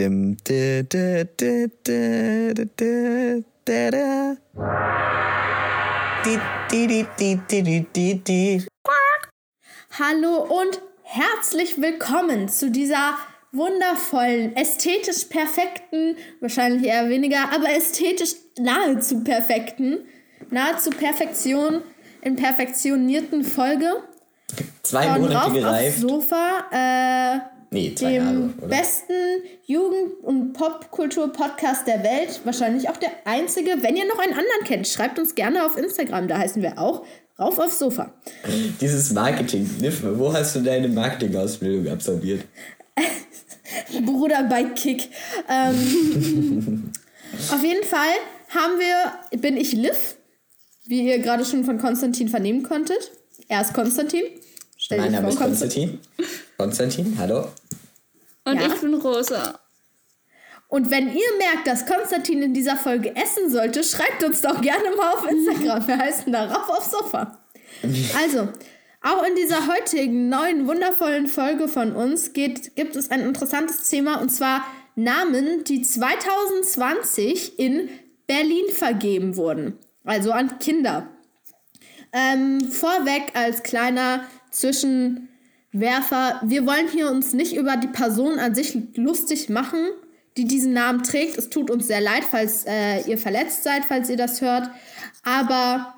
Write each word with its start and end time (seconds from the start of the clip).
dem. 0.00 0.36
Hallo 9.98 10.36
und 10.48 10.80
herzlich 11.02 11.80
willkommen 11.80 12.48
zu 12.48 12.70
dieser 12.70 13.18
wundervollen, 13.52 14.56
ästhetisch 14.56 15.24
perfekten, 15.24 16.16
wahrscheinlich 16.40 16.86
eher 16.86 17.08
weniger, 17.08 17.52
aber 17.52 17.68
ästhetisch 17.70 18.36
nahezu 18.58 19.22
perfekten, 19.22 19.98
nahezu 20.50 20.90
Perfektion 20.90 21.82
in 22.22 22.36
perfektionierten 22.36 23.44
Folge. 23.44 24.02
Zwei 24.82 25.18
Monate 25.18 25.52
gereift. 25.52 26.04
Aufs 26.04 26.28
Sofa. 26.30 26.64
Äh, 26.72 27.59
Nee, 27.72 27.94
zwei 27.94 28.12
dem 28.12 28.24
Jahre, 28.24 28.50
oder? 28.58 28.66
besten 28.66 29.12
Jugend- 29.64 30.22
und 30.22 30.52
Popkultur-Podcast 30.54 31.86
der 31.86 32.02
Welt. 32.02 32.40
Wahrscheinlich 32.44 32.88
auch 32.88 32.96
der 32.96 33.10
einzige. 33.24 33.70
Wenn 33.80 33.96
ihr 33.96 34.06
noch 34.06 34.18
einen 34.18 34.32
anderen 34.32 34.64
kennt, 34.64 34.88
schreibt 34.88 35.18
uns 35.20 35.36
gerne 35.36 35.64
auf 35.64 35.76
Instagram. 35.76 36.26
Da 36.26 36.38
heißen 36.38 36.62
wir 36.62 36.78
auch 36.78 37.04
Rauf 37.38 37.58
aufs 37.58 37.78
Sofa. 37.78 38.12
Dieses 38.80 39.12
Marketing, 39.12 39.68
wo 40.18 40.32
hast 40.32 40.56
du 40.56 40.60
deine 40.60 40.88
Marketingausbildung 40.88 41.90
absolviert? 41.90 42.44
Bruder 44.04 44.44
bei 44.44 44.64
Kick. 44.64 45.08
Ähm, 45.48 46.92
auf 47.50 47.62
jeden 47.62 47.84
Fall 47.84 48.12
haben 48.50 48.72
wir, 48.78 49.40
bin 49.40 49.56
ich 49.56 49.72
Liv, 49.72 50.16
wie 50.86 51.08
ihr 51.08 51.20
gerade 51.20 51.44
schon 51.44 51.64
von 51.64 51.78
Konstantin 51.78 52.28
vernehmen 52.28 52.62
konntet. 52.62 53.10
Er 53.48 53.62
ist 53.62 53.72
Konstantin. 53.72 54.24
Stell 54.76 54.98
Mein 54.98 55.12
Name 55.12 55.28
ist 55.28 55.38
Konstantin. 55.38 55.98
Konstantin. 56.16 56.49
Konstantin, 56.60 57.16
hallo. 57.18 57.48
Und 58.44 58.60
Ja. 58.60 58.66
ich 58.66 58.74
bin 58.82 58.92
Rosa. 58.92 59.58
Und 60.68 60.90
wenn 60.90 61.08
ihr 61.08 61.36
merkt, 61.38 61.66
dass 61.66 61.86
Konstantin 61.86 62.42
in 62.42 62.52
dieser 62.52 62.76
Folge 62.76 63.16
essen 63.16 63.50
sollte, 63.50 63.82
schreibt 63.82 64.22
uns 64.22 64.42
doch 64.42 64.60
gerne 64.60 64.94
mal 64.94 65.14
auf 65.14 65.26
Instagram. 65.26 65.88
Wir 65.88 65.96
heißen 65.96 66.30
da 66.30 66.44
rauf 66.44 66.68
aufs 66.68 66.90
Sofa. 66.90 67.38
Also, 68.14 68.50
auch 69.00 69.22
in 69.24 69.36
dieser 69.36 69.68
heutigen 69.68 70.28
neuen 70.28 70.68
wundervollen 70.68 71.28
Folge 71.28 71.66
von 71.66 71.92
uns 71.96 72.34
geht, 72.34 72.76
gibt 72.76 72.94
es 72.94 73.10
ein 73.10 73.20
interessantes 73.20 73.88
Thema 73.88 74.20
und 74.20 74.28
zwar 74.28 74.62
Namen, 74.96 75.64
die 75.64 75.80
2020 75.80 77.58
in 77.58 77.88
Berlin 78.26 78.66
vergeben 78.74 79.36
wurden. 79.36 79.78
Also 80.04 80.32
an 80.32 80.58
Kinder. 80.58 81.08
Ähm, 82.12 82.60
vorweg 82.70 83.32
als 83.32 83.62
kleiner 83.62 84.24
Zwischenwerfer, 85.72 86.40
wir 86.44 86.66
wollen 86.66 86.88
hier 86.88 87.10
uns 87.10 87.32
nicht 87.32 87.54
über 87.54 87.76
die 87.76 87.88
Person 87.88 88.38
an 88.38 88.54
sich 88.54 88.76
lustig 88.96 89.48
machen, 89.48 89.78
die 90.36 90.44
diesen 90.44 90.72
Namen 90.72 91.02
trägt. 91.02 91.38
Es 91.38 91.50
tut 91.50 91.70
uns 91.70 91.86
sehr 91.86 92.00
leid, 92.00 92.22
falls 92.28 92.64
äh, 92.66 93.00
ihr 93.08 93.18
verletzt 93.18 93.62
seid, 93.64 93.84
falls 93.86 94.08
ihr 94.10 94.16
das 94.16 94.40
hört. 94.40 94.70
Aber 95.22 95.94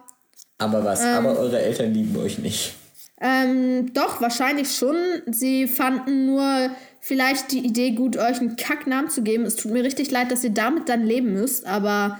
Aber 0.59 0.84
was? 0.84 1.00
Ähm. 1.00 1.06
Aber 1.09 1.39
eure 1.39 1.61
Eltern 1.61 1.93
lieben 1.95 2.17
euch 2.17 2.39
nicht. 2.39 2.75
ähm, 3.20 3.93
doch, 3.93 4.20
wahrscheinlich 4.20 4.73
schon. 4.73 4.97
Sie 5.27 5.67
fanden 5.69 6.27
nur 6.27 6.70
vielleicht 7.00 7.53
die 7.53 7.65
Idee 7.65 7.93
gut, 7.93 8.17
euch 8.17 8.41
einen 8.41 8.56
Kacknamen 8.56 9.11
zu 9.11 9.23
geben. 9.23 9.45
Es 9.45 9.56
tut 9.56 9.73
mir 9.73 9.84
richtig 9.84 10.11
leid, 10.11 10.31
dass 10.31 10.45
ihr 10.45 10.50
damit 10.50 10.89
dann 10.89 11.05
leben 11.05 11.33
müsst, 11.33 11.67
aber 11.67 12.19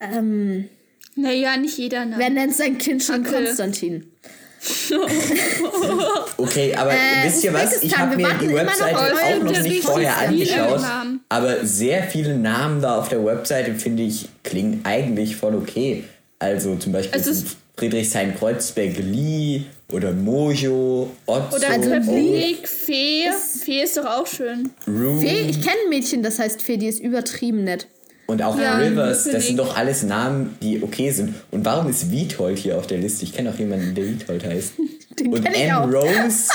ähm, 0.00 0.68
Naja, 1.14 1.56
nicht 1.56 1.78
jeder 1.78 2.04
Name. 2.04 2.18
wer 2.18 2.30
nennt 2.30 2.54
sein 2.54 2.76
Kind 2.78 3.02
schon 3.02 3.22
Kacke. 3.22 3.44
Konstantin? 3.44 4.10
Okay, 6.38 6.74
aber 6.74 6.92
Äh, 6.92 7.24
wisst 7.24 7.44
ihr 7.44 7.52
was? 7.52 7.82
Ich 7.82 7.96
habe 7.96 8.16
mir 8.16 8.28
die 8.40 8.46
noch 8.48 8.54
Webseite 8.54 8.96
auf 8.96 9.12
auch 9.12 9.42
noch 9.42 9.62
nicht 9.62 9.84
vorher 9.84 10.16
angeschaut. 10.18 10.80
Aber 11.28 11.64
sehr 11.64 12.02
viele 12.04 12.36
Namen 12.36 12.80
da 12.82 12.98
auf 12.98 13.08
der 13.08 13.24
Webseite, 13.24 13.74
finde 13.74 14.02
ich, 14.02 14.28
klingen 14.42 14.80
eigentlich 14.84 15.36
voll 15.36 15.54
okay. 15.54 16.04
Also 16.38 16.76
zum 16.76 16.92
Beispiel 16.92 17.22
sind 17.22 17.56
Friedrichshain-Kreuzberg 17.76 18.98
Lee 18.98 19.62
oder 19.92 20.12
Mojo, 20.12 21.10
Otto, 21.26 21.56
Oder 21.56 21.70
Also 21.70 21.90
Republik, 21.90 22.66
Fee. 22.66 23.30
Fee 23.64 23.82
ist 23.82 23.96
doch 23.96 24.06
auch 24.06 24.26
schön. 24.26 24.70
Rue 24.86 25.20
Fee, 25.20 25.48
ich 25.48 25.60
kenne 25.60 25.76
ein 25.84 25.90
Mädchen, 25.90 26.22
das 26.22 26.38
heißt 26.38 26.62
Fee, 26.62 26.76
die 26.76 26.86
ist 26.86 27.00
übertrieben 27.00 27.64
nett. 27.64 27.86
Und 28.26 28.42
auch 28.42 28.58
Ja, 28.58 28.76
Rivers. 28.78 29.24
Das 29.24 29.46
sind 29.46 29.58
doch 29.58 29.76
alles 29.76 30.02
Namen, 30.02 30.56
die 30.62 30.82
okay 30.82 31.10
sind. 31.10 31.34
Und 31.50 31.64
warum 31.64 31.88
ist 31.88 32.10
Witold 32.10 32.58
hier 32.58 32.76
auf 32.78 32.86
der 32.86 32.98
Liste? 32.98 33.24
Ich 33.24 33.32
kenne 33.34 33.50
auch 33.50 33.58
jemanden, 33.58 33.94
der 33.94 34.04
Witold 34.08 34.44
heißt. 34.44 34.72
Den 35.18 35.32
und 35.32 35.44
kenn 35.44 35.54
ich 35.54 35.72
auch. 35.72 35.82
Anne 35.84 35.96
Rose. 35.96 36.50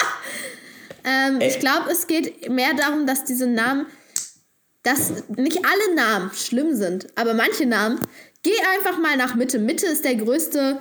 Ähm, 1.04 1.42
Äh. 1.42 1.48
ich 1.48 1.60
glaube, 1.60 1.90
es 1.92 2.08
geht 2.08 2.50
mehr 2.50 2.74
darum, 2.78 3.08
dass 3.08 3.24
diese 3.24 3.48
Namen, 3.48 3.86
dass 4.84 5.12
nicht 5.36 5.60
alle 5.66 5.96
Namen 5.96 6.32
schlimm 6.34 6.76
sind, 6.76 7.08
aber 7.16 7.34
manche 7.34 7.66
Namen. 7.66 8.00
Geh 8.44 8.52
einfach 8.76 9.00
mal 9.00 9.18
nach 9.18 9.36
Mitte. 9.36 9.60
Mitte 9.60 9.86
ist 9.86 10.04
der 10.04 10.16
größte. 10.16 10.80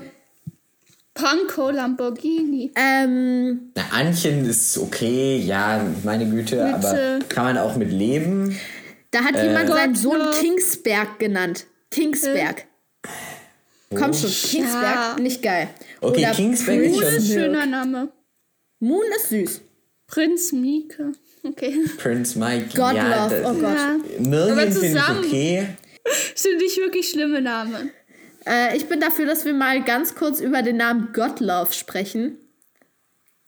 Panko 1.12 1.70
Lamborghini. 1.70 2.72
Ähm, 2.76 3.72
Na, 3.74 3.82
Anchen 3.92 4.48
ist 4.48 4.78
okay, 4.78 5.36
ja, 5.38 5.84
meine 6.04 6.26
Güte, 6.28 6.64
aber 6.74 6.90
Bitte. 6.90 7.18
kann 7.28 7.44
man 7.44 7.58
auch 7.58 7.76
mit 7.76 7.90
leben. 7.92 8.56
Da 9.10 9.24
hat 9.24 9.36
Äh. 9.36 9.46
jemand 9.46 9.68
seinen 9.68 9.94
Sohn. 9.94 10.20
Kingsberg 10.40 11.18
genannt. 11.18 11.66
Kingsberg. 11.90 12.66
Komm 13.90 14.12
schon, 14.14 14.30
Kingsberg, 14.30 14.94
Ja. 14.94 15.16
nicht 15.18 15.42
geil. 15.42 15.68
Okay, 16.00 16.20
Oder 16.22 16.30
Kingsberg 16.32 16.80
ist 16.80 16.92
Prince 16.96 17.06
schon- 17.10 17.16
Ist 17.16 17.28
Milk. 17.28 17.40
schöner 17.44 17.66
Name. 17.66 18.08
Moon 18.78 19.04
ist 19.16 19.28
süß. 19.30 19.60
Prinz 20.06 20.52
Mieke. 20.52 21.12
Okay. 21.42 21.78
Prince 21.98 22.38
Mike. 22.38 22.66
God 22.76 22.94
ja, 22.94 23.24
Love, 23.26 23.42
oh 23.46 23.54
Gott. 23.54 23.76
Ja. 23.76 23.96
Million 24.20 24.52
Aber 24.58 24.70
finde 24.70 24.86
ich 24.98 25.26
okay. 25.26 25.68
Sind 26.34 26.58
nicht 26.58 26.76
wirklich 26.78 27.10
schlimme 27.10 27.40
Namen. 27.40 27.90
Äh, 28.46 28.76
ich 28.76 28.86
bin 28.86 29.00
dafür, 29.00 29.26
dass 29.26 29.44
wir 29.44 29.52
mal 29.54 29.82
ganz 29.84 30.14
kurz 30.14 30.40
über 30.40 30.62
den 30.62 30.76
Namen 30.78 31.12
Godlove 31.12 31.72
sprechen. 31.72 32.38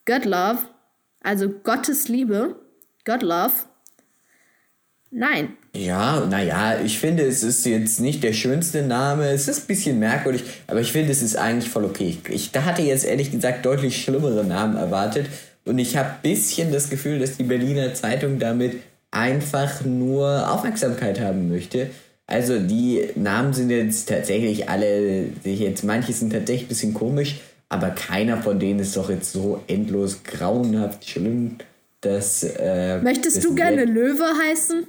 Godlove, 0.07 0.59
also 1.23 1.49
Gottes 1.49 2.09
Liebe. 2.09 2.57
Godlove. 3.05 3.53
Nein. 5.15 5.51
Ja, 5.77 6.25
naja, 6.25 6.81
ich 6.83 6.99
finde, 6.99 7.25
es 7.25 7.43
ist 7.43 7.67
jetzt 7.67 8.01
nicht 8.01 8.25
der 8.25 8.33
schönste 8.33 8.83
Name. 8.83 9.29
Es 9.29 9.47
ist 9.47 9.65
ein 9.65 9.67
bisschen 9.67 9.99
merkwürdig, 9.99 10.45
aber 10.67 10.81
ich 10.81 10.91
finde, 10.91 11.13
es 11.13 11.23
ist 11.23 11.37
eigentlich 11.37 11.71
voll 11.71 11.85
okay. 11.85 12.17
Ich 12.31 12.51
da 12.51 12.65
hatte 12.65 12.81
jetzt 12.81 13.05
ehrlich 13.05 13.31
gesagt 13.31 13.67
deutlich 13.67 14.03
schlimmere 14.03 14.43
Namen 14.43 14.77
erwartet. 14.77 15.27
Und 15.67 15.79
ich 15.79 15.99
habe 15.99 16.09
ein 16.09 16.23
bisschen 16.23 16.73
das 16.73 16.89
Gefühl, 16.89 17.19
dass 17.19 17.37
die 17.37 17.45
Berliner 17.45 17.93
Zeitung 17.93 18.39
damit 18.39 18.81
einfach 19.11 19.85
nur 19.85 20.51
Aufmerksamkeit 20.51 21.21
haben 21.21 21.51
möchte. 21.51 21.91
Also 22.27 22.59
die 22.59 23.11
Namen 23.15 23.53
sind 23.53 23.69
jetzt 23.69 24.09
tatsächlich 24.09 24.71
alle, 24.71 25.27
jetzt 25.45 25.85
manche 25.85 26.15
sind 26.15 26.33
tatsächlich 26.33 26.65
ein 26.65 26.69
bisschen 26.69 26.95
komisch, 26.95 27.41
aber 27.69 27.91
keiner 27.91 28.41
von 28.41 28.59
denen 28.59 28.81
ist 28.81 28.97
doch 28.97 29.11
jetzt 29.11 29.33
so 29.33 29.61
endlos 29.67 30.23
grauenhaft 30.25 31.07
schlimm, 31.07 31.59
dass. 32.01 32.43
Äh, 32.43 33.03
Möchtest 33.03 33.37
das 33.37 33.45
du 33.45 33.55
gerne 33.55 33.85
Löwe 33.85 34.25
heißen? 34.25 34.87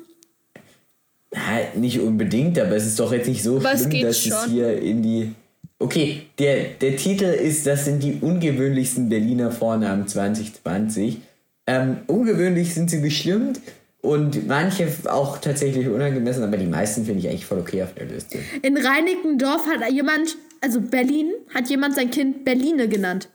Ja, 1.33 1.79
nicht 1.79 1.99
unbedingt, 1.99 2.59
aber 2.59 2.75
es 2.75 2.85
ist 2.85 2.99
doch 2.99 3.11
jetzt 3.11 3.27
nicht 3.27 3.43
so 3.43 3.57
Aber 3.57 3.73
es 3.73 3.83
schlimm, 3.83 4.01
dass 4.01 4.17
es 4.17 4.25
schon. 4.25 4.51
hier 4.51 4.79
in 4.81 5.01
die. 5.01 5.31
Okay, 5.79 6.23
der, 6.39 6.65
der 6.79 6.95
Titel 6.95 7.25
ist, 7.25 7.67
das 7.67 7.85
sind 7.85 8.01
die 8.03 8.19
ungewöhnlichsten 8.21 9.09
Berliner 9.09 9.51
Vornamen 9.51 10.07
2020. 10.07 11.17
Ähm, 11.65 11.97
ungewöhnlich 12.07 12.73
sind 12.73 12.89
sie 12.89 12.99
bestimmt 12.99 13.59
und 14.01 14.47
manche 14.47 14.87
auch 15.05 15.37
tatsächlich 15.39 15.87
unangemessen, 15.87 16.43
aber 16.43 16.57
die 16.57 16.67
meisten 16.67 17.05
finde 17.05 17.19
ich 17.19 17.29
eigentlich 17.29 17.45
voll 17.45 17.59
okay 17.59 17.83
auf 17.83 17.93
der 17.93 18.05
Liste. 18.05 18.37
In 18.61 18.77
Reinickendorf 18.77 19.65
hat 19.67 19.91
jemand, 19.91 20.37
also 20.61 20.79
Berlin, 20.81 21.31
hat 21.53 21.69
jemand 21.69 21.95
sein 21.95 22.11
Kind 22.11 22.45
Berline 22.45 22.87
genannt. 22.87 23.29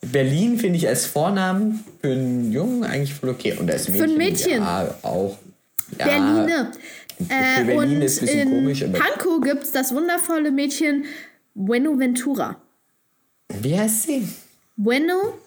Berlin 0.00 0.58
finde 0.58 0.78
ich 0.78 0.88
als 0.88 1.06
Vornamen 1.06 1.84
für 2.00 2.12
einen 2.12 2.52
Jungen 2.52 2.84
eigentlich 2.84 3.14
voll 3.14 3.30
okay. 3.30 3.56
Und 3.58 3.70
als 3.70 3.88
Mädchen, 3.88 4.10
ein 4.10 4.16
Mädchen. 4.16 4.62
Ja, 4.62 4.94
auch. 5.02 5.38
Ja, 5.98 6.04
Berline. 6.06 6.70
Okay, 7.20 7.26
Äh, 7.30 7.64
Berlin 7.64 7.96
und 7.96 8.02
ist 8.02 8.18
ein 8.20 8.26
bisschen 8.26 8.40
in 8.40 8.50
komisch, 8.50 8.84
aber. 8.84 8.98
Pankow 8.98 9.40
gibt 9.40 9.64
es 9.64 9.72
das 9.72 9.92
wundervolle 9.92 10.50
Mädchen 10.52 11.04
Buenaventura. 11.54 12.60
Wie 13.60 13.76
heißt 13.78 14.02
sie? 14.04 14.28
Bueno? 14.76 15.38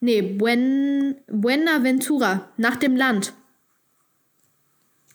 Nee, 0.00 0.22
Buen, 0.22 1.16
Buenaventura. 1.26 2.48
Nach 2.56 2.76
dem 2.76 2.94
Land. 2.96 3.32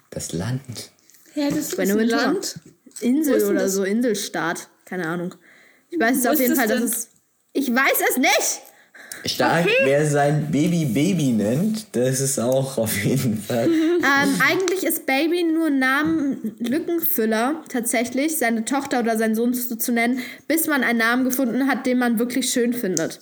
Das 0.09 0.33
Land. 0.33 0.91
Ja, 1.33 1.49
das 1.49 1.57
ist 1.59 1.79
ein 1.79 1.87
Buenaventura. 1.87 2.21
Land. 2.25 2.59
Insel 3.01 3.43
oder 3.45 3.61
das? 3.61 3.73
so, 3.73 3.83
Inselstaat. 3.83 4.69
Keine 4.85 5.07
Ahnung. 5.07 5.35
Ich 5.89 5.99
weiß 5.99 6.17
es 6.17 6.25
auf 6.27 6.39
jeden 6.39 6.55
das 6.55 6.59
Fall, 6.59 6.67
dass 6.67 6.81
es. 6.81 7.09
Ich 7.53 7.73
weiß 7.73 8.01
es 8.09 8.17
nicht! 8.17 8.61
Stark, 9.25 9.67
wer 9.83 10.05
sein 10.05 10.51
Baby 10.51 10.85
Baby 10.85 11.31
nennt, 11.31 11.87
das 11.93 12.19
ist 12.19 12.39
auch 12.39 12.77
auf 12.77 13.03
jeden 13.03 13.41
Fall. 13.41 13.67
Ähm, 13.67 14.39
eigentlich 14.47 14.83
ist 14.83 15.07
Baby 15.07 15.43
nur 15.43 15.67
ein 15.67 15.79
Namen 15.79 16.55
Lückenfüller, 16.59 17.63
tatsächlich, 17.67 18.37
seine 18.37 18.65
Tochter 18.65 18.99
oder 18.99 19.17
seinen 19.17 19.33
Sohn 19.33 19.55
zu, 19.55 19.77
zu 19.77 19.91
nennen, 19.91 20.19
bis 20.47 20.67
man 20.67 20.83
einen 20.83 20.99
Namen 20.99 21.23
gefunden 21.23 21.67
hat, 21.67 21.87
den 21.87 21.97
man 21.97 22.19
wirklich 22.19 22.51
schön 22.51 22.73
findet. 22.73 23.19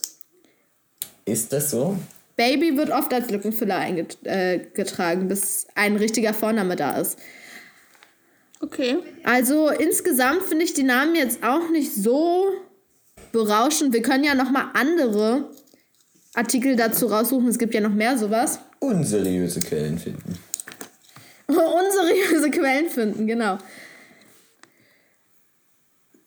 Ist 1.24 1.54
das 1.54 1.72
so? 1.72 1.98
Baby 2.36 2.76
wird 2.76 2.90
oft 2.90 3.14
als 3.14 3.30
Lückenfüller 3.30 3.78
eingetragen, 3.78 5.28
bis 5.30 5.68
ein 5.76 5.96
richtiger 5.96 6.34
Vorname 6.34 6.76
da 6.76 6.98
ist. 6.98 7.18
Okay. 8.60 8.98
Also 9.24 9.70
insgesamt 9.70 10.44
finde 10.44 10.66
ich 10.66 10.74
die 10.74 10.84
Namen 10.84 11.16
jetzt 11.16 11.44
auch 11.44 11.70
nicht 11.70 11.94
so 11.94 12.50
berauschend. 13.32 13.94
Wir 13.94 14.02
können 14.02 14.24
ja 14.24 14.36
noch 14.36 14.52
mal 14.52 14.72
andere 14.74 15.50
Artikel 16.34 16.76
dazu 16.76 17.08
raussuchen. 17.08 17.48
Es 17.48 17.60
gibt 17.60 17.74
ja 17.74 17.82
noch 17.82 17.94
mehr 17.94 18.18
sowas. 18.18 18.60
Unseriöse 18.80 19.60
Quellen 19.60 20.00
finden. 20.00 20.38
Unseriöse 21.48 22.50
Quellen 22.52 22.90
finden, 22.90 23.28
genau. 23.28 23.58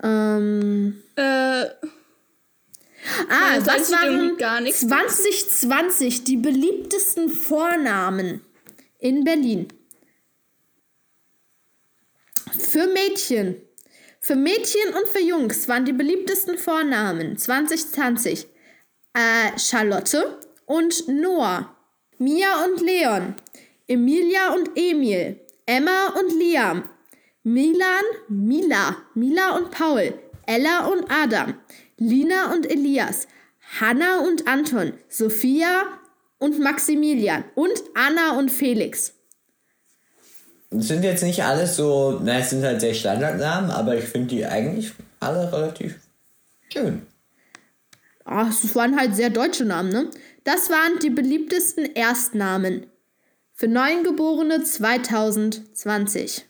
Ähm, 0.03 1.03
Äh, 1.17 1.23
ah, 1.23 1.69
das 3.65 3.67
was 3.67 3.93
waren 3.93 4.37
gar 4.37 4.61
nichts. 4.61 4.81
2020 4.81 6.25
die 6.25 6.37
beliebtesten 6.37 7.31
Vornamen 7.31 8.43
in 8.99 9.25
Berlin? 9.25 9.69
Für 12.59 12.87
Mädchen. 12.87 13.57
Für 14.21 14.37
Mädchen 14.37 14.95
und 14.95 15.09
für 15.09 15.21
Jungs 15.21 15.69
waren 15.69 15.85
die 15.85 15.93
beliebtesten 15.93 16.59
Vornamen 16.59 17.39
2020 17.39 18.49
äh, 19.17 19.59
Charlotte 19.59 20.39
und 20.67 21.09
Noah, 21.09 21.75
Mia 22.19 22.65
und 22.65 22.81
Leon, 22.81 23.35
Emilia 23.89 24.55
und 24.55 24.71
Emil, 24.77 25.41
Emma 25.65 26.13
und 26.19 26.39
Liam, 26.39 26.85
Milan, 27.43 28.05
Mila, 28.29 28.97
Mila 29.15 29.57
und 29.57 29.71
Paul, 29.71 30.13
Ella 30.47 30.87
und 30.87 31.11
Adam, 31.11 31.55
Lina 31.97 32.53
und 32.53 32.71
Elias, 32.71 33.27
Hanna 33.81 34.21
und 34.21 34.47
Anton, 34.47 34.93
Sophia 35.09 35.85
und 36.39 36.61
Maximilian 36.61 37.45
und 37.55 37.73
Anna 37.95 38.39
und 38.39 38.51
Felix. 38.51 39.15
Das 40.71 40.89
sind 40.89 41.05
jetzt 41.05 41.23
nicht 41.23 41.43
alles 41.43 41.77
so, 41.77 42.21
na, 42.23 42.41
es 42.41 42.51
sind 42.51 42.65
halt 42.65 42.81
sehr 42.81 42.93
Standardnamen, 42.95 43.71
aber 43.71 43.97
ich 43.97 44.05
finde 44.05 44.29
die 44.29 44.45
eigentlich 44.45 44.93
alle 45.21 45.51
relativ 45.53 45.97
schön. 46.71 47.07
Ah, 48.29 48.49
es 48.51 48.75
waren 48.75 48.99
halt 48.99 49.15
sehr 49.15 49.31
deutsche 49.31 49.65
Namen, 49.65 49.91
ne? 49.91 50.11
Das 50.43 50.69
waren 50.69 50.99
die 51.01 51.11
beliebtesten 51.11 51.85
Erstnamen 51.85 52.87
für 53.53 53.69
Neugeborene 53.69 54.65
2020. 54.65 56.45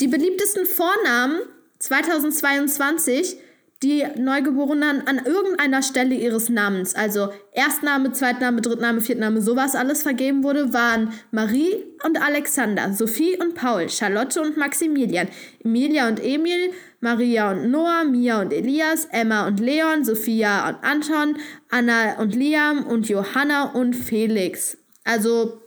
Die 0.00 0.08
beliebtesten 0.08 0.66
Vornamen 0.66 1.40
2022, 1.78 3.38
die 3.82 4.04
Neugeborenen 4.16 5.06
an 5.08 5.24
irgendeiner 5.24 5.82
Stelle 5.82 6.14
ihres 6.14 6.50
Namens, 6.50 6.94
also 6.94 7.30
Erstname, 7.52 8.12
Zweitname, 8.12 8.60
Drittname, 8.60 9.00
Viertname, 9.00 9.40
sowas 9.40 9.74
alles 9.74 10.02
vergeben 10.02 10.44
wurde, 10.44 10.74
waren 10.74 11.14
Marie 11.30 11.82
und 12.04 12.20
Alexander, 12.22 12.92
Sophie 12.92 13.38
und 13.40 13.54
Paul, 13.54 13.88
Charlotte 13.88 14.38
und 14.40 14.58
Maximilian, 14.58 15.28
Emilia 15.64 16.08
und 16.08 16.22
Emil, 16.22 16.72
Maria 17.02 17.50
und 17.50 17.68
Noah, 17.70 18.04
Mia 18.04 18.40
und 18.40 18.52
Elias, 18.52 19.08
Emma 19.10 19.48
und 19.48 19.58
Leon, 19.58 20.04
Sophia 20.04 20.68
und 20.68 20.84
Anton, 20.84 21.36
Anna 21.68 22.20
und 22.20 22.34
Liam 22.34 22.86
und 22.86 23.08
Johanna 23.08 23.72
und 23.72 23.94
Felix. 23.94 24.78
Also 25.02 25.60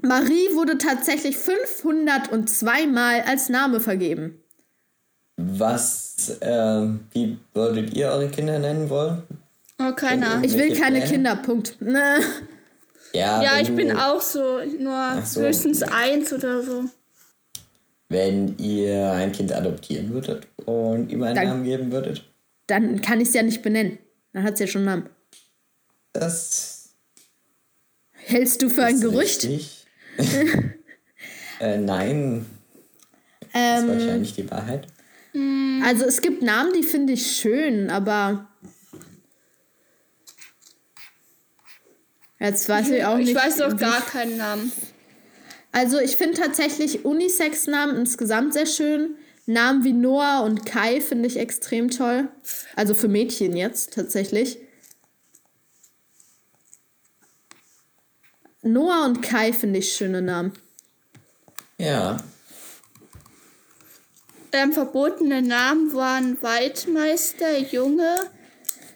Marie 0.00 0.54
wurde 0.54 0.78
tatsächlich 0.78 1.36
502 1.36 2.86
Mal 2.86 3.20
als 3.26 3.50
Name 3.50 3.80
vergeben. 3.80 4.42
Was, 5.36 6.38
ähm, 6.40 7.00
wie 7.12 7.38
würdet 7.52 7.92
ihr 7.94 8.08
eure 8.08 8.28
Kinder 8.30 8.58
nennen 8.58 8.88
wollen? 8.88 9.22
oh, 9.80 9.92
keine 9.92 10.28
Ahnung. 10.28 10.44
Ich 10.44 10.54
will 10.54 10.74
keine 10.74 11.00
Pläne? 11.00 11.12
Kinder, 11.12 11.36
Punkt. 11.36 11.76
Ne. 11.80 12.18
Ja, 13.14 13.42
Ja, 13.42 13.50
ich 13.58 13.74
bin 13.74 13.96
auch 13.96 14.20
so, 14.20 14.60
nur 14.78 15.22
so. 15.24 15.40
höchstens 15.40 15.82
eins 15.82 16.30
oder 16.30 16.62
so. 16.62 16.84
Wenn 18.10 18.56
ihr 18.58 19.10
ein 19.12 19.32
Kind 19.32 19.52
adoptieren 19.52 20.08
würdet 20.10 20.46
und 20.64 21.10
ihm 21.12 21.22
einen 21.22 21.34
Dann- 21.34 21.46
Namen 21.48 21.64
geben 21.64 21.92
würdet, 21.92 22.24
Dann 22.66 23.00
kann 23.02 23.20
ich 23.20 23.28
es 23.28 23.34
ja 23.34 23.42
nicht 23.42 23.60
benennen. 23.62 23.98
Dann 24.32 24.44
hat 24.44 24.54
es 24.54 24.60
ja 24.60 24.66
schon 24.66 24.88
einen 24.88 25.00
Namen. 25.02 25.10
das 26.12 26.90
Hältst 28.12 28.60
du 28.62 28.68
für 28.68 28.84
ein 28.84 28.94
ist 28.96 29.00
Gerücht? 29.02 29.44
äh, 31.60 31.78
nein, 31.78 32.44
das 33.40 33.48
ist 33.48 33.54
Ähm, 33.54 33.88
wahrscheinlich 33.88 34.34
die 34.34 34.50
Wahrheit. 34.50 34.86
also 35.84 36.04
es 36.04 36.20
gibt 36.20 36.42
Namen, 36.42 36.72
die 36.74 36.82
finde 36.82 37.14
ich 37.14 37.36
schön, 37.38 37.88
aber 37.90 38.48
jetzt 42.38 42.68
weiß 42.68 42.90
ich 42.90 43.04
auch 43.04 43.16
nicht. 43.16 43.30
Ich 43.30 43.34
weiß 43.34 43.62
auch 43.62 43.72
wie- 43.72 43.76
gar 43.76 44.00
keinen 44.02 44.36
Namen. 44.36 44.70
Also 45.78 46.00
ich 46.00 46.16
finde 46.16 46.34
tatsächlich 46.34 47.04
Unisex-Namen 47.04 47.94
insgesamt 47.94 48.52
sehr 48.52 48.66
schön. 48.66 49.14
Namen 49.46 49.84
wie 49.84 49.92
Noah 49.92 50.42
und 50.42 50.66
Kai 50.66 51.00
finde 51.00 51.28
ich 51.28 51.36
extrem 51.36 51.88
toll. 51.88 52.26
Also 52.74 52.94
für 52.94 53.06
Mädchen 53.06 53.56
jetzt 53.56 53.92
tatsächlich. 53.92 54.58
Noah 58.62 59.04
und 59.04 59.22
Kai 59.22 59.52
finde 59.52 59.78
ich 59.78 59.92
schöne 59.92 60.20
Namen. 60.20 60.52
Ja, 61.78 62.16
Ähm, 64.50 64.72
verbotene 64.72 65.42
Namen 65.42 65.94
waren 65.94 66.42
Waldmeister, 66.42 67.56
Junge, 67.56 68.16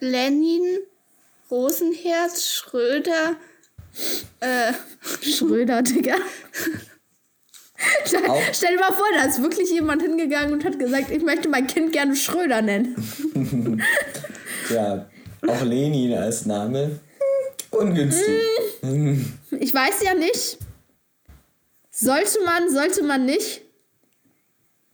Lenin, 0.01 0.81
Rosenherz, 1.49 2.49
Schröder, 2.49 3.37
äh, 4.41 4.73
Schröder, 5.23 5.83
Digga. 5.83 6.17
Stell, 8.05 8.27
Auch- 8.29 8.41
stell 8.53 8.75
dir 8.75 8.81
mal 8.81 8.93
vor, 8.93 9.07
da 9.17 9.25
ist 9.25 9.43
wirklich 9.43 9.71
jemand 9.71 10.03
hingegangen 10.03 10.53
und 10.53 10.65
hat 10.65 10.79
gesagt, 10.79 11.11
ich 11.11 11.23
möchte 11.23 11.49
mein 11.49 11.67
Kind 11.67 11.93
gerne 11.93 12.15
Schröder 12.15 12.63
nennen. 12.63 12.95
ja, 14.71 15.07
auch 15.47 15.63
Lenin 15.63 16.15
als 16.17 16.47
Name. 16.47 17.01
Ungünstig. 17.71 18.29
Ich 19.51 19.75
weiß 19.75 20.03
ja 20.05 20.15
nicht. 20.15 20.59
Sollte 21.91 22.39
man, 22.45 22.71
sollte 22.71 23.03
man 23.03 23.25
nicht. 23.27 23.63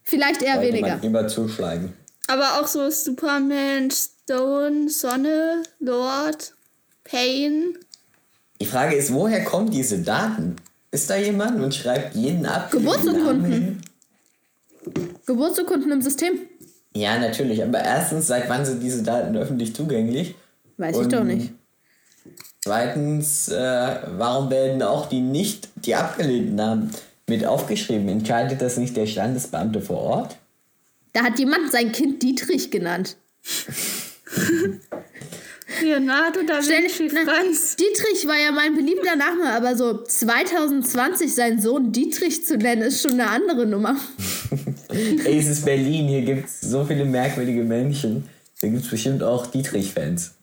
Vielleicht 0.02 0.40
eher 0.42 0.54
Sollte 0.54 0.68
weniger. 0.68 0.88
man 0.96 1.02
immer 1.02 1.28
zuschlagen. 1.28 1.92
aber 2.28 2.60
auch 2.60 2.66
so 2.66 2.88
Superman, 2.90 3.90
Stone, 3.90 4.88
Sonne, 4.88 5.62
Lord, 5.80 6.54
Pain. 7.04 7.76
Die 8.60 8.66
Frage 8.66 8.96
ist, 8.96 9.12
woher 9.12 9.44
kommen 9.44 9.70
diese 9.70 9.98
Daten? 10.00 10.56
Ist 10.90 11.08
da 11.10 11.16
jemand 11.16 11.60
und 11.62 11.74
schreibt 11.74 12.14
jeden 12.14 12.46
ab? 12.46 12.70
Geburtsurkunden. 12.70 13.80
Geburtsurkunden 15.26 15.92
im 15.92 16.02
System. 16.02 16.40
Ja, 16.94 17.18
natürlich. 17.18 17.62
Aber 17.62 17.80
erstens, 17.80 18.26
seit 18.26 18.48
wann 18.48 18.64
sind 18.64 18.82
diese 18.82 19.02
Daten 19.02 19.36
öffentlich 19.36 19.74
zugänglich? 19.74 20.34
Weiß 20.78 20.96
ich 20.96 21.02
Und 21.02 21.12
doch 21.12 21.24
nicht. 21.24 21.52
Zweitens, 22.60 23.48
äh, 23.48 23.96
warum 24.16 24.50
werden 24.50 24.82
auch 24.82 25.06
die 25.06 25.20
nicht, 25.20 25.68
die 25.84 25.94
abgelehnten 25.94 26.56
Namen 26.56 26.90
mit 27.28 27.44
aufgeschrieben? 27.44 28.08
Entscheidet 28.08 28.60
das 28.60 28.78
nicht 28.78 28.96
der 28.96 29.06
Standesbeamte 29.06 29.80
vor 29.80 29.98
Ort? 29.98 30.36
Da 31.12 31.22
hat 31.22 31.38
jemand 31.38 31.70
sein 31.70 31.92
Kind 31.92 32.22
Dietrich 32.22 32.70
genannt. 32.70 33.16
Leonardo 35.82 36.42
da 36.42 36.62
Stell- 36.62 36.82
Vinci, 36.84 37.08
na, 37.12 37.24
Franz. 37.24 37.76
Dietrich 37.76 38.26
war 38.26 38.36
ja 38.38 38.50
mein 38.52 38.74
beliebter 38.74 39.16
Name, 39.16 39.50
aber 39.52 39.76
so 39.76 40.02
2020 40.04 41.34
seinen 41.34 41.60
Sohn 41.60 41.92
Dietrich 41.92 42.44
zu 42.44 42.56
nennen, 42.56 42.82
ist 42.82 43.02
schon 43.02 43.12
eine 43.12 43.28
andere 43.30 43.66
Nummer. 43.66 43.96
Ey, 44.90 45.38
es 45.38 45.46
ist 45.48 45.64
Berlin, 45.64 46.08
hier 46.08 46.22
gibt 46.22 46.46
es 46.48 46.60
so 46.60 46.84
viele 46.84 47.04
merkwürdige 47.04 47.62
Menschen. 47.62 48.28
Da 48.60 48.68
gibt 48.68 48.82
es 48.84 48.90
bestimmt 48.90 49.22
auch 49.22 49.46
Dietrich-Fans. 49.46 50.34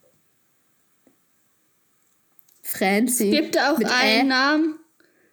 Francie. 2.62 3.32
Gibt 3.32 3.58
auch 3.60 3.77
Mit 3.77 3.89
einen 3.89 4.22
Ä. 4.27 4.30
Namen, 4.30 4.80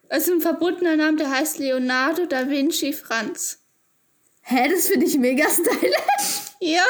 also 0.09 0.33
ein 0.33 0.41
verbotener 0.41 0.95
Name, 0.95 1.17
der 1.17 1.29
heißt 1.31 1.59
Leonardo 1.59 2.25
da 2.25 2.49
Vinci, 2.49 2.93
Franz. 2.93 3.59
Hä, 4.41 4.69
das 4.69 4.87
finde 4.87 5.05
ich 5.05 5.17
mega 5.17 5.45
stylisch. 5.49 6.41
Ja. 6.59 6.83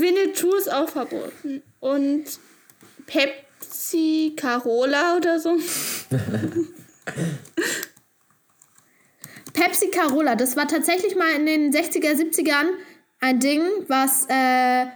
Winnetou 0.00 0.54
ist 0.56 0.72
auch 0.72 0.88
verboten. 0.88 1.62
Und 1.80 2.24
Pepsi 3.06 4.34
Carola 4.36 5.16
oder 5.16 5.38
so. 5.40 5.56
Pepsi 9.52 9.88
Carola, 9.90 10.36
das 10.36 10.56
war 10.56 10.68
tatsächlich 10.68 11.16
mal 11.16 11.32
in 11.34 11.46
den 11.46 11.72
60er, 11.72 12.12
70ern 12.12 12.66
ein 13.20 13.40
Ding, 13.40 13.62
was, 13.88 14.24
äh, 14.28 14.86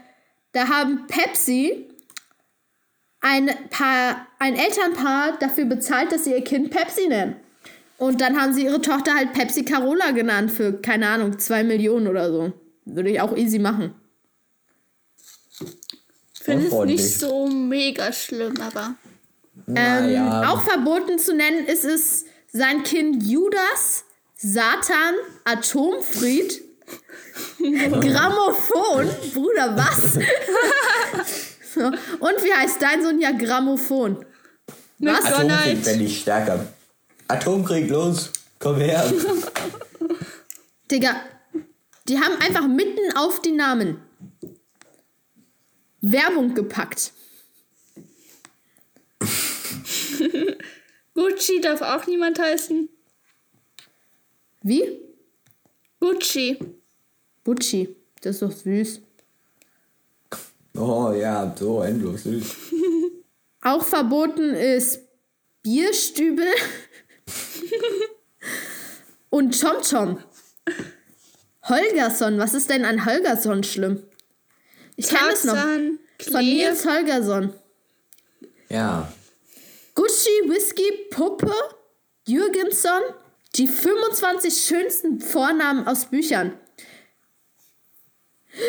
da 0.52 0.68
haben 0.68 1.06
Pepsi 1.06 1.88
ein 3.20 3.50
Paar, 3.70 4.26
ein 4.38 4.56
Elternpaar 4.56 5.38
dafür 5.38 5.64
bezahlt, 5.66 6.12
dass 6.12 6.24
sie 6.24 6.32
ihr 6.32 6.44
Kind 6.44 6.70
Pepsi 6.70 7.08
nennen. 7.08 7.36
Und 7.98 8.20
dann 8.20 8.40
haben 8.40 8.54
sie 8.54 8.64
ihre 8.64 8.80
Tochter 8.80 9.14
halt 9.14 9.32
Pepsi 9.34 9.64
Carola 9.64 10.10
genannt 10.12 10.50
für, 10.50 10.80
keine 10.80 11.08
Ahnung, 11.08 11.38
zwei 11.38 11.62
Millionen 11.64 12.06
oder 12.06 12.30
so. 12.30 12.52
Würde 12.86 13.10
ich 13.10 13.20
auch 13.20 13.36
easy 13.36 13.58
machen. 13.58 13.94
Finde 16.50 16.66
es 16.66 16.84
nicht 16.86 17.18
so 17.18 17.46
mega 17.46 18.12
schlimm, 18.12 18.54
aber. 18.60 18.94
Ähm, 19.68 19.74
Naja. 19.74 20.50
Auch 20.50 20.62
verboten 20.62 21.18
zu 21.18 21.34
nennen 21.34 21.66
ist 21.66 21.84
es 21.84 22.24
sein 22.52 22.82
Kind 22.82 23.22
Judas, 23.22 24.04
Satan, 24.36 25.14
Atomfried, 25.44 26.62
Grammophon. 27.58 29.08
Bruder, 29.34 29.76
was? 29.76 30.14
so. 31.74 31.80
Und 32.20 32.44
wie 32.44 32.52
heißt 32.52 32.80
dein 32.82 33.02
Sohn 33.02 33.20
ja 33.20 33.32
Grammophon? 33.32 34.24
Was? 34.98 35.24
Atomkrieg 35.26 35.84
fände 35.84 36.04
ich 36.04 36.20
stärker. 36.20 36.66
Atomkrieg, 37.28 37.88
los, 37.88 38.30
komm 38.58 38.76
her. 38.76 39.04
Digga, 40.90 41.22
die 42.08 42.18
haben 42.18 42.34
einfach 42.40 42.66
mitten 42.66 43.16
auf 43.16 43.40
die 43.40 43.52
Namen 43.52 44.00
Werbung 46.00 46.54
gepackt. 46.54 47.12
Gucci 51.14 51.60
darf 51.60 51.82
auch 51.82 52.06
niemand 52.06 52.38
heißen. 52.38 52.88
Wie? 54.62 54.98
Gucci. 56.00 56.58
Bucci. 57.44 57.94
Das 58.22 58.36
ist 58.36 58.42
doch 58.42 58.52
süß. 58.52 59.00
Oh 60.76 61.12
ja, 61.12 61.54
so 61.58 61.82
endlos 61.82 62.24
süß. 62.24 62.56
Auch 63.62 63.84
verboten 63.84 64.54
ist 64.54 65.00
Bierstübel 65.62 66.46
und 69.30 69.60
Chomchom. 69.60 70.22
Holgersson, 71.68 72.38
was 72.38 72.54
ist 72.54 72.70
denn 72.70 72.84
an 72.84 73.04
Holgersson 73.04 73.62
schlimm? 73.62 74.02
Ich 75.00 75.08
kenne 75.08 75.32
es 75.32 75.44
noch. 75.44 75.56
Von. 75.56 76.44
Nils 76.44 76.84
Holgersson. 76.84 77.54
Ja. 78.68 79.10
Gucci, 79.94 80.28
Whisky, 80.46 80.92
Puppe, 81.10 81.54
Jürgensson. 82.26 83.00
Die 83.54 83.66
25 83.66 84.54
schönsten 84.54 85.20
Vornamen 85.20 85.86
aus 85.86 86.04
Büchern. 86.04 86.52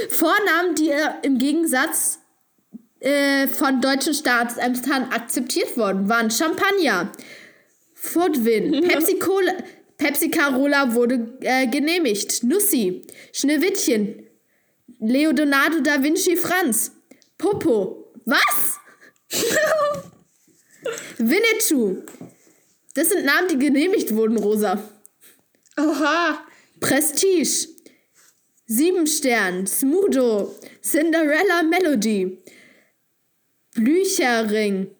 Vornamen, 0.09 0.75
die 0.75 0.91
im 1.23 1.37
Gegensatz 1.37 2.19
äh, 3.01 3.47
von 3.47 3.81
deutschen 3.81 4.13
Staatsämtern 4.13 5.11
akzeptiert 5.11 5.75
worden 5.75 6.07
waren. 6.07 6.31
Champagner, 6.31 7.11
Furtwin, 7.93 8.81
Pepsi 8.87 9.19
Cola, 9.19 9.53
Pepsi 9.97 10.31
Carola 10.31 10.95
wurde 10.95 11.37
äh, 11.41 11.67
genehmigt. 11.67 12.43
Nussi, 12.43 13.01
Schneewittchen, 13.33 14.30
Leonardo 15.01 15.81
da 15.81 15.97
Vinci 15.97 16.35
Franz, 16.37 16.91
Popo. 17.37 18.13
Was? 18.25 18.79
Winnetou. 21.17 22.03
Das 22.93 23.09
sind 23.09 23.25
Namen, 23.25 23.47
die 23.47 23.57
genehmigt 23.57 24.13
wurden, 24.13 24.37
Rosa. 24.37 24.83
Oha. 25.77 26.45
Prestige. 26.79 27.67
Siebenstern. 28.67 29.65
Smudo. 29.65 30.55
Cinderella 30.81 31.63
Melody. 31.63 32.37
Blüchering. 33.73 34.91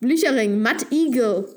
Blüchering. 0.00 0.60
Matt 0.60 0.86
Eagle. 0.90 1.56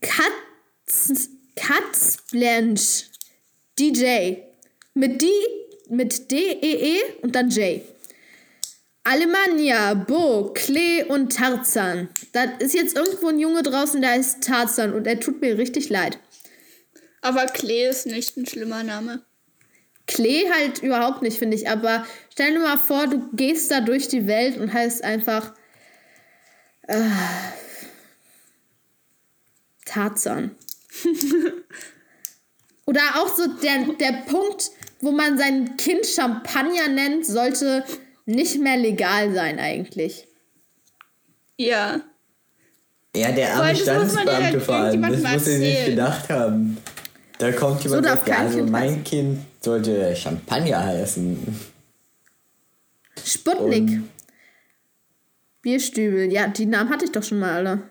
Katz, 0.00 1.28
Katzblanche. 1.54 3.06
DJ. 3.78 4.36
Mit 4.94 5.20
D, 5.20 5.26
mit 5.88 6.30
D-E-E 6.30 6.98
und 7.22 7.34
dann 7.34 7.50
J. 7.50 7.82
Alemannia, 9.04 9.94
Bo, 9.94 10.52
Klee 10.52 11.04
und 11.04 11.32
Tarzan. 11.36 12.08
Da 12.32 12.42
ist 12.58 12.74
jetzt 12.74 12.96
irgendwo 12.96 13.28
ein 13.28 13.38
Junge 13.38 13.62
draußen, 13.62 14.00
der 14.00 14.10
heißt 14.10 14.42
Tarzan 14.42 14.92
und 14.92 15.06
er 15.06 15.20
tut 15.20 15.40
mir 15.40 15.56
richtig 15.58 15.88
leid. 15.88 16.18
Aber 17.20 17.46
Klee 17.46 17.88
ist 17.88 18.06
nicht 18.06 18.36
ein 18.36 18.46
schlimmer 18.46 18.82
Name. 18.82 19.24
Klee 20.06 20.50
halt 20.50 20.82
überhaupt 20.82 21.22
nicht, 21.22 21.38
finde 21.38 21.56
ich. 21.56 21.68
Aber 21.68 22.06
stell 22.32 22.52
dir 22.52 22.60
mal 22.60 22.78
vor, 22.78 23.06
du 23.06 23.28
gehst 23.32 23.70
da 23.70 23.80
durch 23.80 24.08
die 24.08 24.26
Welt 24.26 24.58
und 24.58 24.72
heißt 24.72 25.04
einfach 25.04 25.52
äh, 26.82 27.10
Tarzan. 29.84 30.54
Oder 32.86 33.02
auch 33.16 33.34
so 33.34 33.46
der, 33.48 33.84
der 33.98 34.24
Punkt, 34.28 34.70
wo 35.06 35.12
man 35.12 35.38
sein 35.38 35.76
Kind 35.76 36.04
Champagner 36.04 36.88
nennt, 36.88 37.24
sollte 37.24 37.84
nicht 38.26 38.60
mehr 38.60 38.76
legal 38.76 39.32
sein 39.32 39.60
eigentlich. 39.60 40.26
Ja. 41.56 42.00
Ja, 43.14 43.30
der 43.30 43.54
arme 43.54 43.72
das 43.72 43.78
muss 43.78 43.86
man 44.14 44.26
ja 44.26 44.32
Standesbeamte 44.34 44.60
vor 44.60 44.74
allem. 44.74 45.02
Das 45.02 45.10
muss 45.12 45.22
er 45.22 45.38
sich 45.38 45.68
erzählen. 45.68 45.90
gedacht 45.90 46.28
haben. 46.28 46.76
Da 47.38 47.52
kommt 47.52 47.84
jemand 47.84 48.04
So 48.04 48.10
sagt, 48.10 48.28
ja, 48.28 48.34
kein 48.34 48.46
also 48.46 48.58
Kind 48.58 48.70
mein 48.70 48.88
heißen. 48.90 49.04
Kind 49.04 49.38
sollte 49.60 50.16
Champagner 50.16 50.84
heißen. 50.84 51.60
Sputnik. 53.24 53.82
Und- 53.82 54.10
Bierstübel. 55.62 56.32
Ja, 56.32 56.48
die 56.48 56.66
Namen 56.66 56.90
hatte 56.90 57.04
ich 57.04 57.12
doch 57.12 57.22
schon 57.22 57.38
mal 57.38 57.52
alle. 57.54 57.82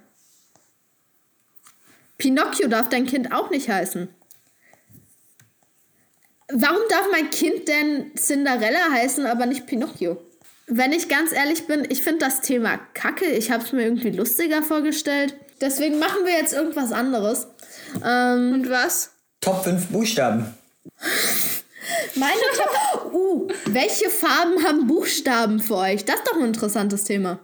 Pinocchio 2.18 2.68
darf 2.68 2.90
dein 2.90 3.06
Kind 3.06 3.34
auch 3.34 3.50
nicht 3.50 3.70
heißen. 3.70 4.10
Warum 6.52 6.82
darf 6.90 7.08
mein 7.12 7.30
Kind 7.32 7.68
denn 7.68 8.12
Cinderella 8.16 8.92
heißen, 8.92 9.26
aber 9.26 9.46
nicht 9.46 9.66
Pinocchio? 9.66 10.18
Wenn 10.68 10.94
ich 10.94 11.10
ganz 11.10 11.32
ehrlich 11.32 11.68
bin, 11.68 11.86
ich 11.90 12.02
finde 12.02 12.26
das 12.26 12.42
Thema 12.42 12.78
kacke. 12.94 13.26
Ich 13.26 13.52
habe 13.52 13.64
es 13.64 13.72
mir 13.72 13.84
irgendwie 13.84 14.12
lustiger 14.12 14.62
vorgestellt. 14.64 15.36
Deswegen 15.62 16.00
machen 16.00 16.26
wir 16.26 16.34
jetzt 16.34 16.54
irgendwas 16.54 16.92
anderes. 16.92 17.48
Ähm, 18.04 18.54
Und 18.54 18.70
was? 18.70 19.12
Top 19.42 19.64
5 19.64 19.88
Buchstaben. 19.88 20.54
meine 22.16 22.34
Top. 22.56 22.70
Uh, 23.14 23.48
welche 23.68 24.10
Farben 24.10 24.62
haben 24.66 24.88
Buchstaben 24.88 25.62
für 25.62 25.78
euch? 25.78 26.04
Das 26.04 26.18
ist 26.18 26.28
doch 26.28 26.38
ein 26.38 26.48
interessantes 26.48 27.06
Thema. 27.06 27.40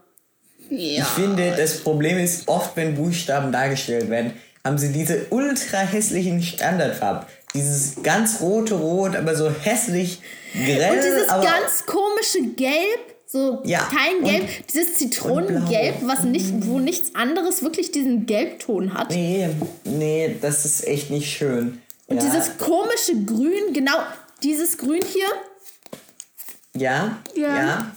Ja. 0.70 1.04
Ich 1.04 1.08
finde, 1.10 1.54
das 1.56 1.78
Problem 1.78 2.18
ist, 2.18 2.48
oft 2.50 2.76
wenn 2.76 2.96
Buchstaben 2.96 3.54
dargestellt 3.54 4.10
werden, 4.10 4.34
haben 4.66 4.78
sie 4.78 4.92
diese 4.92 5.28
ultra 5.30 5.78
hässlichen 5.80 6.42
Standardfarben. 6.42 7.26
Dieses 7.54 8.02
ganz 8.04 8.40
rote 8.42 8.76
Rot, 8.76 9.16
aber 9.16 9.36
so 9.36 9.50
hässlich 9.50 10.22
grell. 10.54 10.92
Und 10.98 11.04
dieses 11.04 11.30
aber 11.30 11.44
ganz 11.44 11.86
komische 11.86 12.42
Gelb, 12.56 13.00
so 13.28 13.62
Ja, 13.66 13.80
kein 13.90 14.24
Gelb, 14.24 14.44
und- 14.44 14.74
dieses 14.74 14.96
Zitronengelb, 14.98 15.96
was 16.04 16.24
nicht, 16.24 16.66
wo 16.66 16.80
nichts 16.80 17.14
anderes 17.16 17.62
wirklich 17.64 17.92
diesen 17.92 18.26
Gelbton 18.26 18.94
hat. 18.94 19.10
Nee, 19.12 19.50
nee, 19.84 20.36
das 20.42 20.64
ist 20.66 20.88
echt 20.88 21.10
nicht 21.10 21.30
schön. 21.36 21.82
Und 22.08 22.18
ja, 22.18 22.24
dieses 22.30 22.58
komische 22.58 23.16
Grün, 23.26 23.74
genau 23.74 23.98
dieses 24.44 24.78
Grün 24.78 25.02
hier. 25.06 25.28
ja, 26.74 27.18
Ja. 27.36 27.58
ja, 27.58 27.92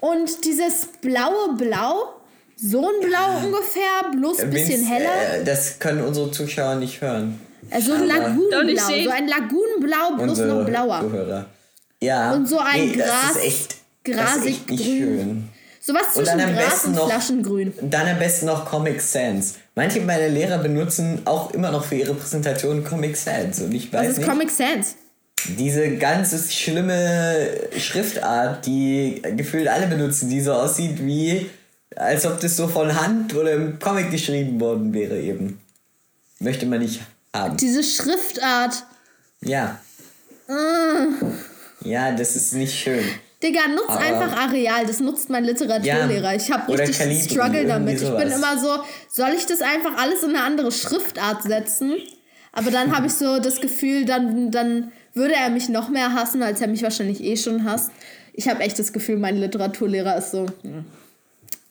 Und 0.00 0.44
dieses 0.44 0.86
blaue 1.00 1.54
Blau, 1.56 2.14
so 2.56 2.88
ein 2.88 3.00
Blau 3.08 3.38
ungefähr, 3.46 4.10
bloß 4.16 4.40
ein 4.40 4.50
bisschen 4.50 4.84
heller. 4.84 5.40
Äh, 5.40 5.44
das 5.44 5.78
können 5.80 6.02
unsere 6.04 6.30
Zuschauer 6.30 6.76
nicht 6.76 7.00
hören. 7.00 7.40
Also 7.70 7.92
ein 7.94 8.06
Lagunenblau, 8.06 8.86
so 9.04 9.10
ein 9.10 9.28
Lagunenblau, 9.28 10.10
bloß 10.16 10.28
Unsere 10.30 10.48
noch 10.48 10.66
blauer. 10.66 11.00
Zuhörer. 11.00 11.46
Ja. 12.02 12.32
Und 12.32 12.48
so 12.48 12.58
ein 12.58 12.88
nee, 12.88 12.96
Gras- 12.96 13.06
Das 13.34 13.36
ist 13.36 13.44
echt, 13.46 13.76
das 14.04 14.14
ist 14.14 14.16
grasig 14.16 14.46
echt 14.50 14.70
nicht 14.70 14.84
grün. 14.84 14.98
schön. 14.98 15.48
Sowas 15.82 16.02
Und 16.14 16.24
zwischen 16.26 16.38
dann 16.38 16.48
am 16.50 16.54
Gras 16.56 16.84
und 16.84 16.94
noch 16.94 17.08
Flaschengrün. 17.08 17.72
Dann 17.82 18.06
am 18.08 18.18
besten 18.18 18.46
noch 18.46 18.66
Comic 18.66 19.00
Sans. 19.00 19.54
Manche 19.74 20.00
meiner 20.02 20.28
Lehrer 20.28 20.58
benutzen 20.58 21.22
auch 21.24 21.52
immer 21.52 21.70
noch 21.70 21.84
für 21.84 21.94
ihre 21.94 22.14
Präsentation 22.14 22.84
Comic 22.84 23.16
Sans. 23.16 23.60
Und 23.60 23.72
ich 23.74 23.90
Das 23.90 24.02
weiß 24.02 24.10
ist 24.12 24.18
nicht, 24.18 24.28
Comic 24.28 24.50
Sans. 24.50 24.96
diese 25.58 25.96
ganz 25.96 26.52
schlimme 26.52 27.48
Schriftart, 27.78 28.66
die 28.66 29.22
gefühlt 29.36 29.68
alle 29.68 29.86
benutzen, 29.86 30.28
die 30.28 30.40
so 30.42 30.52
aussieht 30.52 31.04
wie, 31.04 31.48
als 31.96 32.26
ob 32.26 32.40
das 32.40 32.56
so 32.56 32.68
von 32.68 33.00
Hand 33.00 33.34
oder 33.34 33.52
im 33.52 33.78
Comic 33.78 34.10
geschrieben 34.10 34.60
worden 34.60 34.92
wäre 34.92 35.18
eben. 35.18 35.60
Möchte 36.40 36.66
man 36.66 36.80
nicht 36.80 37.00
haben. 37.34 37.56
Diese 37.56 37.82
Schriftart. 37.82 38.84
Ja. 39.42 39.80
Äh. 40.48 41.88
Ja, 41.88 42.12
das 42.12 42.36
ist 42.36 42.54
nicht 42.54 42.74
schön. 42.78 43.04
Digga, 43.42 43.68
nutz 43.68 43.84
Aber- 43.88 44.00
einfach 44.00 44.36
Areal. 44.36 44.86
Das 44.86 45.00
nutzt 45.00 45.30
mein 45.30 45.44
Literaturlehrer. 45.44 46.32
Ja, 46.32 46.34
Ich 46.34 46.50
habe 46.50 46.70
richtig 46.72 46.98
Calibri, 46.98 47.22
Struggle 47.30 47.66
damit. 47.66 48.02
Ich 48.02 48.08
bin 48.10 48.30
immer 48.30 48.58
so, 48.58 48.82
soll 49.10 49.30
ich 49.36 49.46
das 49.46 49.62
einfach 49.62 49.96
alles 49.96 50.22
in 50.22 50.30
eine 50.30 50.42
andere 50.42 50.70
Schriftart 50.72 51.42
setzen? 51.42 51.94
Aber 52.52 52.70
dann 52.70 52.94
habe 52.94 53.06
ich 53.06 53.14
so 53.14 53.38
das 53.38 53.60
Gefühl, 53.60 54.04
dann, 54.04 54.50
dann 54.50 54.92
würde 55.14 55.34
er 55.34 55.48
mich 55.50 55.68
noch 55.68 55.88
mehr 55.88 56.12
hassen, 56.12 56.42
als 56.42 56.60
er 56.60 56.66
mich 56.68 56.82
wahrscheinlich 56.82 57.22
eh 57.22 57.36
schon 57.36 57.64
hasst. 57.64 57.90
Ich 58.34 58.48
habe 58.48 58.60
echt 58.60 58.78
das 58.78 58.92
Gefühl, 58.92 59.16
mein 59.18 59.36
Literaturlehrer 59.36 60.18
ist 60.18 60.32
so, 60.32 60.46
hm, 60.62 60.84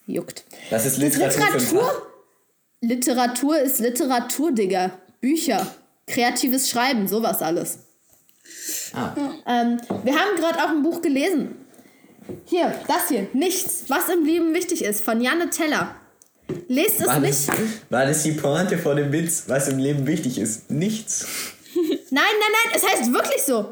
juckt. 0.07 0.43
Was 0.71 0.85
ist 0.85 0.95
Das 0.97 1.03
Literatur? 1.03 1.45
Literatur? 1.45 2.07
Literatur 2.81 3.59
ist 3.59 3.79
Literatur, 3.79 4.51
Digga. 4.53 4.91
Bücher, 5.21 5.65
kreatives 6.07 6.69
Schreiben, 6.69 7.07
sowas 7.07 7.41
alles. 7.41 7.79
Ah. 8.93 9.13
Ähm, 9.45 9.79
wir 10.03 10.13
haben 10.17 10.35
gerade 10.37 10.57
auch 10.63 10.69
ein 10.69 10.81
Buch 10.83 11.01
gelesen. 11.01 11.55
Hier, 12.45 12.73
das 12.87 13.09
hier. 13.09 13.27
Nichts, 13.33 13.85
was 13.87 14.09
im 14.09 14.23
Leben 14.25 14.53
wichtig 14.53 14.83
ist, 14.83 15.03
von 15.03 15.21
Janne 15.21 15.49
Teller. 15.49 15.95
Lest 16.67 16.99
es 17.01 17.07
War 17.07 17.19
nicht. 17.19 17.47
das, 17.47 17.57
war 17.89 18.05
das 18.05 18.23
die 18.23 18.31
Pointe 18.31 18.77
vor 18.77 18.95
dem 18.95 19.11
Witz, 19.11 19.43
was 19.47 19.67
im 19.67 19.77
Leben 19.77 20.07
wichtig 20.07 20.37
ist? 20.39 20.69
Nichts. 20.71 21.25
Nein, 21.75 21.93
nein, 22.11 22.23
nein, 22.71 22.73
es 22.75 22.83
heißt 22.87 23.13
wirklich 23.13 23.43
so. 23.43 23.71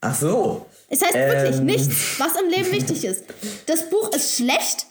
Ach 0.00 0.14
so. 0.14 0.66
Es 0.88 1.02
heißt 1.02 1.14
wirklich 1.14 1.56
Ähm. 1.56 1.66
nichts, 1.66 1.94
was 2.18 2.40
im 2.40 2.48
Leben 2.48 2.70
wichtig 2.72 3.04
ist. 3.04 3.24
Das 3.66 3.88
Buch 3.90 4.10
ist 4.14 4.36
schlecht. 4.36 4.86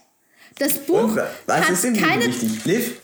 Das 0.60 0.74
Buch 0.80 1.04
Und 1.04 1.16
was 1.46 1.62
hat 1.62 1.70
ist 1.72 1.86
im 1.86 1.96
keine. 1.96 2.26
Leben 2.26 2.42
wichtig? 2.42 2.66
Liv, 2.66 3.02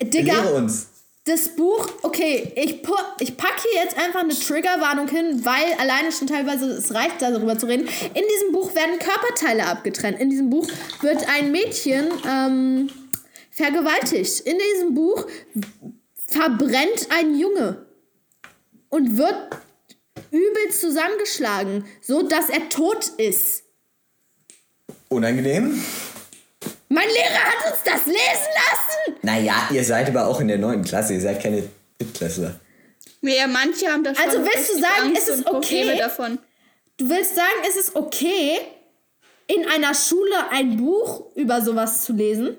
Digga, 0.00 0.40
uns. 0.50 0.88
das 1.24 1.48
Buch, 1.50 1.88
okay, 2.02 2.52
ich, 2.56 2.82
ich 3.20 3.36
packe 3.36 3.62
hier 3.70 3.82
jetzt 3.82 3.96
einfach 3.98 4.20
eine 4.20 4.34
Triggerwarnung 4.34 5.08
hin, 5.08 5.44
weil 5.44 5.74
alleine 5.78 6.12
schon 6.12 6.26
teilweise 6.26 6.66
es 6.66 6.94
reicht, 6.94 7.20
darüber 7.22 7.58
zu 7.58 7.66
reden. 7.66 7.86
In 7.86 8.24
diesem 8.34 8.52
Buch 8.52 8.74
werden 8.74 8.98
Körperteile 8.98 9.66
abgetrennt. 9.66 10.20
In 10.20 10.30
diesem 10.30 10.50
Buch 10.50 10.66
wird 11.00 11.28
ein 11.28 11.52
Mädchen 11.52 12.08
ähm, 12.28 12.90
vergewaltigt. 13.50 14.40
In 14.40 14.58
diesem 14.74 14.94
Buch 14.94 15.26
verbrennt 16.26 17.08
ein 17.10 17.38
Junge 17.38 17.86
und 18.88 19.16
wird 19.16 19.34
übel 20.30 20.70
zusammengeschlagen, 20.70 21.84
so 22.00 22.22
dass 22.22 22.48
er 22.48 22.68
tot 22.68 23.08
ist. 23.18 23.64
Unangenehm? 25.08 25.82
Mein 26.88 27.08
Lehrer 27.08 27.44
hat 27.44 27.72
uns 27.72 27.82
das 27.84 28.06
lesen 28.06 28.16
lassen. 28.54 29.16
Naja, 29.22 29.68
ihr 29.72 29.84
seid 29.84 30.08
aber 30.08 30.26
auch 30.26 30.40
in 30.40 30.48
der 30.48 30.58
9. 30.58 30.84
Klasse, 30.84 31.14
ihr 31.14 31.20
seid 31.20 31.42
keine 31.42 31.64
Drittklässler. 31.98 32.60
Ja, 33.22 33.46
manche 33.48 33.88
haben 33.88 34.04
da 34.04 34.14
schon 34.14 34.24
Also 34.24 34.38
willst 34.44 34.74
du 34.74 34.78
sagen, 34.78 35.08
Angst 35.08 35.28
ist 35.28 35.38
es 35.40 35.46
okay? 35.46 35.98
davon. 35.98 36.38
Du 36.98 37.08
willst 37.08 37.34
sagen, 37.34 37.48
es 37.68 37.76
ist 37.76 37.96
okay, 37.96 38.58
in 39.48 39.66
einer 39.68 39.94
Schule 39.94 40.50
ein 40.50 40.76
Buch 40.76 41.24
über 41.34 41.60
sowas 41.60 42.02
zu 42.04 42.12
lesen? 42.12 42.56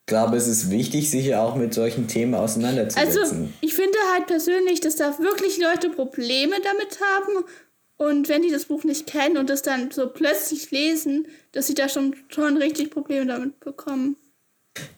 Ich 0.00 0.06
glaube, 0.10 0.36
es 0.36 0.46
ist 0.48 0.70
wichtig, 0.70 1.10
sich 1.10 1.34
auch 1.34 1.54
mit 1.54 1.74
solchen 1.74 2.08
Themen 2.08 2.34
Also, 2.34 2.44
auseinanderzusetzen. 2.60 3.52
ich 3.60 3.74
finde 3.74 3.98
halt 4.14 4.26
persönlich, 4.26 4.80
dass 4.80 4.96
da 4.96 5.18
wirklich 5.18 5.58
Leute 5.58 5.90
Probleme 5.90 6.56
damit 6.64 6.98
haben. 7.00 7.44
Und 7.98 8.28
wenn 8.28 8.42
die 8.42 8.50
das 8.50 8.64
Buch 8.66 8.84
nicht 8.84 9.06
kennen 9.06 9.36
und 9.36 9.50
das 9.50 9.62
dann 9.62 9.90
so 9.90 10.08
plötzlich 10.08 10.70
lesen, 10.70 11.26
dass 11.52 11.66
sie 11.66 11.74
da 11.74 11.88
schon, 11.88 12.14
schon 12.28 12.56
richtig 12.56 12.90
Probleme 12.90 13.26
damit 13.26 13.58
bekommen. 13.60 14.16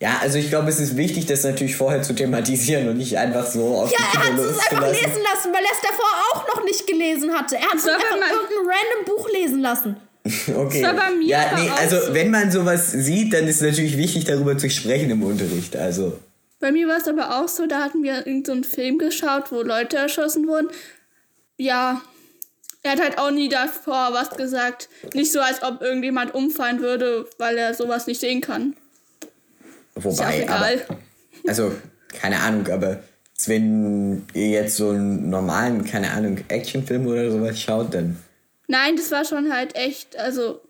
ja, 0.00 0.18
also 0.20 0.36
ich 0.38 0.50
glaube, 0.50 0.68
es 0.68 0.78
ist 0.80 0.96
wichtig, 0.98 1.24
das 1.26 1.42
natürlich 1.42 1.76
vorher 1.76 2.02
zu 2.02 2.14
thematisieren 2.14 2.88
und 2.88 2.98
nicht 2.98 3.16
einfach 3.16 3.46
so 3.46 3.64
auf 3.76 3.90
Ja, 3.90 3.96
die 3.98 4.16
er 4.18 4.22
Kinder 4.24 4.42
hat 4.44 4.50
es 4.50 4.58
einfach 4.70 4.88
lesen 4.92 5.22
lassen, 5.22 5.52
weil 5.52 5.64
er 5.64 5.72
es 5.72 5.80
davor 5.80 6.06
auch 6.34 6.48
noch 6.54 6.64
nicht 6.64 6.86
gelesen 6.86 7.32
hatte. 7.32 7.56
Er 7.56 7.62
hat 7.62 7.76
es 7.76 7.88
einfach 7.88 8.10
man 8.10 8.20
mal- 8.20 8.28
irgendein 8.30 8.58
random 8.66 9.16
Buch 9.16 9.28
lesen 9.32 9.60
lassen. 9.60 9.96
Okay. 10.54 10.82
Das 10.82 10.94
war 10.94 11.08
bei 11.08 11.10
mir 11.16 11.26
ja, 11.28 11.52
nee, 11.58 11.70
also 11.70 11.98
so. 11.98 12.12
wenn 12.12 12.30
man 12.30 12.50
sowas 12.52 12.92
sieht, 12.92 13.32
dann 13.32 13.48
ist 13.48 13.56
es 13.56 13.62
natürlich 13.62 13.96
wichtig, 13.96 14.24
darüber 14.26 14.58
zu 14.58 14.68
sprechen 14.68 15.08
im 15.10 15.22
Unterricht. 15.22 15.74
Also, 15.76 16.12
Bei 16.58 16.70
mir 16.70 16.86
war 16.86 16.98
es 16.98 17.08
aber 17.08 17.40
auch 17.40 17.48
so, 17.48 17.66
da 17.66 17.82
hatten 17.82 18.02
wir 18.02 18.18
irgendeinen 18.26 18.44
so 18.44 18.52
einen 18.52 18.64
Film 18.64 18.98
geschaut, 18.98 19.50
wo 19.50 19.62
Leute 19.62 19.96
erschossen 19.96 20.46
wurden. 20.46 20.68
Ja, 21.56 22.02
er 22.82 22.92
hat 22.92 23.00
halt 23.00 23.18
auch 23.18 23.30
nie 23.30 23.48
davor 23.48 24.10
was 24.12 24.30
gesagt. 24.30 24.88
Nicht 25.14 25.32
so, 25.32 25.40
als 25.40 25.62
ob 25.62 25.82
irgendjemand 25.82 26.34
umfallen 26.34 26.80
würde, 26.80 27.26
weil 27.38 27.56
er 27.58 27.74
sowas 27.74 28.06
nicht 28.06 28.20
sehen 28.20 28.40
kann. 28.40 28.74
Ist 29.94 30.04
ja 30.04 30.10
auch 30.10 30.16
wobei, 30.18 30.42
egal. 30.42 30.80
aber, 30.86 30.98
also, 31.48 31.72
keine 32.20 32.38
Ahnung, 32.40 32.68
aber 32.68 33.00
wenn 33.46 34.26
ihr 34.34 34.48
jetzt 34.48 34.76
so 34.76 34.90
einen 34.90 35.30
normalen, 35.30 35.84
keine 35.84 36.10
Ahnung, 36.10 36.38
Actionfilm 36.48 37.06
oder 37.06 37.30
sowas 37.30 37.58
schaut, 37.60 37.94
dann. 37.94 38.16
Nein, 38.68 38.96
das 38.96 39.10
war 39.10 39.24
schon 39.24 39.52
halt 39.52 39.74
echt, 39.76 40.16
also 40.18 40.60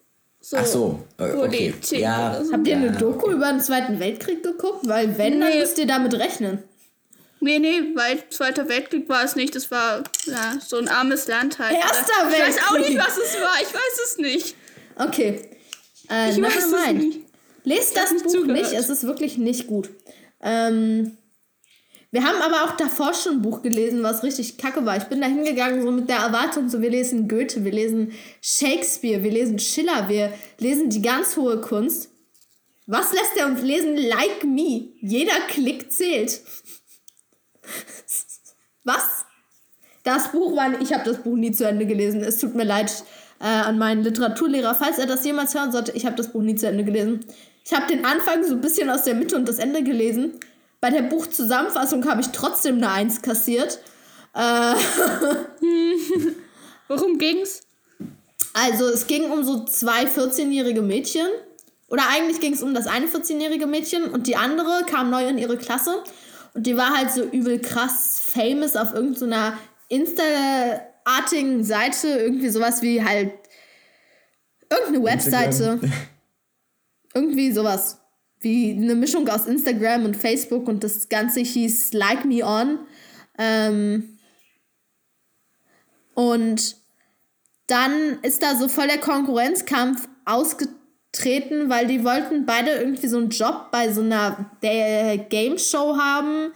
so. 0.40 0.56
Ach 0.56 0.64
so, 0.66 1.02
äh, 1.18 1.24
okay. 1.24 1.36
Politik 1.36 1.98
Ja. 2.00 2.40
so. 2.42 2.52
Habt 2.52 2.66
ihr 2.66 2.72
Ja, 2.74 2.78
eine 2.80 2.92
Doku 2.92 3.30
über 3.30 3.50
den 3.50 3.60
Zweiten 3.60 4.00
Weltkrieg 4.00 4.42
geguckt? 4.42 4.88
Weil 4.88 5.18
wenn, 5.18 5.38
dann 5.40 5.50
Nee. 5.50 5.60
müsst 5.60 5.78
ihr 5.78 5.86
damit 5.86 6.14
rechnen. 6.14 6.62
Nee, 7.40 7.58
nee, 7.58 7.80
weil 7.94 8.22
Zweiter 8.30 8.68
Weltkrieg 8.68 9.08
war 9.08 9.24
es 9.24 9.34
nicht. 9.34 9.54
Das 9.54 9.70
war 9.70 10.02
ja, 10.26 10.58
so 10.64 10.76
ein 10.76 10.88
armes 10.88 11.26
Land 11.26 11.58
halt. 11.58 11.74
Erster 11.74 12.12
Ich 12.30 12.38
weiß 12.38 12.56
auch 12.68 12.74
Weltkrieg. 12.74 12.94
nicht, 12.96 13.06
was 13.06 13.16
es 13.16 13.34
war. 13.40 13.54
Ich 13.62 13.72
weiß 13.74 14.00
es 14.04 14.18
nicht. 14.18 14.54
Okay. 14.96 15.40
Äh, 16.10 16.30
Ich 16.32 16.42
weiß 16.42 16.56
es 16.56 16.92
nicht. 16.92 17.18
Lest 17.64 17.96
das 17.96 18.12
nicht 18.12 18.24
Buch 18.24 18.32
zugehört. 18.32 18.58
nicht, 18.58 18.72
es 18.72 18.88
ist 18.88 19.04
wirklich 19.04 19.38
nicht 19.38 19.66
gut. 19.66 19.90
Ähm, 20.42 21.16
wir 22.10 22.24
haben 22.24 22.42
aber 22.42 22.64
auch 22.64 22.76
davor 22.76 23.14
schon 23.14 23.34
ein 23.34 23.42
Buch 23.42 23.62
gelesen, 23.62 24.02
was 24.02 24.22
richtig 24.22 24.58
kacke 24.58 24.84
war. 24.84 24.96
Ich 24.96 25.04
bin 25.04 25.20
da 25.20 25.26
hingegangen 25.28 25.82
so 25.82 25.90
mit 25.92 26.08
der 26.08 26.16
Erwartung, 26.16 26.68
so 26.68 26.80
wir 26.82 26.90
lesen 26.90 27.28
Goethe, 27.28 27.64
wir 27.64 27.70
lesen 27.72 28.12
Shakespeare, 28.40 29.22
wir 29.22 29.30
lesen 29.30 29.58
Schiller, 29.58 30.08
wir 30.08 30.32
lesen 30.58 30.90
die 30.90 31.02
ganz 31.02 31.36
hohe 31.36 31.60
Kunst. 31.60 32.10
Was 32.86 33.12
lässt 33.12 33.36
er 33.36 33.46
uns 33.46 33.62
lesen? 33.62 33.96
Like 33.96 34.42
me. 34.44 34.88
Jeder 35.00 35.38
Klick 35.48 35.92
zählt. 35.92 36.40
Was? 38.84 39.24
Das 40.02 40.32
Buch 40.32 40.56
war, 40.56 40.80
ich 40.80 40.92
habe 40.92 41.04
das 41.04 41.18
Buch 41.22 41.36
nie 41.36 41.52
zu 41.52 41.66
Ende 41.66 41.86
gelesen. 41.86 42.22
Es 42.22 42.38
tut 42.38 42.54
mir 42.54 42.64
leid 42.64 43.04
äh, 43.40 43.44
an 43.44 43.78
meinen 43.78 44.02
Literaturlehrer, 44.02 44.74
falls 44.74 44.98
er 44.98 45.06
das 45.06 45.24
jemals 45.24 45.54
hören 45.54 45.72
sollte. 45.72 45.92
Ich 45.92 46.06
habe 46.06 46.16
das 46.16 46.32
Buch 46.32 46.42
nie 46.42 46.54
zu 46.54 46.66
Ende 46.66 46.84
gelesen. 46.84 47.20
Ich 47.64 47.72
habe 47.74 47.86
den 47.86 48.04
Anfang 48.04 48.42
so 48.44 48.54
ein 48.54 48.60
bisschen 48.60 48.88
aus 48.88 49.04
der 49.04 49.14
Mitte 49.14 49.36
und 49.36 49.48
das 49.48 49.58
Ende 49.58 49.82
gelesen. 49.82 50.38
Bei 50.80 50.90
der 50.90 51.02
Buchzusammenfassung 51.02 52.08
habe 52.08 52.22
ich 52.22 52.28
trotzdem 52.28 52.76
eine 52.76 52.90
Eins 52.90 53.20
kassiert. 53.20 53.78
Äh, 54.34 54.74
Worum 56.88 57.18
ging's? 57.18 57.62
also 58.52 58.86
es 58.86 59.06
ging 59.06 59.30
um 59.30 59.44
so 59.44 59.64
zwei 59.64 60.04
14-jährige 60.04 60.82
Mädchen. 60.82 61.26
Oder 61.88 62.04
eigentlich 62.08 62.40
ging 62.40 62.52
es 62.52 62.62
um 62.62 62.72
das 62.72 62.86
eine 62.86 63.06
14-jährige 63.06 63.66
Mädchen 63.66 64.04
und 64.04 64.28
die 64.28 64.36
andere 64.36 64.84
kam 64.86 65.10
neu 65.10 65.26
in 65.26 65.38
ihre 65.38 65.56
Klasse. 65.56 66.02
Und 66.54 66.66
die 66.66 66.76
war 66.76 66.96
halt 66.96 67.10
so 67.10 67.22
übel 67.22 67.60
krass 67.60 68.20
famous 68.22 68.76
auf 68.76 68.92
irgendeiner 68.92 69.58
Insta-artigen 69.88 71.64
Seite. 71.64 72.08
Irgendwie 72.08 72.48
sowas 72.48 72.82
wie 72.82 73.04
halt 73.04 73.32
irgendeine 74.68 75.04
Webseite. 75.04 75.80
Irgendwie 77.14 77.52
sowas. 77.52 77.98
Wie 78.40 78.72
eine 78.72 78.94
Mischung 78.94 79.28
aus 79.28 79.46
Instagram 79.46 80.06
und 80.06 80.16
Facebook 80.16 80.66
und 80.66 80.82
das 80.82 81.08
Ganze 81.08 81.40
hieß 81.40 81.92
Like 81.92 82.24
Me 82.24 82.42
On. 82.42 82.78
Ähm, 83.38 84.18
und 86.14 86.76
dann 87.66 88.18
ist 88.22 88.42
da 88.42 88.56
so 88.56 88.68
voll 88.68 88.88
der 88.88 88.98
Konkurrenzkampf 88.98 90.08
ausgetreten, 91.10 91.70
weil 91.70 91.86
die 91.86 92.04
wollten 92.04 92.46
beide 92.46 92.70
irgendwie 92.70 93.08
so 93.08 93.18
einen 93.18 93.30
Job 93.30 93.70
bei 93.70 93.92
so 93.92 94.00
einer 94.00 94.50
der 94.62 95.18
Game 95.18 95.58
Show 95.58 95.96
haben, 95.96 96.52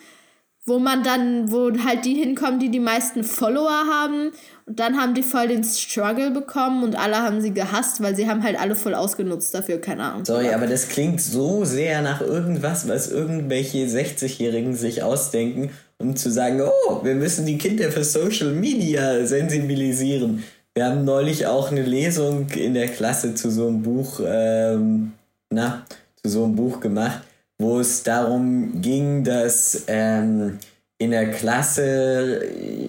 wo 0.66 0.78
man 0.78 1.02
dann, 1.02 1.50
wo 1.52 1.70
halt 1.84 2.04
die 2.04 2.14
hinkommen, 2.14 2.58
die 2.58 2.70
die 2.70 2.80
meisten 2.80 3.22
Follower 3.22 3.84
haben. 3.90 4.32
Und 4.66 4.80
dann 4.80 4.96
haben 4.96 5.12
die 5.12 5.22
voll 5.22 5.48
den 5.48 5.62
Struggle 5.62 6.30
bekommen 6.30 6.84
und 6.84 6.96
alle 6.96 7.16
haben 7.16 7.42
sie 7.42 7.52
gehasst, 7.52 8.02
weil 8.02 8.16
sie 8.16 8.28
haben 8.28 8.42
halt 8.42 8.58
alle 8.58 8.74
voll 8.74 8.94
ausgenutzt 8.94 9.54
dafür, 9.54 9.78
keine 9.78 10.04
Ahnung. 10.04 10.24
Sorry, 10.24 10.48
aber 10.54 10.66
das 10.66 10.88
klingt 10.88 11.20
so 11.20 11.66
sehr 11.66 12.00
nach 12.00 12.22
irgendwas, 12.22 12.88
was 12.88 13.10
irgendwelche 13.10 13.84
60-Jährigen 13.86 14.74
sich 14.74 15.02
ausdenken, 15.02 15.70
um 15.98 16.16
zu 16.16 16.30
sagen, 16.30 16.62
oh, 16.62 17.04
wir 17.04 17.14
müssen 17.14 17.44
die 17.44 17.58
Kinder 17.58 17.92
für 17.92 18.04
Social 18.04 18.52
Media 18.52 19.26
sensibilisieren. 19.26 20.44
Wir 20.76 20.87
haben 20.87 21.04
neulich 21.04 21.46
auch 21.46 21.70
eine 21.70 21.82
Lesung 21.82 22.48
in 22.50 22.74
der 22.74 22.88
Klasse 22.88 23.34
zu 23.37 23.48
so 23.48 23.68
einem 23.68 23.82
Buch, 23.82 24.20
ähm, 24.26 25.12
na, 25.50 25.84
zu 26.20 26.28
so 26.28 26.44
einem 26.44 26.56
Buch 26.56 26.80
gemacht, 26.80 27.20
wo 27.58 27.78
es 27.78 28.02
darum 28.02 28.80
ging, 28.82 29.22
dass 29.22 29.84
ähm, 29.87 30.58
in 30.98 31.12
der 31.12 31.30
Klasse 31.30 32.44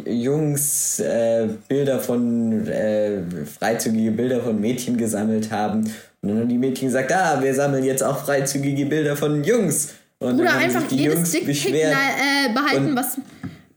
Jungs 0.07 0.99
äh, 0.99 1.47
Bilder 1.67 1.99
von, 1.99 2.65
äh, 2.67 3.21
freizügige 3.45 4.09
Bilder 4.09 4.41
von 4.41 4.59
Mädchen 4.59 4.97
gesammelt 4.97 5.51
haben. 5.51 5.81
Und 6.21 6.29
dann 6.29 6.39
haben 6.39 6.49
die 6.49 6.57
Mädchen 6.57 6.87
gesagt, 6.87 7.13
ah, 7.13 7.39
wir 7.39 7.53
sammeln 7.53 7.83
jetzt 7.83 8.01
auch 8.03 8.25
freizügige 8.25 8.87
Bilder 8.87 9.15
von 9.15 9.43
Jungs. 9.43 9.93
Und 10.17 10.39
Oder 10.39 10.55
einfach 10.55 10.89
jedes 10.89 11.15
Jungs 11.17 11.31
Dickpick 11.33 11.65
äh, 11.75 12.51
behalten, 12.51 12.87
Und- 12.87 12.95
was 12.95 13.17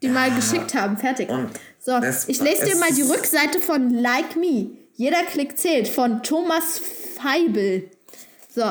die 0.02 0.08
mal 0.08 0.30
geschickt 0.30 0.74
haben. 0.74 0.96
Fertig. 0.96 1.28
Und 1.28 1.48
So, 1.88 1.98
das- 2.00 2.28
ich 2.28 2.38
lese 2.42 2.66
dir 2.66 2.74
es 2.74 2.80
mal 2.80 2.92
die 2.92 3.00
Rückseite 3.00 3.60
von 3.60 3.88
Like 3.88 4.36
Me. 4.36 4.72
Jeder 4.92 5.22
Klick 5.22 5.56
zählt 5.56 5.88
von 5.88 6.22
Thomas 6.22 6.78
Feibel. 7.16 7.88
So. 8.54 8.62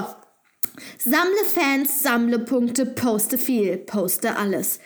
Sammle 1.00 1.44
Fans, 1.52 2.04
sammle 2.04 2.38
Punkte, 2.38 2.86
poste 2.86 3.40
viel, 3.40 3.78
poste 3.78 4.36
alles. 4.36 4.80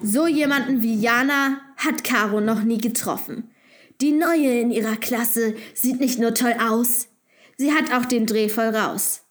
So 0.00 0.28
jemanden 0.28 0.80
wie 0.82 0.94
Jana 0.94 1.60
hat 1.76 2.04
Caro 2.04 2.40
noch 2.40 2.62
nie 2.62 2.78
getroffen. 2.78 3.50
Die 4.00 4.12
Neue 4.12 4.60
in 4.60 4.70
ihrer 4.70 4.94
Klasse 4.94 5.54
sieht 5.74 5.98
nicht 5.98 6.20
nur 6.20 6.34
toll 6.34 6.54
aus, 6.62 7.08
sie 7.58 7.72
hat 7.72 7.92
auch 7.92 8.04
den 8.06 8.26
Dreh 8.26 8.48
voll 8.48 8.68
raus. 8.76 9.22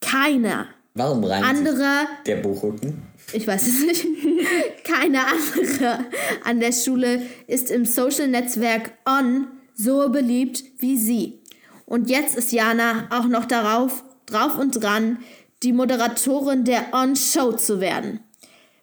Keiner 0.00 0.68
Warum 0.94 1.22
reimt 1.24 1.44
sich 1.58 1.66
andere 1.68 2.06
der 2.24 2.36
Buchrücken? 2.36 3.02
Ich 3.32 3.46
weiß 3.46 3.66
es 3.66 3.84
nicht. 3.84 4.06
Keine 4.84 5.20
andere 5.26 6.04
an 6.44 6.60
der 6.60 6.72
Schule 6.72 7.22
ist 7.46 7.70
im 7.70 7.84
Social-Netzwerk 7.84 8.92
On 9.06 9.46
so 9.74 10.08
beliebt 10.08 10.62
wie 10.78 10.96
sie. 10.96 11.40
Und 11.86 12.08
jetzt 12.10 12.36
ist 12.36 12.52
Jana 12.52 13.08
auch 13.10 13.26
noch 13.26 13.44
darauf, 13.44 14.04
drauf 14.26 14.58
und 14.58 14.82
dran, 14.82 15.18
die 15.62 15.72
Moderatorin 15.72 16.64
der 16.64 16.92
On-Show 16.92 17.52
zu 17.52 17.80
werden. 17.80 18.20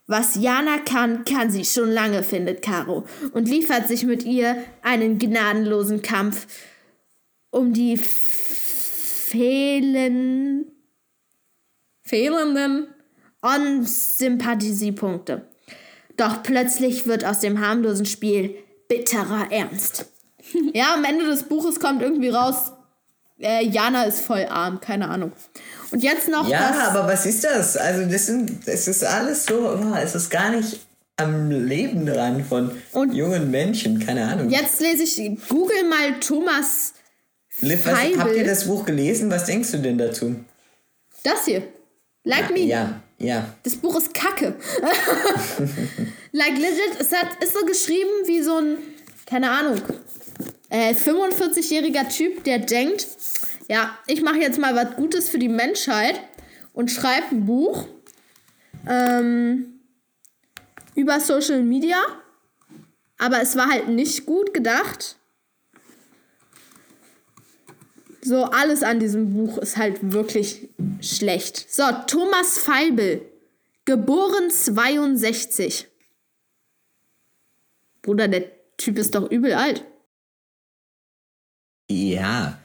Was 0.07 0.35
Jana 0.35 0.79
kann, 0.79 1.23
kann 1.25 1.49
sie 1.49 1.63
schon 1.63 1.89
lange, 1.91 2.23
findet 2.23 2.61
Caro 2.61 3.05
und 3.33 3.47
liefert 3.47 3.87
sich 3.87 4.03
mit 4.03 4.25
ihr 4.25 4.57
einen 4.81 5.17
gnadenlosen 5.17 6.01
Kampf 6.01 6.47
um 7.49 7.71
die 7.73 7.97
fehlen, 9.31 10.65
fehlenden 12.01 12.87
On-Sympathiepunkte. 13.41 15.41
Doch 16.17 16.43
plötzlich 16.43 17.07
wird 17.07 17.25
aus 17.25 17.39
dem 17.39 17.65
harmlosen 17.65 18.05
Spiel 18.05 18.55
bitterer 18.87 19.51
Ernst. 19.51 20.05
ja, 20.73 20.93
am 20.93 21.03
Ende 21.03 21.25
des 21.25 21.43
Buches 21.43 21.79
kommt 21.79 22.01
irgendwie 22.01 22.29
raus, 22.29 22.71
äh, 23.39 23.65
Jana 23.65 24.03
ist 24.03 24.21
voll 24.21 24.45
arm, 24.49 24.79
keine 24.81 25.09
Ahnung. 25.09 25.31
Und 25.91 26.03
jetzt 26.03 26.27
noch 26.27 26.47
Ja, 26.47 26.71
das. 26.71 26.87
aber 26.95 27.07
was 27.07 27.25
ist 27.25 27.43
das? 27.43 27.77
Also 27.77 28.09
das, 28.09 28.27
sind, 28.27 28.67
das 28.67 28.87
ist 28.87 29.03
alles 29.03 29.45
so, 29.45 29.55
oh, 29.69 29.95
es 29.95 30.15
ist 30.15 30.29
gar 30.29 30.51
nicht 30.51 30.79
am 31.17 31.49
Leben 31.49 32.05
dran 32.05 32.43
von 32.45 32.71
Und- 32.93 33.13
jungen 33.13 33.51
Menschen, 33.51 33.99
keine 33.99 34.27
Ahnung. 34.27 34.49
Jetzt 34.49 34.79
lese 34.79 35.03
ich, 35.03 35.17
google 35.49 35.83
mal 35.89 36.19
Thomas 36.19 36.93
Liv, 37.59 37.85
was, 37.85 37.99
habt 38.17 38.35
ihr 38.35 38.45
das 38.45 38.65
Buch 38.65 38.85
gelesen? 38.85 39.29
Was 39.29 39.45
denkst 39.45 39.71
du 39.71 39.77
denn 39.79 39.97
dazu? 39.97 40.35
Das 41.23 41.45
hier. 41.45 41.63
Like 42.23 42.51
me. 42.51 42.59
Ja, 42.61 43.01
ja. 43.21 43.53
Das 43.63 43.75
Buch 43.75 43.95
ist 43.97 44.13
kacke. 44.13 44.55
like 46.31 46.57
legit, 46.57 46.99
es 46.99 47.11
hat, 47.11 47.43
ist 47.43 47.53
so 47.53 47.65
geschrieben 47.65 48.09
wie 48.25 48.41
so 48.41 48.57
ein, 48.57 48.77
keine 49.25 49.51
Ahnung, 49.51 49.81
äh, 50.69 50.93
45-jähriger 50.93 52.09
Typ, 52.09 52.43
der 52.43 52.59
denkt, 52.59 53.07
ja, 53.67 53.97
ich 54.07 54.21
mache 54.21 54.37
jetzt 54.37 54.59
mal 54.59 54.75
was 54.75 54.95
Gutes 54.95 55.29
für 55.29 55.39
die 55.39 55.49
Menschheit 55.49 56.19
und 56.73 56.91
schreibe 56.91 57.27
ein 57.31 57.45
Buch 57.45 57.87
ähm, 58.87 59.81
über 60.95 61.19
Social 61.19 61.61
Media. 61.63 61.97
Aber 63.17 63.41
es 63.41 63.55
war 63.55 63.69
halt 63.69 63.87
nicht 63.87 64.25
gut 64.25 64.53
gedacht. 64.53 65.17
So, 68.23 68.43
alles 68.45 68.83
an 68.83 68.99
diesem 68.99 69.33
Buch 69.33 69.57
ist 69.57 69.77
halt 69.77 70.11
wirklich 70.11 70.69
schlecht. 71.01 71.71
So, 71.71 71.83
Thomas 72.07 72.59
Feibel, 72.59 73.21
geboren 73.85 74.49
62. 74.51 75.87
Bruder, 78.01 78.27
der 78.27 78.45
Typ 78.77 78.97
ist 78.97 79.15
doch 79.15 79.29
übel 79.29 79.53
alt. 79.53 79.83
Ja, 81.89 82.59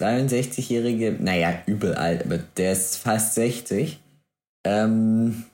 63-jährige, 0.00 1.16
naja, 1.20 1.62
übel 1.66 1.94
alt, 1.94 2.24
aber 2.24 2.38
der 2.38 2.72
ist 2.72 2.96
fast 2.96 3.34
60. 3.34 4.00
Ähm, 4.64 5.44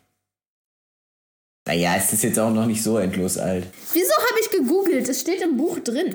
naja, 1.66 1.96
es 1.96 2.12
ist 2.12 2.22
jetzt 2.22 2.38
auch 2.38 2.52
noch 2.52 2.66
nicht 2.66 2.82
so 2.82 2.98
endlos 2.98 3.38
alt. 3.38 3.66
Wieso 3.92 4.12
habe 4.14 4.40
ich 4.40 4.50
gegoogelt? 4.50 5.08
Es 5.08 5.20
steht 5.20 5.40
im 5.40 5.56
Buch 5.56 5.80
drin. 5.80 6.14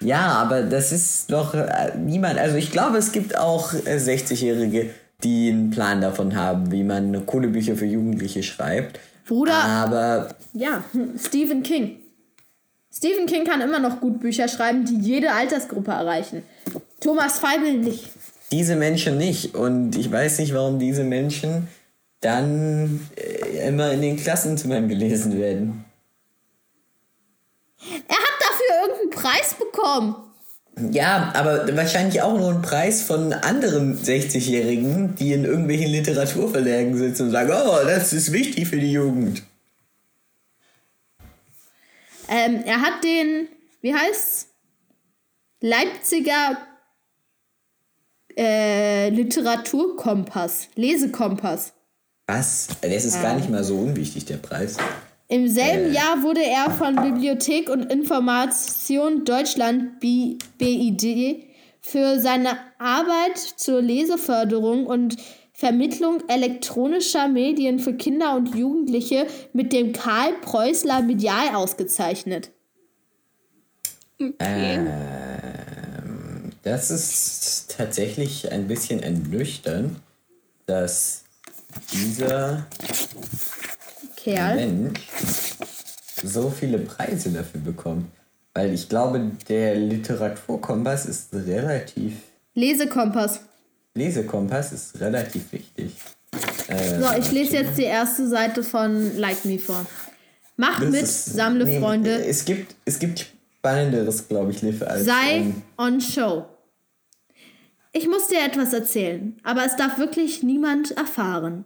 Ja, 0.00 0.20
aber 0.32 0.62
das 0.62 0.92
ist 0.92 1.30
doch 1.30 1.54
äh, 1.54 1.92
niemand. 1.98 2.38
Also 2.38 2.56
ich 2.56 2.70
glaube, 2.72 2.98
es 2.98 3.12
gibt 3.12 3.36
auch 3.36 3.72
äh, 3.74 3.96
60-Jährige, 3.96 4.90
die 5.22 5.50
einen 5.50 5.70
Plan 5.70 6.00
davon 6.00 6.34
haben, 6.34 6.72
wie 6.72 6.82
man 6.82 7.26
Kohlebücher 7.26 7.76
für 7.76 7.86
Jugendliche 7.86 8.42
schreibt. 8.42 8.98
Bruder, 9.28 9.54
Aber 9.54 10.34
ja, 10.54 10.82
hm, 10.92 11.18
Stephen 11.18 11.62
King. 11.62 11.96
Stephen 12.92 13.26
King 13.26 13.44
kann 13.44 13.60
immer 13.60 13.78
noch 13.78 14.00
gut 14.00 14.20
Bücher 14.20 14.48
schreiben, 14.48 14.84
die 14.84 14.98
jede 14.98 15.32
Altersgruppe 15.32 15.92
erreichen. 15.92 16.42
Thomas 17.00 17.38
Feibel 17.38 17.74
nicht. 17.78 18.10
diese 18.50 18.74
Menschen 18.74 19.16
nicht. 19.16 19.54
Und 19.54 19.96
ich 19.96 20.10
weiß 20.10 20.40
nicht, 20.40 20.52
warum 20.54 20.78
diese 20.80 21.04
Menschen 21.04 21.68
dann 22.20 23.00
äh, 23.16 23.68
immer 23.68 23.92
in 23.92 24.02
den 24.02 24.16
Klassenzimmern 24.16 24.88
gelesen 24.88 25.38
werden. 25.38 25.84
Er 28.08 28.16
hat 28.16 28.29
Preis 29.20 29.54
bekommen. 29.54 30.16
Ja, 30.90 31.32
aber 31.34 31.76
wahrscheinlich 31.76 32.22
auch 32.22 32.36
nur 32.36 32.50
ein 32.50 32.62
Preis 32.62 33.02
von 33.02 33.32
anderen 33.32 33.98
60-Jährigen, 33.98 35.14
die 35.14 35.32
in 35.32 35.44
irgendwelchen 35.44 35.88
Literaturverlagen 35.90 36.96
sitzen 36.96 37.24
und 37.24 37.30
sagen, 37.32 37.50
oh, 37.52 37.84
das 37.84 38.12
ist 38.12 38.32
wichtig 38.32 38.68
für 38.68 38.78
die 38.78 38.92
Jugend. 38.92 39.42
Ähm, 42.28 42.62
er 42.64 42.80
hat 42.80 43.04
den, 43.04 43.48
wie 43.82 43.94
heißt's? 43.94 44.46
Leipziger 45.60 46.56
äh, 48.38 49.10
Literaturkompass, 49.10 50.68
Lesekompass. 50.76 51.74
Was? 52.26 52.68
Das 52.80 53.04
ist 53.04 53.20
gar 53.20 53.34
nicht 53.34 53.50
mal 53.50 53.64
so 53.64 53.76
unwichtig, 53.76 54.24
der 54.24 54.36
Preis. 54.36 54.76
Im 55.30 55.48
selben 55.48 55.92
Äh. 55.92 55.94
Jahr 55.94 56.22
wurde 56.24 56.42
er 56.42 56.70
von 56.72 56.96
Bibliothek 56.96 57.70
und 57.70 57.90
Information 57.90 59.24
Deutschland 59.24 60.00
BID 60.00 61.44
für 61.80 62.18
seine 62.18 62.58
Arbeit 62.78 63.38
zur 63.38 63.80
Leseförderung 63.80 64.86
und 64.86 65.16
Vermittlung 65.52 66.22
elektronischer 66.28 67.28
Medien 67.28 67.78
für 67.78 67.94
Kinder 67.94 68.34
und 68.34 68.56
Jugendliche 68.56 69.26
mit 69.52 69.72
dem 69.72 69.92
Karl 69.92 70.32
Preußler 70.40 71.02
Medial 71.02 71.54
ausgezeichnet. 71.54 72.50
Okay. 74.20 74.80
Das 76.62 76.90
ist 76.90 77.74
tatsächlich 77.76 78.50
ein 78.50 78.66
bisschen 78.66 79.00
ernüchternd, 79.02 80.00
dass 80.66 81.22
dieser 81.92 82.66
Kerl. 84.24 84.56
Mensch 84.56 85.00
so 86.22 86.50
viele 86.50 86.78
Preise 86.78 87.30
dafür 87.30 87.60
bekommt. 87.60 88.06
Weil 88.54 88.74
ich 88.74 88.88
glaube, 88.88 89.30
der 89.48 89.76
Literaturkompass 89.76 91.06
ist 91.06 91.28
relativ. 91.32 92.14
Lesekompass. 92.54 93.40
Lesekompass 93.94 94.72
ist 94.72 95.00
relativ 95.00 95.52
wichtig. 95.52 95.92
Äh, 96.68 97.00
So, 97.00 97.06
ich 97.18 97.30
lese 97.32 97.56
jetzt 97.58 97.78
die 97.78 97.84
erste 97.84 98.28
Seite 98.28 98.62
von 98.62 99.16
Like 99.16 99.44
Me 99.44 99.58
vor. 99.58 99.86
Mach 100.56 100.80
das 100.80 100.90
mit, 100.90 101.02
ist- 101.02 101.24
sammle 101.34 101.64
nee, 101.64 101.80
Freunde, 101.80 102.10
Es 102.24 102.44
gibt, 102.44 102.74
es 102.84 102.98
gibt 102.98 103.26
Spannenderes, 103.58 104.28
glaube 104.28 104.50
ich, 104.50 104.60
Liv, 104.62 104.82
als. 104.82 105.04
sei 105.06 105.36
ähm, 105.36 105.62
on 105.78 106.00
Show. 106.00 106.44
Ich 107.92 108.06
muss 108.08 108.28
dir 108.28 108.44
etwas 108.44 108.72
erzählen, 108.72 109.36
aber 109.42 109.64
es 109.64 109.76
darf 109.76 109.98
wirklich 109.98 110.42
niemand 110.42 110.90
erfahren. 110.92 111.64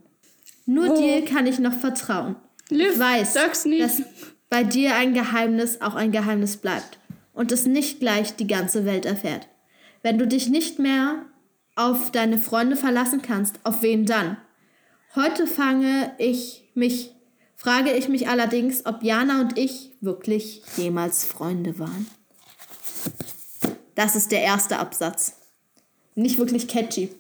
Nur 0.67 0.91
Oh. 0.93 1.01
dir 1.01 1.25
kann 1.25 1.47
ich 1.47 1.59
noch 1.59 1.75
vertrauen. 1.75 2.37
Liv, 2.71 2.99
weiß, 2.99 3.35
sag's 3.35 3.65
nicht. 3.65 3.83
dass 3.83 4.03
bei 4.49 4.65
dir 4.65 4.95
ein 4.95 5.15
Geheimnis 5.15 5.81
auch 5.81 5.95
ein 5.95 6.13
Geheimnis 6.13 6.57
bleibt 6.57 6.99
und 7.33 7.53
es 7.53 7.67
nicht 7.67 8.01
gleich 8.01 8.37
die 8.37 8.47
ganze 8.47 8.85
Welt 8.85 9.05
erfährt. 9.05 9.49
Wenn 10.03 10.19
du 10.19 10.27
dich 10.27 10.49
nicht 10.49 10.79
mehr 10.79 11.25
auf 11.77 12.13
deine 12.13 12.39
Freunde 12.39 12.77
verlassen 12.77 13.23
kannst, 13.23 13.59
auf 13.65 13.83
wen 13.83 14.07
dann? 14.07 14.37
Heute 15.17 15.47
fange 15.47 16.13
ich 16.19 16.71
mich, 16.75 17.13
frage 17.57 17.93
ich 17.93 18.09
mich 18.09 18.29
allerdings, 18.29 18.87
ob 18.87 19.03
Jana 19.03 19.41
und 19.41 19.59
ich 19.59 19.93
wirklich 20.01 20.63
jemals 20.77 21.25
Freunde 21.25 21.79
waren. 21.79 22.07
Das 23.95 24.17
ist 24.17 24.33
der 24.33 24.43
erste 24.43 24.79
Absatz. 24.79 25.37
Nicht 26.15 26.39
wirklich 26.39 26.69
catchy. 26.69 27.11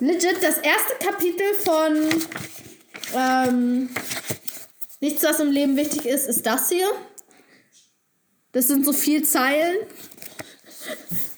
Legit, 0.00 0.38
das 0.42 0.58
erste 0.58 0.94
Kapitel 1.00 1.46
von 1.64 2.08
ähm, 3.16 3.88
Nichts, 5.00 5.22
was 5.22 5.40
im 5.40 5.50
Leben 5.50 5.76
wichtig 5.76 6.06
ist, 6.06 6.26
ist 6.28 6.46
das 6.46 6.70
hier. 6.70 6.86
Das 8.52 8.68
sind 8.68 8.84
so 8.86 8.92
vier 8.92 9.22
Zeilen. 9.24 9.76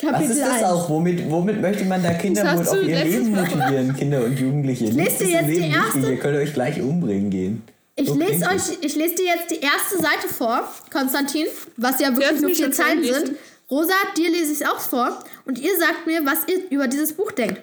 Was 0.03 0.13
Kapitel 0.13 0.31
ist 0.33 0.41
das 0.41 0.51
1. 0.55 0.63
auch? 0.65 0.91
Womit, 0.91 1.31
womit 1.31 1.61
möchte 1.63 1.85
man 1.87 2.03
da 2.03 2.13
Kinder 2.13 2.43
wohl 2.55 2.61
auf 2.69 2.71
du 2.75 2.81
ihr 2.83 3.03
Leben 3.05 3.31
motivieren, 3.31 3.97
Kinder 3.97 4.25
und 4.25 4.39
Jugendliche? 4.39 4.85
Nichts 4.93 5.21
lese 5.21 5.25
dir 5.25 5.25
ist 5.25 5.31
im 5.31 5.31
jetzt 5.33 5.47
die 5.49 5.61
Leben 5.63 5.75
erste- 5.75 5.95
wichtig, 5.97 6.11
ihr 6.11 6.19
könnt 6.19 6.37
euch 6.37 6.53
gleich 6.53 6.81
umbringen 6.83 7.31
gehen. 7.31 7.63
Ich 7.97 8.09
So 8.09 8.15
lese 8.15 8.45
euch, 8.47 8.63
ich 8.83 8.95
lese 8.95 9.15
dir 9.15 9.25
jetzt 9.25 9.51
die 9.51 9.61
erste 9.61 9.97
Seite 9.97 10.29
vor, 10.29 10.69
Konstantin, 10.93 11.47
was 11.79 11.99
ja 12.01 12.15
wirklich 12.15 12.41
nur 12.43 12.55
vier 12.55 12.71
Zeilen 12.73 13.03
sind. 13.03 13.37
Rosa, 13.71 13.95
dir 14.19 14.31
lese 14.31 14.53
ich 14.53 14.61
es 14.61 14.69
auch 14.69 14.79
vor 14.81 15.25
und 15.47 15.59
ihr 15.59 15.77
sagt 15.79 16.07
mir, 16.07 16.21
was 16.27 16.41
ihr 16.47 16.69
über 16.71 16.87
dieses 16.89 17.15
Buch 17.15 17.33
denkt. 17.33 17.63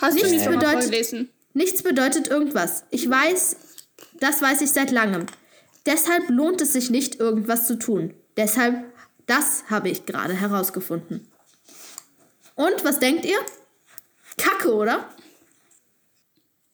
Hast 0.00 0.12
du 0.12 0.14
Nichts 0.14 0.30
nicht 0.30 0.44
schon 0.44 0.54
mal 0.54 0.60
bedeutet- 0.60 0.82
vorgelesen? 0.84 1.28
Nichts 1.54 1.82
bedeutet 1.82 2.28
irgendwas. 2.28 2.84
Ich 2.90 3.08
weiß, 3.08 3.56
das 4.20 4.42
weiß 4.42 4.60
ich 4.60 4.72
seit 4.72 4.90
langem. 4.90 5.26
Deshalb 5.86 6.28
lohnt 6.28 6.60
es 6.60 6.72
sich 6.72 6.90
nicht, 6.90 7.20
irgendwas 7.20 7.66
zu 7.66 7.78
tun. 7.78 8.12
Deshalb, 8.36 8.84
das 9.26 9.64
habe 9.70 9.88
ich 9.88 10.04
gerade 10.04 10.34
herausgefunden. 10.34 11.28
Und 12.56 12.84
was 12.84 12.98
denkt 12.98 13.24
ihr? 13.24 13.38
Kacke, 14.36 14.74
oder? 14.74 15.08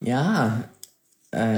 Ja. 0.01 0.65
Äh, 1.31 1.57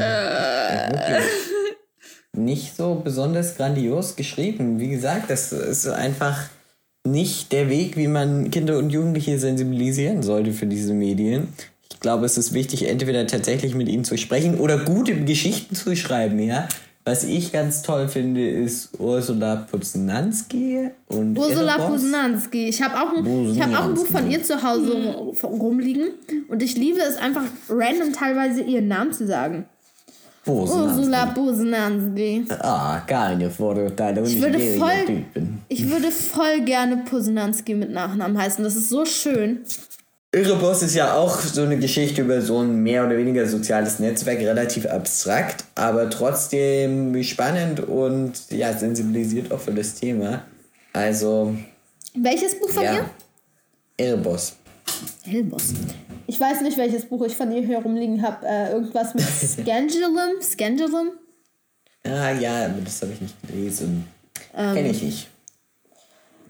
wirklich. 0.91 1.31
nicht 2.33 2.77
so 2.77 2.97
besonders 2.97 3.57
grandios 3.57 4.17
geschrieben. 4.17 4.81
Wie 4.81 4.89
gesagt, 4.89 5.31
das 5.31 5.53
ist 5.53 5.87
einfach 5.87 6.49
nicht 7.05 7.53
der 7.53 7.69
Weg, 7.69 7.97
wie 7.97 8.09
man 8.09 8.51
Kinder 8.51 8.79
und 8.79 8.91
Jugendliche 8.91 9.39
sensibilisieren 9.39 10.23
sollte 10.23 10.53
für 10.53 10.67
diese 10.67 10.95
Medien. 10.95 11.49
Ich 11.93 12.01
glaube, 12.01 12.27
es 12.27 12.37
ist 12.39 12.53
wichtig, 12.53 12.89
entweder 12.89 13.27
tatsächlich 13.27 13.75
mit 13.75 13.89
ihnen 13.89 14.05
zu 14.05 14.17
sprechen 14.19 14.59
oder 14.59 14.79
gute 14.79 15.15
Geschichten 15.25 15.75
zu 15.77 15.95
schreiben, 15.97 16.39
ja. 16.41 16.69
Was 17.05 17.25
ich 17.25 17.51
ganz 17.53 17.83
toll 17.83 18.07
finde, 18.09 18.49
ist 18.49 18.91
Ursula 19.01 19.67
Puznanski 19.71 20.91
und 21.09 21.37
Ursula. 21.37 21.77
Puznanski. 21.79 22.69
Ich 22.69 22.81
habe 22.81 22.95
auch, 22.95 23.13
ein- 23.17 23.51
ich 23.53 23.61
hab 23.61 23.75
auch 23.77 23.85
ein 23.89 23.95
Buch 23.95 24.07
von 24.07 24.31
ihr 24.31 24.43
zu 24.45 24.63
Hause 24.63 24.93
rumliegen. 25.43 26.11
Und 26.49 26.63
ich 26.63 26.77
liebe 26.77 27.01
es 27.01 27.17
einfach 27.17 27.43
random 27.69 28.13
teilweise 28.13 28.63
ihren 28.63 28.87
Namen 28.87 29.13
zu 29.13 29.27
sagen. 29.27 29.65
Puznanski. 30.45 30.99
Ursula 31.01 31.27
Puznanski. 31.27 32.45
Ah, 32.61 33.01
keine 33.07 33.51
Vorurteile 33.51 34.21
und 34.21 34.27
Ich 34.29 34.37
ich 34.37 34.43
würde 34.43 34.59
voll, 34.79 35.25
ich 35.69 35.91
würde 35.91 36.11
voll 36.13 36.61
gerne 36.65 36.99
Puznanski 36.99 37.75
mit 37.75 37.91
Nachnamen 37.91 38.39
heißen. 38.39 38.63
Das 38.63 38.77
ist 38.77 38.89
so 38.89 39.05
schön. 39.05 39.59
Erebos 40.35 40.83
ist 40.83 40.95
ja 40.95 41.15
auch 41.15 41.39
so 41.39 41.63
eine 41.63 41.79
Geschichte 41.79 42.23
über 42.23 42.41
so 42.41 42.61
ein 42.61 42.83
mehr 42.83 43.07
oder 43.07 43.19
weniger 43.19 43.47
soziales 43.47 43.99
Netzwerk, 43.99 44.39
relativ 44.41 44.87
abstrakt, 44.87 45.65
aber 45.75 46.09
trotzdem 46.09 47.23
spannend 47.23 47.81
und 47.81 48.33
ja, 48.51 48.73
sensibilisiert 48.73 49.53
auch 49.53 49.61
für 49.61 49.73
das 49.73 49.95
Thema. 49.95 50.45
Also, 50.95 51.55
Welches 52.15 52.59
Buch 52.59 52.71
von 52.71 52.83
ja. 52.83 52.95
ihr? 52.95 53.11
Erebos. 53.99 54.57
Hellboss. 55.25 55.75
Ich 56.27 56.41
weiß 56.41 56.63
nicht, 56.63 56.77
welches 56.77 57.05
Buch 57.05 57.25
ich 57.27 57.37
von 57.37 57.53
ihr 57.53 57.63
hier 57.63 57.79
rumliegen 57.79 58.23
habe. 58.23 58.47
Äh, 58.47 58.73
irgendwas 58.73 59.15
mit 59.15 59.25
Scandulum? 59.25 60.41
Scandulum? 60.41 61.11
Ah 62.05 62.33
ja, 62.33 62.69
das 62.69 63.03
habe 63.03 63.13
ich 63.13 63.21
nicht 63.21 63.35
gelesen. 63.47 64.07
Ähm. 64.55 64.75
Kenne 64.75 64.91
ich 64.91 65.03
nicht. 65.03 65.29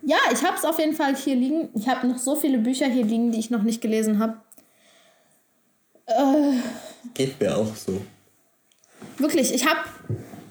Ja, 0.03 0.19
ich 0.33 0.43
habe 0.45 0.57
es 0.57 0.65
auf 0.65 0.79
jeden 0.79 0.95
Fall 0.95 1.15
hier 1.15 1.37
liegen. 1.37 1.71
Ich 1.75 1.89
habe 1.89 2.07
noch 2.07 2.19
so 2.19 2.35
viele 2.37 2.59
Bücher 2.59 2.87
hier 2.87 3.05
liegen, 3.05 3.31
die 3.31 3.39
ich 3.39 3.51
noch 3.51 3.63
nicht 3.63 3.81
gelesen 3.81 4.19
habe. 4.19 4.41
Geht 7.15 7.41
mir 7.41 7.57
auch 7.57 7.75
so. 7.77 8.01
Wirklich, 9.19 9.55
ich 9.55 9.67
habe 9.67 9.81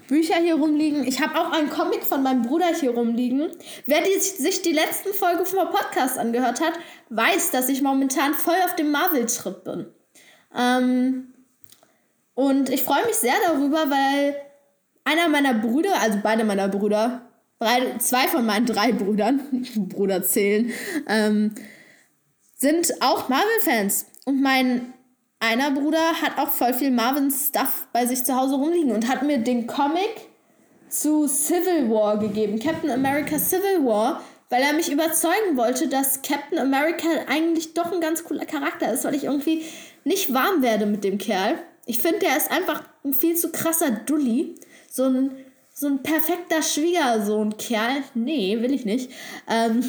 Bücher 0.08 0.36
hier 0.36 0.56
rumliegen. 0.56 1.06
Ich 1.06 1.20
habe 1.20 1.38
auch 1.38 1.52
einen 1.52 1.70
Comic 1.70 2.04
von 2.04 2.22
meinem 2.22 2.42
Bruder 2.42 2.74
hier 2.78 2.90
rumliegen. 2.90 3.50
Wer 3.86 4.02
die, 4.02 4.18
sich 4.20 4.62
die 4.62 4.72
letzten 4.72 5.12
Folgen 5.12 5.44
vom 5.46 5.68
Podcast 5.70 6.18
angehört 6.18 6.60
hat, 6.60 6.74
weiß, 7.10 7.50
dass 7.50 7.68
ich 7.68 7.82
momentan 7.82 8.34
voll 8.34 8.56
auf 8.64 8.74
dem 8.76 8.90
Marvel-Trip 8.90 9.64
bin. 9.64 9.86
Ähm, 10.56 11.32
und 12.34 12.70
ich 12.70 12.82
freue 12.82 13.04
mich 13.06 13.16
sehr 13.16 13.34
darüber, 13.46 13.90
weil 13.90 14.36
einer 15.04 15.28
meiner 15.28 15.54
Brüder, 15.54 16.00
also 16.00 16.18
beide 16.22 16.44
meiner 16.44 16.68
Brüder, 16.68 17.22
drei, 17.62 17.98
zwei 17.98 18.28
von 18.28 18.44
meinen 18.44 18.66
drei 18.66 18.92
Brüdern, 18.92 19.40
Bruder 19.76 20.22
zählen, 20.22 20.72
ähm, 21.08 21.54
sind 22.56 22.92
auch 23.00 23.28
Marvel-Fans. 23.28 24.06
Und 24.24 24.40
mein 24.40 24.92
einer 25.40 25.72
Bruder 25.72 26.22
hat 26.22 26.38
auch 26.38 26.50
voll 26.50 26.72
viel 26.72 26.92
Marvin-Stuff 26.92 27.88
bei 27.92 28.06
sich 28.06 28.24
zu 28.24 28.36
Hause 28.36 28.54
rumliegen 28.54 28.92
und 28.92 29.08
hat 29.08 29.24
mir 29.24 29.38
den 29.38 29.66
Comic 29.66 30.28
zu 30.88 31.26
Civil 31.26 31.90
War 31.90 32.18
gegeben, 32.18 32.60
Captain 32.60 32.90
America 32.90 33.38
Civil 33.38 33.84
War, 33.84 34.22
weil 34.50 34.62
er 34.62 34.72
mich 34.72 34.92
überzeugen 34.92 35.56
wollte, 35.56 35.88
dass 35.88 36.22
Captain 36.22 36.58
America 36.58 37.08
eigentlich 37.26 37.74
doch 37.74 37.90
ein 37.90 38.00
ganz 38.00 38.22
cooler 38.22 38.44
Charakter 38.44 38.92
ist, 38.92 39.04
weil 39.04 39.16
ich 39.16 39.24
irgendwie 39.24 39.64
nicht 40.04 40.32
warm 40.32 40.62
werde 40.62 40.86
mit 40.86 41.02
dem 41.02 41.18
Kerl. 41.18 41.56
Ich 41.86 41.98
finde, 41.98 42.20
der 42.20 42.36
ist 42.36 42.50
einfach 42.50 42.84
ein 43.04 43.12
viel 43.12 43.34
zu 43.34 43.50
krasser 43.50 43.90
Dulli. 43.90 44.54
So 44.88 45.04
ein, 45.04 45.32
so 45.72 45.86
ein 45.86 46.02
perfekter 46.02 46.62
Schwiegersohn-Kerl. 46.62 48.02
Nee, 48.14 48.60
will 48.60 48.72
ich 48.72 48.84
nicht. 48.84 49.10
Ähm, 49.48 49.84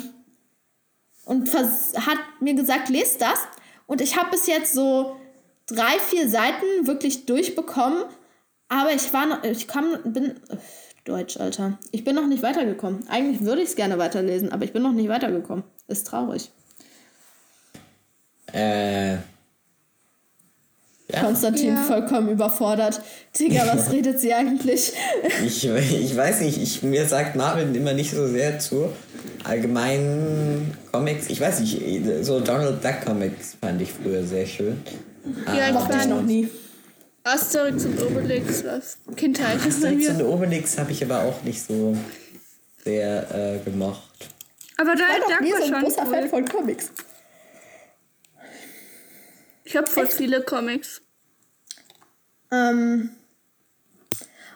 und 1.26 1.54
hat 1.54 2.19
mir 2.41 2.54
gesagt, 2.54 2.89
lest 2.89 3.22
das. 3.22 3.39
Und 3.86 4.02
ich 4.02 4.17
habe 4.17 4.32
bis 4.32 4.48
jetzt 4.48 4.74
so 4.74 5.15
drei, 5.67 6.00
vier 6.00 6.28
Seiten 6.30 6.88
wirklich 6.88 7.26
durchbekommen. 7.26 8.04
Aber 8.69 8.93
ich 8.93 9.13
war 9.13 9.26
noch, 9.26 9.43
ich 9.43 9.67
kam, 9.67 9.98
bin, 10.04 10.39
Deutsch, 11.06 11.38
Alter. 11.38 11.78
Ich 11.91 12.04
bin 12.04 12.15
noch 12.15 12.28
nicht 12.28 12.43
weitergekommen. 12.43 13.08
Eigentlich 13.10 13.41
würde 13.41 13.62
ich 13.62 13.69
es 13.69 13.76
gerne 13.76 13.98
weiterlesen, 13.98 14.52
aber 14.52 14.63
ich 14.63 14.74
bin 14.74 14.84
noch 14.84 14.93
nicht 14.93 15.10
weitergekommen. 15.10 15.63
Ist 15.88 16.08
traurig. 16.08 16.52
Äh. 18.52 19.17
Ja, 21.13 21.21
Konstantin 21.21 21.76
Ja. 21.76 21.84
vollkommen 21.84 22.30
überfordert. 22.30 23.02
Digga, 23.39 23.67
was 23.71 23.91
redet 23.91 24.19
sie 24.19 24.34
eigentlich? 24.34 24.93
ich, 25.45 25.65
ich 25.67 26.17
weiß 26.17 26.41
nicht, 26.41 26.62
ich, 26.62 26.82
mir 26.84 27.06
sagt 27.06 27.36
Marvin 27.36 27.73
immer 27.76 27.93
nicht 27.93 28.12
so 28.12 28.28
sehr 28.28 28.60
zu. 28.60 28.89
Allgemeinen 29.43 30.76
Comics, 30.91 31.30
ich 31.30 31.39
weiß 31.39 31.60
nicht, 31.62 31.80
so 32.21 32.39
Donald 32.39 32.84
Duck 32.84 33.06
Comics 33.06 33.56
fand 33.62 33.82
ich 33.82 33.91
früher 33.91 34.23
sehr 34.23 34.45
schön. 34.45 34.82
Ja, 35.47 35.67
ich 35.67 35.73
Mochte 35.73 35.97
ich 36.02 36.08
noch 36.08 36.21
nie. 36.21 36.49
Asterix 37.23 37.86
und 37.86 38.02
Obelix 38.02 38.63
was 38.65 38.97
Kindheit 39.15 39.56
ist 39.65 39.82
bei 39.82 39.88
Asterix 39.89 40.10
mir. 40.10 40.26
und 40.26 40.34
Obelix 40.34 40.78
habe 40.78 40.91
ich 40.91 41.02
aber 41.04 41.21
auch 41.21 41.41
nicht 41.43 41.65
so 41.65 41.95
sehr 42.84 43.26
äh, 43.34 43.60
gemocht. 43.63 44.02
Aber 44.78 44.95
da 44.95 45.04
Ich 45.04 45.10
war 45.10 45.19
doch 45.19 45.30
Duck 45.30 45.41
nie 45.41 45.49
so 45.52 45.56
war 45.56 45.63
ein 45.63 45.69
schon 45.73 45.82
großer 45.84 46.06
Fan 46.06 46.23
cool. 46.23 46.30
von 46.30 46.45
Comics. 46.49 46.91
Ich 49.74 49.78
habe 49.78 49.90
voll 49.90 50.06
viele 50.06 50.44
Comics. 50.44 51.02
Ähm, 52.52 53.10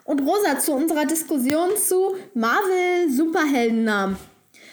und 0.04 0.20
Rosa, 0.20 0.60
zu 0.60 0.74
unserer 0.74 1.06
Diskussion 1.06 1.70
zu 1.76 2.14
Marvel-Superheldennamen. 2.34 4.16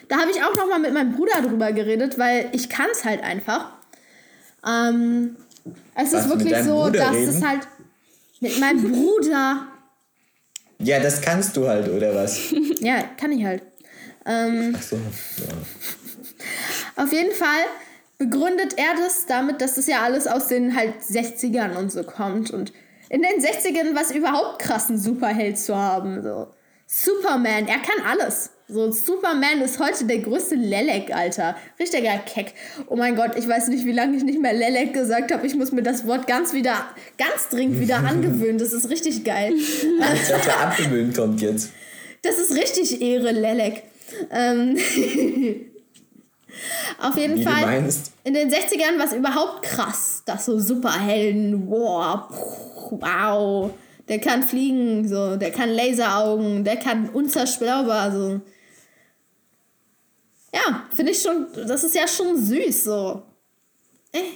Da 0.08 0.20
habe 0.20 0.30
ich 0.30 0.44
auch 0.44 0.56
noch 0.56 0.68
mal 0.68 0.78
mit 0.78 0.94
meinem 0.94 1.16
Bruder 1.16 1.42
drüber 1.42 1.72
geredet, 1.72 2.20
weil 2.20 2.50
ich 2.52 2.70
kann 2.70 2.92
es 2.92 3.04
halt 3.04 3.24
einfach. 3.24 3.72
Ähm, 4.64 5.36
es 5.96 6.14
Was, 6.14 6.26
ist 6.26 6.30
wirklich 6.30 6.56
so, 6.64 6.76
Bruder 6.84 6.92
dass 6.92 7.16
reden? 7.16 7.30
es 7.30 7.44
halt 7.44 7.68
mit 8.40 8.60
meinem 8.60 8.92
Bruder, 8.92 9.68
Ja, 10.78 11.00
das 11.00 11.22
kannst 11.22 11.58
du 11.58 11.68
halt, 11.68 11.90
oder 11.90 12.14
was? 12.14 12.52
ja, 12.82 13.02
kann 13.20 13.32
ich 13.32 13.44
halt. 13.44 13.64
Ähm, 14.28 14.76
Ach 14.78 14.82
so. 14.84 14.98
Ja. 14.98 15.04
Auf 17.04 17.12
jeden 17.12 17.34
Fall 17.34 17.64
begründet 18.18 18.76
er 18.78 18.96
das 18.98 19.26
damit, 19.26 19.62
dass 19.62 19.76
das 19.76 19.88
ja 19.88 20.02
alles 20.04 20.28
aus 20.28 20.48
den 20.48 20.76
halt 20.76 21.02
60ern 21.02 21.76
und 21.78 21.92
so 21.92 22.04
kommt. 22.04 22.52
Und 22.52 22.72
in 23.10 23.22
den 23.22 23.42
60ern 23.42 23.94
war 23.96 24.02
es 24.02 24.12
überhaupt 24.12 24.60
krass, 24.60 24.90
einen 24.90 25.00
Superheld 25.00 25.58
zu 25.58 25.76
haben. 25.76 26.22
So. 26.22 26.48
Superman, 26.88 27.68
er 27.68 27.80
kann 27.80 28.06
alles. 28.08 28.52
So, 28.68 28.92
Superman 28.92 29.62
ist 29.62 29.80
heute 29.80 30.06
der 30.06 30.20
größte 30.20 30.56
Lelek, 30.56 31.16
Alter. 31.16 31.56
Richtiger 31.80 32.18
Keck. 32.18 32.54
Oh 32.88 32.96
mein 32.96 33.16
Gott, 33.16 33.32
ich 33.38 33.48
weiß 33.48 33.68
nicht, 33.68 33.86
wie 33.86 33.92
lange 33.92 34.18
ich 34.18 34.24
nicht 34.24 34.42
mehr 34.42 34.54
Lelek 34.54 34.94
gesagt 34.94 35.32
habe. 35.32 35.46
Ich 35.46 35.56
muss 35.56 35.72
mir 35.72 35.84
das 35.84 36.08
Wort 36.08 36.26
ganz 36.26 36.54
wieder, 36.54 36.86
ganz 37.18 37.50
dringend 37.50 37.80
wieder 37.80 37.98
angewöhnen. 38.08 38.58
Das 38.58 38.74
ist 38.74 38.90
richtig 38.90 39.24
geil. 39.24 39.54
Ich 39.56 40.28
dachte, 40.28 40.56
abgewöhnen 40.58 41.14
kommt 41.14 41.42
jetzt. 41.42 41.72
Das 42.24 42.40
ist 42.40 42.56
richtig 42.56 43.02
Ehre, 43.02 43.32
Lelek. 43.32 43.84
Ähm 44.32 44.78
Auf 47.02 47.18
jeden 47.18 47.38
Wie 47.38 47.44
Fall. 47.44 47.90
In 48.24 48.34
den 48.34 48.50
60ern 48.50 48.98
war 48.98 49.06
es 49.06 49.14
überhaupt 49.14 49.64
krass, 49.64 50.24
dass 50.26 50.46
so 50.46 50.60
Superhelden, 50.60 51.70
wow, 51.70 52.24
wow, 52.92 53.72
der 54.08 54.20
kann 54.20 54.44
fliegen, 54.44 55.08
so, 55.08 55.36
der 55.36 55.52
kann 55.52 55.70
Laseraugen, 55.70 56.64
der 56.64 56.78
kann 56.78 57.10
unzerstörbar, 57.10 58.12
so. 58.12 58.42
Ja, 60.54 60.86
finde 60.96 61.12
ich 61.12 61.22
schon, 61.22 61.48
das 61.68 61.84
ist 61.84 61.96
ja 61.96 62.08
schon 62.08 62.42
süß, 62.42 62.84
so. 62.86 63.24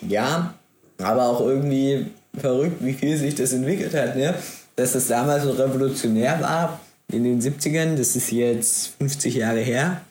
Ja, 0.07 0.53
aber 1.01 1.23
auch 1.23 1.41
irgendwie 1.41 2.07
verrückt, 2.37 2.83
wie 2.83 2.93
viel 2.93 3.15
sich 3.17 3.35
das 3.35 3.53
entwickelt 3.53 3.93
hat, 3.93 4.15
ne? 4.15 4.35
Dass 4.75 4.93
das 4.93 5.07
damals 5.07 5.43
so 5.43 5.51
revolutionär 5.51 6.39
war 6.41 6.79
in 7.11 7.23
den 7.23 7.41
70ern, 7.41 7.95
das 7.95 8.15
ist 8.15 8.31
jetzt 8.31 8.93
50 8.97 9.35
Jahre 9.35 9.59
her. 9.59 10.01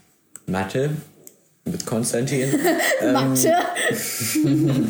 Mathe 0.47 0.90
mit 1.71 1.87
Konstantin. 1.87 2.49
Mathe. 3.13 3.53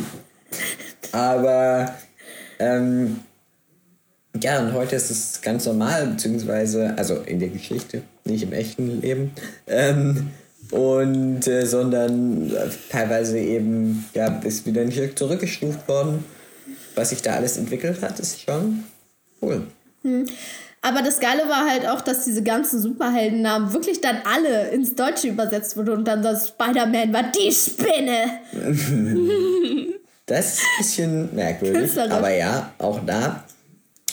Aber 1.13 1.95
ähm, 2.59 3.21
ja, 4.43 4.61
und 4.61 4.73
heute 4.73 4.97
ist 4.97 5.11
es 5.11 5.41
ganz 5.41 5.67
normal, 5.67 6.07
beziehungsweise, 6.09 6.95
also 6.97 7.17
in 7.17 7.41
der 7.41 7.49
Geschichte, 7.49 8.03
nicht 8.25 8.43
im 8.43 8.53
echten 8.53 9.01
Leben. 9.01 9.33
Ähm, 9.67 10.31
und 10.71 11.47
äh, 11.47 11.65
sondern 11.65 12.51
äh, 12.51 12.69
teilweise 12.91 13.39
eben, 13.39 14.05
ja, 14.15 14.27
ist 14.41 14.67
wieder 14.67 14.83
ein 14.83 14.93
Stück 14.93 15.19
zurückgestuft 15.19 15.89
worden. 15.89 16.25
Was 16.95 17.11
sich 17.11 17.23
da 17.23 17.35
alles 17.35 17.57
entwickelt 17.57 18.03
hat, 18.03 18.21
ist 18.21 18.43
schon 18.43 18.85
cool. 19.41 19.63
Aber 20.89 21.03
das 21.03 21.21
Geile 21.21 21.49
war 21.49 21.69
halt 21.69 21.87
auch, 21.87 22.01
dass 22.01 22.25
diese 22.25 22.43
ganzen 22.43 22.81
Superheldennamen 22.81 23.73
wirklich 23.75 24.01
dann 24.01 24.19
alle 24.25 24.71
ins 24.71 24.95
Deutsche 24.95 25.29
übersetzt 25.29 25.77
wurden 25.77 25.91
und 25.91 26.05
dann 26.09 26.23
das 26.23 26.49
Spider-Man 26.49 27.13
war 27.13 27.25
die 27.25 27.53
Spinne. 27.53 28.41
Das 30.29 30.53
ist 30.53 30.61
ein 30.61 30.79
bisschen 30.79 31.35
merkwürdig. 31.35 31.99
Aber 31.99 32.31
ja, 32.31 32.75
auch 32.77 33.01
da 33.07 33.45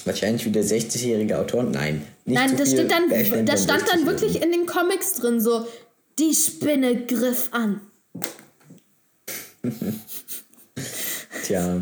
wahrscheinlich 0.06 0.46
wieder 0.46 0.62
60-jährige 0.62 1.38
Autoren, 1.38 1.72
nein, 1.72 2.04
Nicht 2.24 2.40
Nein, 2.40 2.50
zu 2.52 2.56
das 2.56 2.70
viel 2.70 2.78
steht 2.78 2.92
dann, 2.92 3.46
das 3.46 3.64
stand 3.64 3.82
dann 3.82 4.06
60 4.06 4.06
wirklich 4.06 4.42
in 4.42 4.52
den 4.54 4.66
Comics 4.66 5.16
drin, 5.16 5.42
so, 5.42 5.68
die 6.18 6.34
Spinne 6.34 7.06
griff 7.06 7.50
an. 7.52 7.82
Tja. 11.44 11.82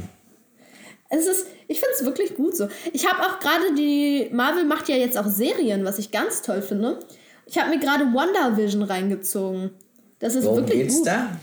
Es 1.16 1.28
ist, 1.28 1.46
ich 1.68 1.80
finde 1.80 1.94
es 1.96 2.06
wirklich 2.06 2.36
gut 2.36 2.58
so. 2.58 2.68
Ich 2.92 3.08
habe 3.08 3.22
auch 3.22 3.40
gerade 3.40 3.76
die, 3.76 4.30
Marvel 4.32 4.66
macht 4.66 4.90
ja 4.90 4.96
jetzt 4.96 5.16
auch 5.16 5.28
Serien, 5.28 5.86
was 5.86 6.00
ich 6.00 6.10
ganz 6.10 6.42
toll 6.42 6.64
finde. 6.64 7.00
Ich 7.46 7.58
habe 7.60 7.70
mir 7.70 7.80
gerade 7.80 8.06
WandaVision 8.06 8.82
reingezogen. 8.82 9.72
Das 10.18 10.34
ist 10.34 10.46
Worum 10.46 10.58
wirklich 10.60 10.80
geht's 10.80 10.98
gut. 10.98 11.08
da? 11.08 11.38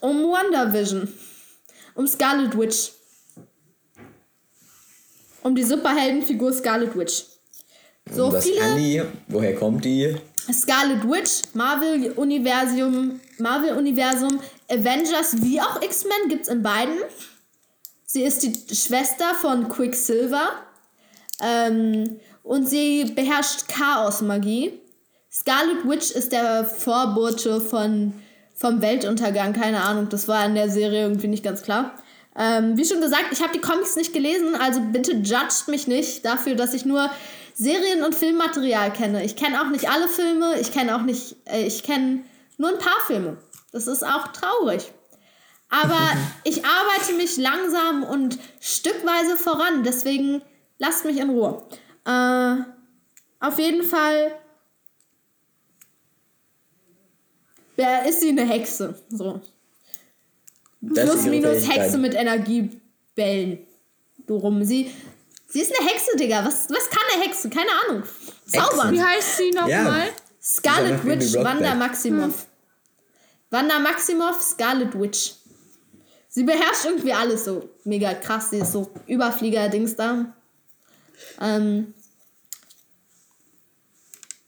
Um 0.00 0.24
WandaVision. 0.24 1.12
Um 1.94 2.08
Scarlet 2.08 2.58
Witch. 2.58 2.92
Um 5.42 5.54
die 5.54 5.62
Superheldenfigur 5.62 6.52
Scarlet 6.52 6.96
Witch. 6.96 7.24
So 8.10 8.32
was 8.32 8.44
viele. 8.44 8.58
kann 8.58 8.76
die? 8.76 9.02
Woher 9.28 9.54
kommt 9.54 9.84
die? 9.84 10.16
Scarlet 10.52 11.04
Witch, 11.08 11.42
Marvel 11.54 12.12
Universum, 12.16 13.20
Marvel 13.38 13.76
Universum, 13.76 14.40
Avengers 14.68 15.40
wie 15.42 15.60
auch 15.60 15.80
X-Men 15.82 16.28
gibt's 16.28 16.48
in 16.48 16.62
beiden. 16.62 16.96
Sie 18.16 18.22
ist 18.22 18.42
die 18.42 18.74
Schwester 18.74 19.34
von 19.34 19.68
Quicksilver 19.68 20.48
ähm, 21.42 22.18
und 22.42 22.66
sie 22.66 23.12
beherrscht 23.14 23.68
Chaos-Magie. 23.68 24.80
Scarlet 25.30 25.86
Witch 25.86 26.12
ist 26.12 26.32
der 26.32 26.64
Vorbote 26.64 27.60
von 27.60 28.14
vom 28.54 28.80
Weltuntergang, 28.80 29.52
keine 29.52 29.82
Ahnung, 29.82 30.08
das 30.08 30.28
war 30.28 30.46
in 30.46 30.54
der 30.54 30.70
Serie 30.70 31.02
irgendwie 31.02 31.28
nicht 31.28 31.44
ganz 31.44 31.60
klar. 31.60 31.92
Ähm, 32.34 32.78
wie 32.78 32.86
schon 32.86 33.02
gesagt, 33.02 33.26
ich 33.32 33.42
habe 33.42 33.52
die 33.52 33.60
Comics 33.60 33.96
nicht 33.96 34.14
gelesen, 34.14 34.54
also 34.54 34.80
bitte 34.80 35.16
judgt 35.16 35.68
mich 35.68 35.86
nicht 35.86 36.24
dafür, 36.24 36.54
dass 36.54 36.72
ich 36.72 36.86
nur 36.86 37.10
Serien- 37.52 38.02
und 38.02 38.14
Filmmaterial 38.14 38.94
kenne. 38.94 39.26
Ich 39.26 39.36
kenne 39.36 39.60
auch 39.60 39.68
nicht 39.68 39.90
alle 39.90 40.08
Filme, 40.08 40.58
ich 40.58 40.72
kenne 40.72 40.96
auch 40.96 41.02
nicht, 41.02 41.36
äh, 41.44 41.66
ich 41.66 41.82
kenne 41.82 42.20
nur 42.56 42.70
ein 42.70 42.78
paar 42.78 43.04
Filme. 43.06 43.36
Das 43.72 43.86
ist 43.86 44.02
auch 44.02 44.28
traurig. 44.28 44.90
Aber 45.68 46.10
ich 46.44 46.64
arbeite 46.64 47.14
mich 47.14 47.36
langsam 47.36 48.02
und 48.04 48.38
stückweise 48.60 49.36
voran, 49.36 49.82
deswegen 49.82 50.42
lasst 50.78 51.04
mich 51.04 51.18
in 51.18 51.30
Ruhe. 51.30 51.62
Äh, 52.04 52.56
auf 53.40 53.58
jeden 53.58 53.82
Fall 53.82 54.32
wer 57.76 58.06
ist 58.06 58.20
sie 58.20 58.30
eine 58.30 58.44
Hexe. 58.44 58.94
So. 59.08 59.40
Das 60.80 61.04
Plus 61.04 61.22
minus. 61.24 61.68
Hexe 61.68 61.98
mit 61.98 62.14
Energiebällen. 62.14 63.66
Du 64.26 64.36
rum. 64.36 64.64
Sie, 64.64 64.90
sie 65.46 65.60
ist 65.60 65.72
eine 65.78 65.88
Hexe, 65.88 66.16
Digga. 66.16 66.44
Was, 66.44 66.68
was 66.68 66.90
kann 66.90 67.02
eine 67.14 67.24
Hexe? 67.24 67.48
Keine 67.48 67.70
Ahnung. 67.86 68.02
Zaubern. 68.46 68.92
Wie 68.92 69.02
heißt 69.02 69.36
sie 69.36 69.50
nochmal? 69.50 70.06
Ja. 70.06 70.12
Scarlet 70.42 71.04
Witch, 71.04 71.34
Wanda. 71.34 71.74
Maximoff. 71.74 72.46
Wanda 73.50 73.78
Maximoff, 73.78 74.42
Scarlet 74.42 74.98
Witch. 74.98 75.34
Sie 76.36 76.44
beherrscht 76.44 76.84
irgendwie 76.84 77.14
alles 77.14 77.46
so 77.46 77.70
mega 77.84 78.12
krass. 78.12 78.50
Sie 78.50 78.58
ist 78.58 78.72
so 78.72 78.90
Überflieger-Dings 79.06 79.96
da. 79.96 80.34
Ähm, 81.40 81.94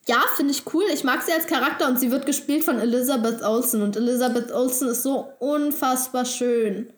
ja, 0.07 0.23
finde 0.37 0.53
ich 0.53 0.65
cool. 0.75 0.85
Ich 0.93 1.03
mag 1.03 1.23
sie 1.23 1.33
als 1.33 1.47
Charakter 1.47 1.89
und 1.89 1.99
sie 1.99 2.11
wird 2.11 2.27
gespielt 2.27 2.63
von 2.63 2.79
Elizabeth 2.79 3.43
Olsen. 3.43 3.81
Und 3.81 3.97
Elizabeth 3.97 4.53
Olsen 4.53 4.89
ist 4.89 5.03
so 5.03 5.33
unfassbar 5.39 6.27
schön. 6.27 6.93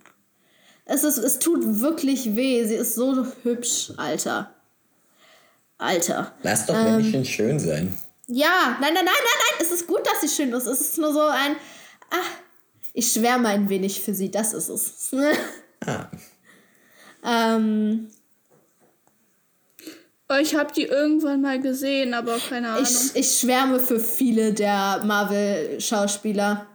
Es, 0.87 1.05
ist, 1.05 1.19
es 1.19 1.39
tut 1.39 1.61
wirklich 1.81 2.35
weh. 2.35 2.67
Sie 2.67 2.75
ist 2.75 2.97
so 2.97 3.25
hübsch, 3.45 3.93
Alter. 3.97 4.53
Alter. 5.79 6.35
Lass 6.43 6.67
doch 6.67 6.75
Ähm. 6.75 6.97
Menschen 6.97 7.25
schön 7.25 7.61
sein. 7.61 7.97
Ja, 8.27 8.77
nein, 8.81 8.93
nein, 8.93 9.05
nein, 9.05 9.05
nein, 9.05 9.15
nein. 9.15 9.61
Es 9.61 9.71
ist 9.71 9.87
gut, 9.87 10.05
dass 10.05 10.21
sie 10.21 10.29
schön 10.29 10.53
ist. 10.53 10.67
Es 10.67 10.81
ist 10.81 10.99
nur 10.99 11.13
so 11.13 11.23
ein. 11.23 11.55
Ah, 12.11 12.27
ich 12.93 13.13
schwärme 13.13 13.49
ein 13.49 13.69
wenig 13.69 14.03
für 14.03 14.15
sie. 14.15 14.31
Das 14.31 14.53
ist 14.53 14.69
es. 14.69 15.17
Ah. 15.87 16.11
ähm, 17.25 18.11
Oh, 20.33 20.37
ich 20.41 20.55
habe 20.55 20.73
die 20.73 20.85
irgendwann 20.85 21.41
mal 21.41 21.61
gesehen, 21.61 22.15
aber 22.15 22.39
keine 22.39 22.71
Ahnung. 22.71 22.85
ich, 22.85 23.17
ich 23.17 23.41
schwärme 23.41 23.81
für 23.81 23.99
viele 23.99 24.53
der 24.55 25.03
Marvel-Schauspieler. 25.05 26.69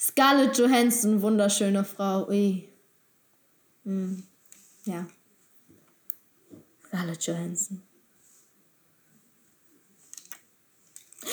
Scarlett 0.00 0.58
Johansson, 0.58 1.22
wunderschöne 1.22 1.84
Frau. 1.84 2.26
Ui. 2.28 2.68
Hm. 3.84 4.24
Ja. 4.86 5.06
Scarlett 6.88 7.22
Johansson. 7.22 7.80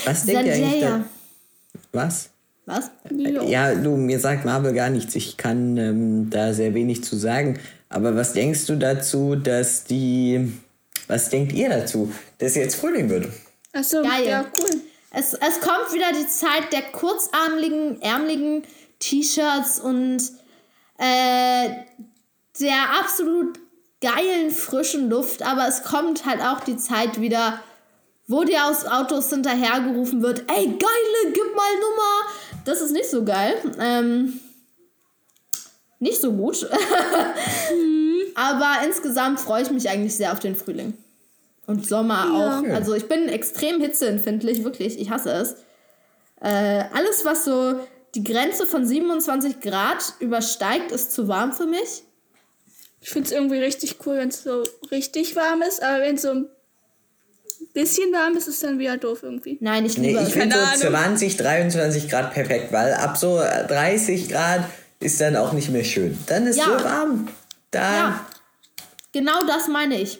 Was 0.06 0.26
denkt 0.28 0.46
ihr 0.46 0.54
eigentlich 0.54 0.82
da? 0.82 1.06
Was? 1.92 2.30
Was? 2.66 2.92
Jo. 3.10 3.44
Ja, 3.44 3.76
du, 3.76 3.98
mir 3.98 4.20
sagt 4.20 4.46
Marvel 4.46 4.74
gar 4.74 4.90
nichts. 4.90 5.16
Ich 5.16 5.38
kann 5.38 5.78
ähm, 5.78 6.30
da 6.30 6.54
sehr 6.54 6.74
wenig 6.74 7.04
zu 7.04 7.18
sagen. 7.18 7.60
Aber 7.90 8.16
was 8.16 8.34
denkst 8.34 8.66
du 8.68 8.76
dazu, 8.76 9.36
dass 9.36 9.84
die. 9.84 10.54
Was 11.08 11.30
denkt 11.30 11.52
ihr 11.52 11.68
dazu, 11.68 12.12
dass 12.38 12.56
jetzt 12.56 12.76
Frühling 12.76 13.10
wird? 13.10 13.28
Achso, 13.74 14.02
Geil. 14.02 14.26
ja, 14.26 14.46
cool. 14.58 14.80
Es, 15.12 15.34
es 15.34 15.60
kommt 15.60 15.94
wieder 15.94 16.12
die 16.14 16.28
Zeit 16.28 16.72
der 16.72 16.82
kurzarmligen, 16.82 18.02
ärmeligen 18.02 18.64
T-Shirts 19.00 19.80
und 19.80 20.22
äh, 20.98 21.70
der 22.60 23.00
absolut 23.00 23.60
geilen 24.02 24.50
frischen 24.50 25.10
Luft. 25.10 25.44
Aber 25.44 25.68
es 25.68 25.84
kommt 25.84 26.26
halt 26.26 26.42
auch 26.42 26.62
die 26.62 26.78
Zeit 26.78 27.20
wieder, 27.20 27.62
wo 28.28 28.44
dir 28.44 28.66
aus 28.66 28.86
Autos 28.86 29.30
hinterhergerufen 29.30 30.22
wird, 30.22 30.40
ey, 30.50 30.66
geile, 30.66 31.34
gib 31.34 31.56
mal 31.56 31.74
Nummer. 31.80 32.28
Das 32.66 32.82
ist 32.82 32.92
nicht 32.92 33.10
so 33.10 33.24
geil. 33.26 33.56
Ähm, 33.80 34.40
nicht 36.00 36.20
so 36.22 36.32
gut. 36.32 36.68
Aber 38.36 38.78
insgesamt 38.86 39.40
freue 39.40 39.64
ich 39.64 39.72
mich 39.72 39.90
eigentlich 39.90 40.16
sehr 40.16 40.32
auf 40.32 40.40
den 40.40 40.56
Frühling. 40.56 40.94
Und 41.66 41.88
Sommer 41.88 42.26
Ja. 42.26 42.60
auch. 42.60 42.74
Also 42.76 42.94
ich 42.94 43.08
bin 43.08 43.30
extrem 43.30 43.80
hitzeempfindlich, 43.80 44.64
wirklich. 44.64 45.00
Ich 45.00 45.10
hasse 45.10 45.32
es. 45.32 45.56
Äh, 46.42 46.84
alles, 46.94 47.24
was 47.24 47.46
so 47.46 47.80
die 48.16 48.24
Grenze 48.24 48.66
von 48.66 48.86
27 48.86 49.60
Grad 49.62 50.14
übersteigt, 50.20 50.92
ist 50.92 51.14
zu 51.14 51.28
warm 51.28 51.54
für 51.54 51.66
mich. 51.66 52.04
Ich 53.02 53.10
finde 53.10 53.28
es 53.28 53.32
irgendwie 53.34 53.58
richtig 53.58 53.98
cool, 54.06 54.18
wenn 54.18 54.30
es 54.30 54.44
so 54.44 54.64
richtig 54.92 55.36
warm 55.36 55.62
ist, 55.62 55.82
aber 55.82 56.02
wenn 56.02 56.16
es 56.16 56.22
so 56.22 56.30
ein 56.32 56.50
bisschen 57.74 58.12
warm 58.14 58.36
ist, 58.38 58.48
ist 58.48 58.64
dann 58.64 58.80
wieder 58.80 58.98
doof 58.98 59.20
irgendwie. 59.24 59.58
Nein, 59.62 59.86
ich 59.86 59.98
Nee, 59.98 60.10
liebe 60.10 60.22
ich 60.22 60.28
es. 60.28 60.34
finde 60.34 60.56
so 60.78 60.88
Ahnung. 60.88 61.18
20, 61.18 61.38
23 61.38 62.10
Grad 62.10 62.34
perfekt, 62.34 62.72
weil 62.72 62.94
ab 62.94 63.18
so 63.18 63.38
30 63.38 64.30
Grad 64.30 64.66
ist 65.00 65.20
dann 65.20 65.36
auch 65.36 65.54
nicht 65.54 65.70
mehr 65.70 65.84
schön. 65.84 66.18
Dann 66.28 66.48
ist 66.48 66.58
Ja. 66.58 66.66
so 66.78 66.84
warm. 66.86 67.28
Da. 67.72 67.94
Ja, 67.94 68.26
genau 69.12 69.44
das 69.48 69.68
meine 69.68 70.00
ich. 70.00 70.20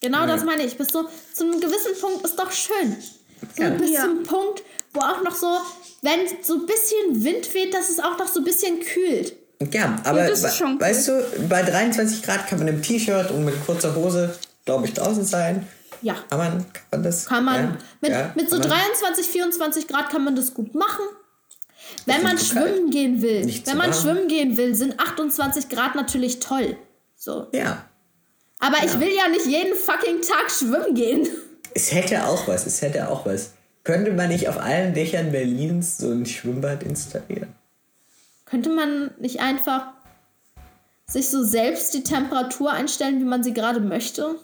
Genau 0.00 0.26
das 0.26 0.44
meine 0.44 0.62
ich. 0.64 0.76
Bis 0.76 0.88
so 0.88 1.08
zu 1.32 1.44
einem 1.44 1.60
gewissen 1.60 1.98
Punkt 2.00 2.24
ist 2.24 2.38
doch 2.38 2.52
schön. 2.52 2.96
So 3.56 3.62
Ja. 3.62 3.70
bis 3.70 3.90
Ja. 3.90 4.02
zum 4.02 4.22
Punkt, 4.22 4.62
wo 4.92 5.00
auch 5.00 5.22
noch 5.24 5.34
so, 5.34 5.46
wenn 6.02 6.20
so 6.42 6.54
ein 6.54 6.66
bisschen 6.66 7.24
Wind 7.24 7.52
weht, 7.54 7.72
dass 7.72 7.88
es 7.88 7.98
auch 7.98 8.18
noch 8.18 8.28
so 8.28 8.40
ein 8.40 8.44
bisschen 8.44 8.80
kühlt. 8.80 9.34
Ja, 9.72 9.96
aber 10.04 10.26
das 10.26 10.42
ist 10.44 10.56
schon 10.58 10.74
cool. 10.74 10.80
weißt 10.80 11.08
du, 11.08 11.24
bei 11.48 11.62
23 11.62 12.22
Grad 12.22 12.46
kann 12.48 12.58
man 12.58 12.68
im 12.68 12.82
T-Shirt 12.82 13.30
und 13.30 13.44
mit 13.46 13.54
kurzer 13.64 13.94
Hose, 13.94 14.36
glaube 14.66 14.86
ich, 14.86 14.92
draußen 14.92 15.24
sein. 15.24 15.66
Ja. 16.04 16.14
Kann 16.28 16.38
man, 16.38 16.58
kann 16.72 16.82
man 16.92 17.02
das? 17.02 17.24
Kann 17.26 17.44
man. 17.44 17.56
Ja, 17.64 17.78
mit, 18.02 18.10
ja, 18.12 18.32
mit 18.36 18.50
so 18.50 18.58
kann 18.60 18.68
man. 18.68 18.78
23, 18.78 19.26
24 19.26 19.88
Grad 19.88 20.10
kann 20.10 20.22
man 20.22 20.36
das 20.36 20.52
gut 20.54 20.74
machen. 20.74 21.04
Wenn 22.06 22.22
man 22.22 22.36
kalt. 22.36 22.42
schwimmen 22.42 22.90
gehen 22.90 23.22
will, 23.22 23.44
Nicht 23.44 23.66
wenn 23.66 23.78
man 23.78 23.90
warm. 23.90 24.00
schwimmen 24.02 24.28
gehen 24.28 24.56
will, 24.56 24.74
sind 24.74 25.00
28 25.00 25.68
Grad 25.70 25.94
natürlich 25.94 26.40
toll. 26.40 26.76
So. 27.16 27.48
Ja. 27.52 27.86
Aber 28.58 28.76
ich 28.84 29.00
will 29.00 29.12
ja 29.14 29.28
nicht 29.28 29.46
jeden 29.46 29.74
fucking 29.74 30.20
Tag 30.20 30.50
schwimmen 30.50 30.94
gehen. 30.94 31.26
Es 31.74 31.92
hätte 31.92 32.26
auch 32.26 32.46
was, 32.46 32.66
es 32.66 32.82
hätte 32.82 33.08
auch 33.08 33.24
was. 33.26 33.52
Könnte 33.82 34.12
man 34.12 34.28
nicht 34.28 34.48
auf 34.48 34.58
allen 34.58 34.94
Dächern 34.94 35.32
Berlins 35.32 35.98
so 35.98 36.10
ein 36.10 36.24
Schwimmbad 36.26 36.82
installieren? 36.82 37.54
Könnte 38.44 38.70
man 38.70 39.10
nicht 39.18 39.40
einfach 39.40 39.86
sich 41.06 41.28
so 41.30 41.42
selbst 41.42 41.92
die 41.94 42.02
Temperatur 42.04 42.72
einstellen, 42.72 43.20
wie 43.20 43.24
man 43.24 43.42
sie 43.42 43.52
gerade 43.54 43.80
möchte? 43.80 44.36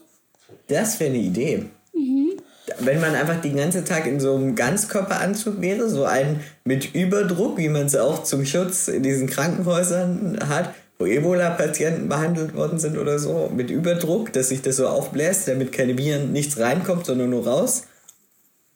Das 0.69 1.01
wäre 1.01 1.11
eine 1.11 1.19
Idee. 1.19 1.65
Mhm. 1.93 2.33
Wenn 2.79 3.01
man 3.01 3.15
einfach 3.15 3.41
den 3.41 3.57
ganzen 3.57 3.85
Tag 3.85 4.07
in 4.07 4.21
so 4.21 4.35
einem 4.37 4.55
Ganzkörperanzug 4.55 5.61
wäre, 5.61 5.89
so 5.89 6.05
einen 6.05 6.41
mit 6.65 6.95
Überdruck, 6.95 7.59
wie 7.59 7.69
man 7.69 7.87
es 7.87 7.97
auch 7.97 8.23
zum 8.23 8.45
Schutz 8.47 8.89
in 8.89 9.03
diesen 9.03 9.29
Krankenhäusern 9.29 10.39
hat, 10.49 10.73
wo 10.99 11.07
Ebola-Patienten 11.07 12.09
behandelt 12.09 12.55
worden 12.55 12.79
sind 12.79 12.97
oder 12.99 13.19
so, 13.19 13.51
mit 13.55 13.71
Überdruck, 13.71 14.33
dass 14.33 14.51
sich 14.51 14.63
das 14.63 14.77
so 14.77 14.87
aufbläst, 14.87 15.49
damit 15.49 15.73
keine 15.73 15.97
Viren 15.99 16.33
nichts 16.33 16.59
reinkommt, 16.59 17.07
sondern 17.07 17.31
nur 17.31 17.47
raus. 17.47 17.85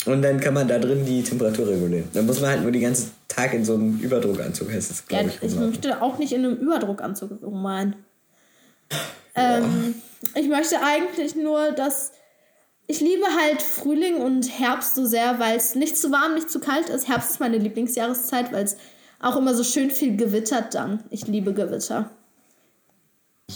Und 0.07 0.23
dann 0.23 0.41
kann 0.41 0.55
man 0.55 0.67
da 0.69 0.79
drin 0.79 1.07
die 1.07 1.23
Temperatur 1.23 1.69
regulieren. 1.69 2.09
Dann 2.13 2.27
muss 2.27 2.41
man 2.41 2.51
halt 2.51 2.63
nur 2.63 2.73
den 2.73 2.83
ganzen 2.83 3.11
Tag 3.29 3.55
in 3.55 3.65
so 3.65 3.75
einem 3.75 3.99
Überdruckanzug, 4.01 4.71
heißt 4.73 4.91
es, 4.91 5.05
Ja, 5.11 5.19
glaube 5.21 5.29
ich 5.31 5.37
ich. 5.37 5.43
rumlaufen. 5.43 5.71
möchte 5.71 6.03
auch 6.03 6.19
nicht 6.19 6.33
in 6.33 6.45
einem 6.45 6.57
Überdruckanzug 6.57 7.43
rumrein. 7.43 7.95
Ähm, 9.35 9.95
ich 10.35 10.49
möchte 10.49 10.81
eigentlich 10.83 11.35
nur, 11.35 11.73
dass 11.73 12.13
ich 12.87 13.01
liebe 13.01 13.25
halt 13.27 13.63
Frühling 13.63 14.17
und 14.17 14.43
Herbst 14.59 14.95
so 14.95 15.07
sehr, 15.07 15.39
weil 15.39 15.57
es 15.57 15.75
nicht 15.75 15.97
zu 15.97 16.11
warm, 16.13 16.35
nicht 16.35 16.51
zu 16.51 16.61
kalt 16.61 16.89
ist. 16.91 17.09
Herbst 17.09 17.31
ist 17.33 17.41
meine 17.41 17.57
Lieblingsjahreszeit, 17.59 18.53
weil 18.53 18.65
es 18.65 18.77
auch 19.21 19.37
immer 19.37 19.55
so 19.55 19.65
schön 19.65 19.91
viel 19.91 20.17
gewittert 20.17 20.75
dann. 20.75 21.03
Ich 21.11 21.27
liebe 21.27 21.55
Gewitter. 21.55 22.11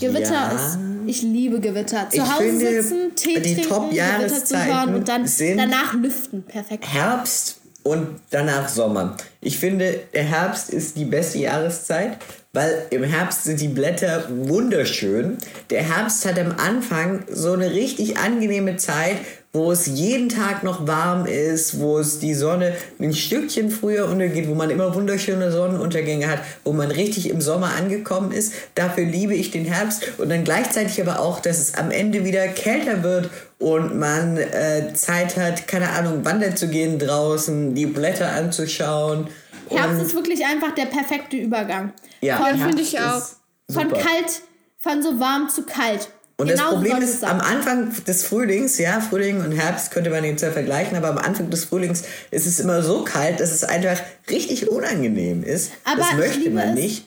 Gewitter 0.01 0.33
Ja. 0.33 0.51
ist. 0.53 0.79
Ich 1.07 1.23
liebe 1.23 1.61
Gewitter. 1.61 2.09
Zu 2.11 2.17
Ich 2.19 2.23
Hause 2.23 2.59
sitzen, 2.59 3.15
Tee 3.15 3.41
die 3.41 3.55
trinken, 3.57 3.91
Gewitter 3.91 4.45
zu 4.45 4.65
hören 4.65 4.95
und 4.95 5.09
dann 5.09 5.29
danach 5.57 5.95
lüften. 5.95 6.43
Perfekt. 6.43 6.87
Herbst 6.93 7.61
und 7.83 8.21
danach 8.31 8.69
Sommer. 8.69 9.17
Ich 9.41 9.59
finde, 9.59 10.01
der 10.13 10.25
Herbst 10.25 10.71
ist 10.71 10.97
die 10.97 11.07
beste 11.07 11.39
Jahreszeit, 11.39 12.19
weil 12.53 12.87
im 12.91 13.05
Herbst 13.05 13.45
sind 13.45 13.61
die 13.61 13.69
Blätter 13.69 14.25
wunderschön. 14.31 15.37
Der 15.71 15.83
Herbst 15.83 16.25
hat 16.25 16.39
am 16.39 16.55
Anfang 16.57 17.25
so 17.31 17.53
eine 17.53 17.73
richtig 17.73 18.17
angenehme 18.17 18.77
Zeit, 18.77 19.17
wo 19.53 19.73
es 19.73 19.87
jeden 19.87 20.29
Tag 20.29 20.63
noch 20.63 20.87
warm 20.87 21.27
ist, 21.27 21.79
wo 21.79 21.99
es 21.99 22.19
die 22.19 22.35
Sonne 22.35 22.75
ein 23.01 23.15
Stückchen 23.15 23.71
früher 23.71 24.09
untergeht, 24.09 24.49
wo 24.49 24.55
man 24.55 24.71
immer 24.71 24.95
wunderschöne 24.95 25.51
Sonnenuntergänge 25.51 26.29
hat, 26.29 26.41
wo 26.65 26.73
man 26.73 26.91
richtig 26.91 27.31
im 27.31 27.41
Sommer 27.41 27.75
angekommen 27.75 28.33
ist. 28.33 28.53
Dafür 28.75 29.05
liebe 29.05 29.35
ich 29.35 29.51
den 29.51 29.65
Herbst 29.65 30.19
und 30.19 30.29
dann 30.29 30.45
gleichzeitig 30.45 31.01
aber 31.01 31.21
auch, 31.21 31.41
dass 31.41 31.59
es 31.59 31.75
am 31.75 31.91
Ende 31.91 32.25
wieder 32.25 32.47
kälter 32.49 33.03
wird 33.03 33.31
und 33.59 33.99
man 33.99 34.37
äh, 34.37 34.93
Zeit 34.95 35.37
hat, 35.37 35.67
keine 35.67 35.91
Ahnung, 35.91 36.25
wandern 36.25 36.57
zu 36.57 36.69
gehen 36.69 36.99
draußen, 36.99 37.75
die 37.75 37.87
Blätter 37.87 38.33
anzuschauen. 38.33 39.29
Herbst 39.71 40.03
ist 40.03 40.15
wirklich 40.15 40.45
einfach 40.45 40.75
der 40.75 40.87
perfekte 40.87 41.37
Übergang. 41.37 41.93
ja, 42.21 42.37
von- 42.37 42.59
finde 42.59 42.83
ich 42.83 42.99
auch. 42.99 43.23
Von 43.71 43.89
super. 43.91 43.99
kalt, 44.01 44.43
von 44.79 45.03
so 45.03 45.21
warm 45.21 45.49
zu 45.49 45.63
kalt. 45.65 46.09
Und 46.41 46.47
Genau 46.49 46.63
das 46.63 46.73
Problem 46.75 47.03
ist, 47.03 47.25
am 47.25 47.41
Anfang 47.41 47.93
des 48.07 48.25
Frühlings, 48.25 48.79
ja, 48.79 49.01
Frühling 49.01 49.41
und 49.45 49.51
Herbst 49.53 49.91
könnte 49.91 50.09
man 50.09 50.23
jetzt 50.23 50.41
ja 50.41 50.53
vergleichen, 50.53 50.97
aber 50.97 51.09
am 51.09 51.19
Anfang 51.19 51.51
des 51.51 51.65
Frühlings 51.65 52.05
ist 52.31 52.47
es 52.47 52.61
immer 52.61 52.81
so 52.83 53.03
kalt, 53.03 53.41
dass 53.41 53.51
es 53.51 53.65
einfach 53.65 54.01
richtig 54.31 54.71
unangenehm 54.71 55.43
ist. 55.43 55.73
Aber 55.85 55.97
das 55.99 56.13
möchte 56.15 56.49
man 56.51 56.75
nicht. 56.75 57.05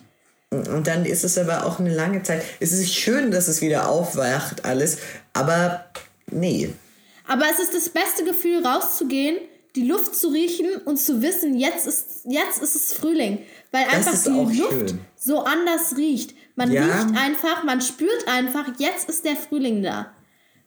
Und 0.49 0.86
dann 0.88 1.05
ist 1.05 1.24
es 1.24 1.38
aber 1.38 1.66
auch 1.66 1.80
eine 1.80 1.93
lange 1.95 2.24
Zeit. 2.24 2.43
Es 2.59 2.74
ist 2.74 2.93
schön, 2.93 3.32
dass 3.32 3.47
es 3.47 3.62
wieder 3.62 3.88
aufwacht, 3.88 4.66
alles, 4.66 4.97
aber 5.32 5.86
nee. 6.30 6.70
Aber 7.26 7.45
es 7.49 7.59
ist 7.59 7.74
das 7.74 7.88
beste 7.88 8.26
Gefühl, 8.26 8.66
rauszugehen, 8.66 9.38
die 9.76 9.88
Luft 9.88 10.15
zu 10.15 10.28
riechen 10.30 10.67
und 10.86 10.97
zu 10.97 11.22
wissen, 11.22 11.57
jetzt 11.57 11.88
ist, 11.88 12.22
jetzt 12.26 12.61
ist 12.61 12.76
es 12.76 12.93
Frühling. 12.93 13.39
Weil 13.72 13.86
Das 13.86 13.93
einfach 13.93 14.13
ist 14.13 14.28
die 14.28 14.32
auch 14.32 14.51
Luft 14.51 14.89
schön. 14.89 14.99
so 15.15 15.39
anders 15.39 15.95
riecht. 15.97 16.34
Man 16.55 16.72
Ja. 16.72 16.84
riecht 16.84 17.17
einfach, 17.17 17.63
man 17.63 17.80
spürt 17.82 18.28
einfach, 18.28 18.65
jetzt 18.80 19.07
ist 19.09 19.24
der 19.26 19.36
Frühling 19.38 19.82
da. 19.82 20.07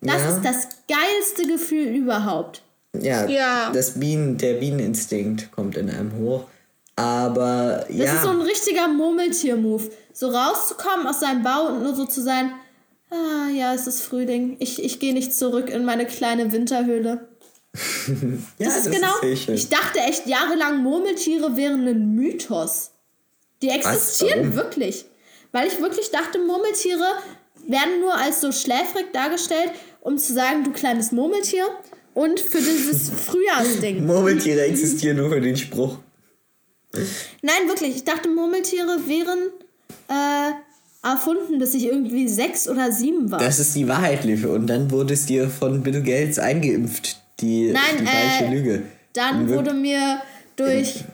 Das 0.00 0.22
Ja. 0.22 0.28
ist 0.36 0.42
das 0.44 0.68
geilste 0.88 1.46
Gefühl 1.46 1.88
überhaupt. 1.88 2.62
Ja, 2.98 3.26
Ja. 3.28 3.70
Das 3.72 3.98
Bienen, 3.98 4.38
der 4.38 4.55
Bieneninstinkt 4.55 5.50
kommt 5.52 5.76
in 5.76 5.90
einem 5.90 6.16
hoch. 6.18 6.44
Aber 6.96 7.84
Das 7.88 7.96
ja. 7.96 8.14
ist 8.14 8.22
so 8.22 8.28
ein 8.30 8.40
richtiger 8.40 8.88
Murmeltier-Move. 8.88 9.90
So 10.12 10.28
rauszukommen 10.28 11.07
aus 11.07 11.20
seinem 11.20 11.42
Bau 11.42 11.66
und 11.66 11.82
nur 11.82 11.94
so 11.94 12.05
zu 12.07 12.22
sein, 12.22 12.52
ah 13.11 13.48
ja, 13.52 13.74
es 13.74 13.86
ist 13.86 14.00
Frühling. 14.02 14.57
Ich, 14.61 14.82
ich 14.82 15.00
gehe 15.00 15.12
nicht 15.12 15.34
zurück 15.34 15.70
in 15.70 15.84
meine 15.84 16.07
kleine 16.07 16.52
Winterhöhle. 16.52 17.28
ja, 18.58 18.66
Das 18.66 18.86
ist 18.86 18.92
genau. 18.92 19.12
sehr 19.20 19.36
schön. 19.36 19.54
ich 19.54 19.68
dachte 19.68 19.98
echt 20.00 20.26
jahrelang, 20.26 20.82
Murmeltiere 20.82 21.56
wären 21.56 21.86
ein 21.86 22.14
Mythos. 22.14 22.92
Die 23.62 23.68
existieren 23.68 24.54
wirklich. 24.54 25.06
Weil 25.52 25.68
ich 25.68 25.80
wirklich 25.80 26.10
dachte, 26.10 26.38
Murmeltiere 26.38 27.04
werden 27.66 28.00
nur 28.00 28.14
als 28.14 28.40
so 28.40 28.52
schläfrig 28.52 29.12
dargestellt, 29.12 29.70
um 30.00 30.18
zu 30.18 30.32
sagen, 30.32 30.64
du 30.64 30.72
kleines 30.72 31.12
Murmeltier. 31.12 31.66
Und 32.12 32.38
für 32.38 32.58
dieses 32.58 33.10
Frühjahrsding. 33.26 34.06
Murmeltiere 34.06 34.62
existieren 34.62 35.16
nur 35.16 35.30
für 35.30 35.40
den 35.40 35.56
Spruch. 35.56 35.98
Nein, 37.42 37.68
wirklich. 37.68 37.96
Ich 37.96 38.04
dachte, 38.04 38.28
Murmeltiere 38.28 39.00
wären 39.08 39.50
äh, 40.08 40.52
erfunden, 41.02 41.58
bis 41.58 41.74
ich 41.74 41.86
irgendwie 41.86 42.28
sechs 42.28 42.68
oder 42.68 42.92
sieben 42.92 43.30
war. 43.32 43.40
Das 43.40 43.58
ist 43.58 43.74
die 43.74 43.88
Wahrheit, 43.88 44.24
Liv. 44.24 44.44
Und 44.44 44.68
dann 44.68 44.90
wurde 44.92 45.14
es 45.14 45.26
dir 45.26 45.48
von 45.48 45.82
Bill 45.82 46.02
Gates 46.02 46.38
eingeimpft. 46.38 47.23
Die, 47.41 47.72
Nein, 47.72 47.99
die 48.01 48.07
falsche 48.07 48.45
äh, 48.45 48.51
Lüge. 48.55 48.82
Dann 49.12 49.49
wurde 49.49 49.74
mir 49.74 50.22
durch 50.57 51.05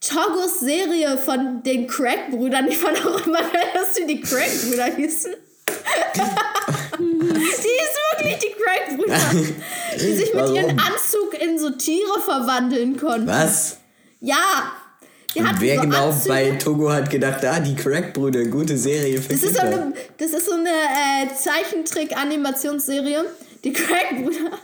Togos 0.00 0.60
Serie 0.60 1.18
von 1.18 1.62
den 1.62 1.86
Craig-Brüdern, 1.86 2.68
ich 2.68 2.78
fand 2.78 3.04
auch 3.04 3.26
immer 3.26 3.40
dass 3.74 3.92
die 3.94 4.06
die 4.06 4.20
Craig-Brüder 4.20 4.86
hießen. 4.96 5.34
die 6.14 6.20
hießen 6.98 8.00
wirklich 8.16 8.38
die 8.38 8.54
Craig-Brüder, 8.62 9.54
die 9.94 10.16
sich 10.16 10.32
mit 10.34 10.42
Warum? 10.42 10.54
ihrem 10.56 10.78
Anzug 10.78 11.34
in 11.40 11.58
so 11.58 11.70
Tiere 11.70 12.20
verwandeln 12.24 12.96
konnten. 12.96 13.26
Was? 13.26 13.76
Ja, 14.20 14.72
Und 15.34 15.60
wer 15.60 15.76
so 15.76 15.82
genau 15.82 16.08
Anzüge. 16.08 16.28
bei 16.28 16.50
Togo 16.52 16.90
hat 16.92 17.10
gedacht, 17.10 17.44
ah, 17.44 17.60
die 17.60 17.74
Crack-Brüder, 17.76 18.44
gute 18.46 18.76
Serie 18.78 19.20
für 19.20 19.28
Das 19.34 19.42
ist 19.42 19.54
so 19.54 19.60
eine, 19.60 19.92
das 20.16 20.30
ist 20.32 20.46
so 20.46 20.52
eine 20.52 20.68
äh, 20.70 21.28
Zeichentrick-Animationsserie. 21.36 23.24
Die 23.64 23.72
Craig-Brüder. 23.74 24.58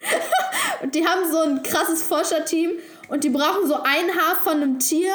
und 0.82 0.94
die 0.94 1.06
haben 1.06 1.30
so 1.30 1.40
ein 1.40 1.62
krasses 1.62 2.02
Forscherteam 2.02 2.72
und 3.08 3.24
die 3.24 3.30
brauchen 3.30 3.66
so 3.66 3.74
ein 3.74 4.14
Haar 4.14 4.36
von 4.42 4.54
einem 4.54 4.78
Tier 4.78 5.12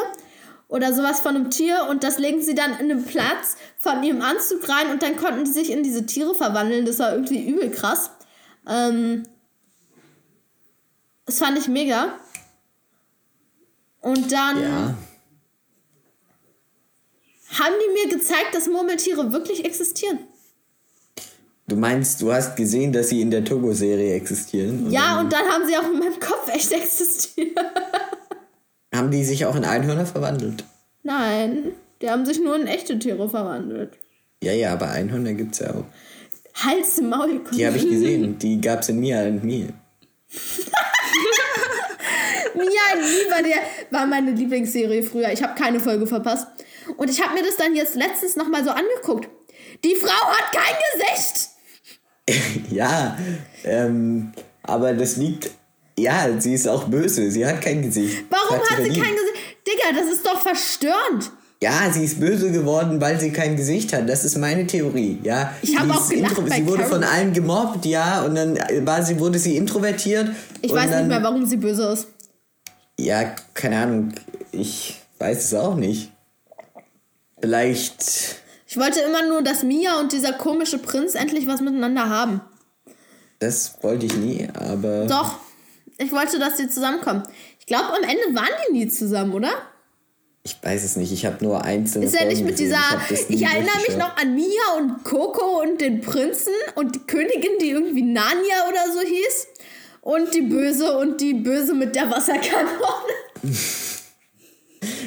oder 0.68 0.94
sowas 0.94 1.22
von 1.22 1.36
einem 1.36 1.52
Tier 1.52 1.88
und 1.90 2.04
das 2.04 2.18
legen 2.18 2.42
sie 2.42 2.56
dann 2.56 2.72
in 2.80 2.92
einen 2.92 3.06
Platz 3.06 3.58
von 3.80 4.02
ihrem 4.04 4.22
Anzug 4.22 4.68
rein 4.68 4.92
und 4.92 5.04
dann 5.04 5.18
konnten 5.18 5.46
die 5.46 5.52
sich 5.52 5.72
in 5.72 5.84
diese 5.84 6.06
Tiere 6.06 6.34
verwandeln. 6.34 6.86
Das 6.86 7.00
war 7.00 7.14
irgendwie 7.14 7.48
übel 7.48 7.70
krass. 7.70 8.12
Ähm, 8.68 9.24
das 11.26 11.38
fand 11.38 11.58
ich 11.58 11.68
mega. 11.68 12.20
Und 14.02 14.32
dann 14.32 14.62
ja. 14.62 14.96
haben 17.60 17.74
die 17.86 17.94
mir 17.94 18.18
gezeigt, 18.18 18.54
dass 18.54 18.68
Murmeltiere 18.68 19.32
wirklich 19.32 19.64
existieren. 19.64 20.20
Du 21.68 21.78
meinst, 21.78 22.22
du 22.22 22.34
hast 22.34 22.56
gesehen, 22.58 22.92
dass 22.92 23.10
sie 23.10 23.22
in 23.22 23.32
der 23.32 23.46
Togo-Serie 23.46 24.16
existieren? 24.16 24.92
Ja, 24.92 25.20
und 25.20 25.32
dann 25.32 25.46
haben 25.48 25.66
sie 25.66 25.78
auch 25.78 25.86
in 25.86 26.00
meinem 26.00 26.20
Kopf 26.20 26.50
echt 26.54 26.72
existiert. 26.72 27.58
Haben 28.94 29.10
die 29.10 29.24
sich 29.24 29.46
auch 29.46 29.56
in 29.56 29.66
Einhörner 29.66 30.06
verwandelt? 30.06 30.66
Nein, 31.02 31.72
die 32.00 32.10
haben 32.12 32.28
sich 32.28 32.40
nur 32.40 32.56
in 32.56 32.68
echte 32.68 33.00
Tiere 33.00 33.28
verwandelt. 33.28 33.98
Ja, 34.44 34.52
ja, 34.52 34.74
aber 34.74 34.92
Einhörner 34.92 35.34
gibt's 35.34 35.60
ja 35.60 35.72
auch. 35.72 35.86
Hals 36.64 37.00
im 37.00 37.10
Maul. 37.10 37.42
Die 37.52 37.66
habe 37.66 37.78
ich 37.78 37.90
gesehen. 37.90 38.38
Die 38.42 38.62
gab's 38.62 38.90
in 38.90 39.00
Mia 39.00 39.24
und 39.24 39.44
mir. 39.44 39.70
Mia 42.54 42.94
Lieber, 42.96 43.42
der 43.42 43.64
war 43.90 44.06
meine 44.06 44.32
Lieblingsserie 44.32 45.02
früher. 45.02 45.32
Ich 45.32 45.42
habe 45.42 45.60
keine 45.60 45.80
Folge 45.80 46.06
verpasst. 46.06 46.48
Und 46.98 47.10
ich 47.10 47.20
habe 47.20 47.34
mir 47.34 47.44
das 47.44 47.58
dann 47.58 47.76
jetzt 47.76 47.96
letztens 47.96 48.36
nochmal 48.36 48.64
so 48.64 48.70
angeguckt. 48.70 49.28
Die 49.84 49.96
Frau 49.96 50.28
hat 50.28 50.52
kein 50.52 50.76
Gesicht. 50.94 51.50
ja, 52.70 53.18
ähm, 53.64 54.32
aber 54.64 54.94
das 54.94 55.18
liegt. 55.18 55.52
Ja, 55.98 56.28
sie 56.40 56.54
ist 56.56 56.68
auch 56.68 56.86
böse. 56.86 57.30
Sie 57.30 57.46
hat 57.46 57.62
kein 57.62 57.82
Gesicht. 57.84 58.24
Warum 58.30 58.60
Das 58.60 58.70
hat 58.72 58.78
sie 58.78 58.90
kein 58.90 59.12
Gesicht? 59.14 59.34
Digga, 59.68 60.00
das 60.02 60.12
ist 60.12 60.26
doch 60.26 60.42
verstörend. 60.42 61.32
Ja, 61.62 61.90
sie 61.94 62.04
ist 62.04 62.20
böse 62.20 62.52
geworden, 62.52 63.00
weil 63.00 63.20
sie 63.20 63.32
kein 63.32 63.56
Gesicht 63.56 63.94
hat. 63.94 64.10
Das 64.10 64.26
ist 64.26 64.38
meine 64.38 64.66
Theorie. 64.68 65.20
Ja, 65.24 65.54
Ich 65.62 65.78
hab 65.78 65.86
Sie 65.86 65.92
auch 65.92 66.02
ist 66.02 66.10
gedacht 66.10 66.38
intro- 66.40 66.54
Sie 66.56 66.66
wurde 66.68 66.84
von 66.84 67.02
Carol. 67.02 67.16
allen 67.16 67.34
gemobbt, 67.34 67.86
ja, 67.86 68.24
und 68.24 68.36
dann 68.36 68.58
war 68.86 69.04
sie, 69.04 69.20
wurde 69.20 69.38
sie 69.40 69.56
introvertiert. 69.56 70.30
Ich 70.62 70.74
weiß 70.74 70.90
dann, 70.90 71.00
nicht 71.00 71.08
mehr, 71.10 71.24
warum 71.24 71.46
sie 71.46 71.58
böse 71.58 71.84
ist. 71.94 72.08
Ja, 73.00 73.36
keine 73.54 73.78
Ahnung. 73.78 74.14
Ich 74.52 74.96
weiß 75.20 75.46
es 75.46 75.54
auch 75.54 75.76
nicht. 75.76 76.12
Vielleicht. 77.40 78.42
Ich 78.74 78.80
wollte 78.80 79.02
immer 79.02 79.24
nur, 79.28 79.44
dass 79.44 79.62
Mia 79.62 80.00
und 80.00 80.14
dieser 80.14 80.34
komische 80.34 80.80
Prinz 80.80 81.14
endlich 81.14 81.46
was 81.46 81.62
miteinander 81.62 82.10
haben. 82.10 82.42
Das 83.38 83.76
wollte 83.84 84.08
ich 84.08 84.16
nie, 84.16 84.50
aber. 84.52 85.06
Doch, 85.06 85.36
ich 86.00 86.12
wollte, 86.12 86.40
dass 86.40 86.56
die 86.56 86.68
zusammenkommen. 86.68 87.22
Ich 87.60 87.68
glaube, 87.68 87.90
am 87.90 88.02
Ende 88.02 88.34
waren 88.34 88.50
die 88.68 88.74
nie 88.74 88.88
zusammen, 88.88 89.34
oder? 89.34 89.52
Ich 90.42 90.58
weiß 90.60 90.84
es 90.84 90.96
nicht. 90.96 91.12
Ich 91.14 91.24
habe 91.28 91.46
nur 91.46 91.64
einzelne. 91.64 92.08
Ist 92.08 92.16
er 92.16 92.26
nicht 92.26 92.44
mit 92.44 92.58
gesehen. 92.58 92.74
dieser. 93.10 93.28
nie 93.30 93.36
Ich, 93.36 93.44
erinnere 93.44 93.78
mich 93.88 93.96
noch 93.96 94.18
an 94.18 94.34
Mia 94.34 94.74
und 94.80 95.04
Coco 95.04 95.62
und 95.62 95.80
den 95.80 96.02
Prinzen 96.02 96.54
und 96.74 96.96
die 96.96 97.00
Königin, 97.02 97.60
die 97.62 97.70
irgendwie 97.70 98.02
Narnia 98.02 98.68
oder 98.70 98.92
so 98.92 99.08
hieß. 99.08 99.48
Und 100.02 100.34
die 100.34 100.42
Böse 100.42 100.98
und 100.98 101.22
die 101.22 101.36
Böse 101.36 101.76
mit 101.76 101.96
der 101.96 102.10
Wasserkanone. 102.10 102.64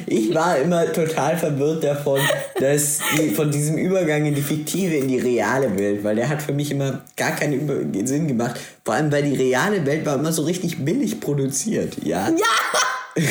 Ich 0.06 0.32
war 0.34 0.58
immer 0.58 0.92
total 0.92 1.36
verwirrt 1.36 1.82
davon, 1.82 2.20
dass 2.60 3.00
die, 3.18 3.30
von 3.30 3.50
diesem 3.50 3.76
Übergang 3.76 4.24
in 4.24 4.34
die 4.34 4.42
fiktive, 4.42 4.94
in 4.96 5.08
die 5.08 5.18
reale 5.18 5.76
Welt, 5.78 6.04
weil 6.04 6.16
der 6.16 6.28
hat 6.28 6.42
für 6.42 6.52
mich 6.52 6.70
immer 6.70 7.02
gar 7.16 7.32
keinen 7.32 8.06
Sinn 8.06 8.28
gemacht. 8.28 8.60
Vor 8.84 8.94
allem, 8.94 9.10
weil 9.10 9.24
die 9.24 9.34
reale 9.34 9.84
Welt 9.84 10.06
war 10.06 10.14
immer 10.14 10.32
so 10.32 10.42
richtig 10.42 10.84
billig 10.84 11.20
produziert. 11.20 11.96
Ja. 12.04 12.28
Ja, 12.28 13.22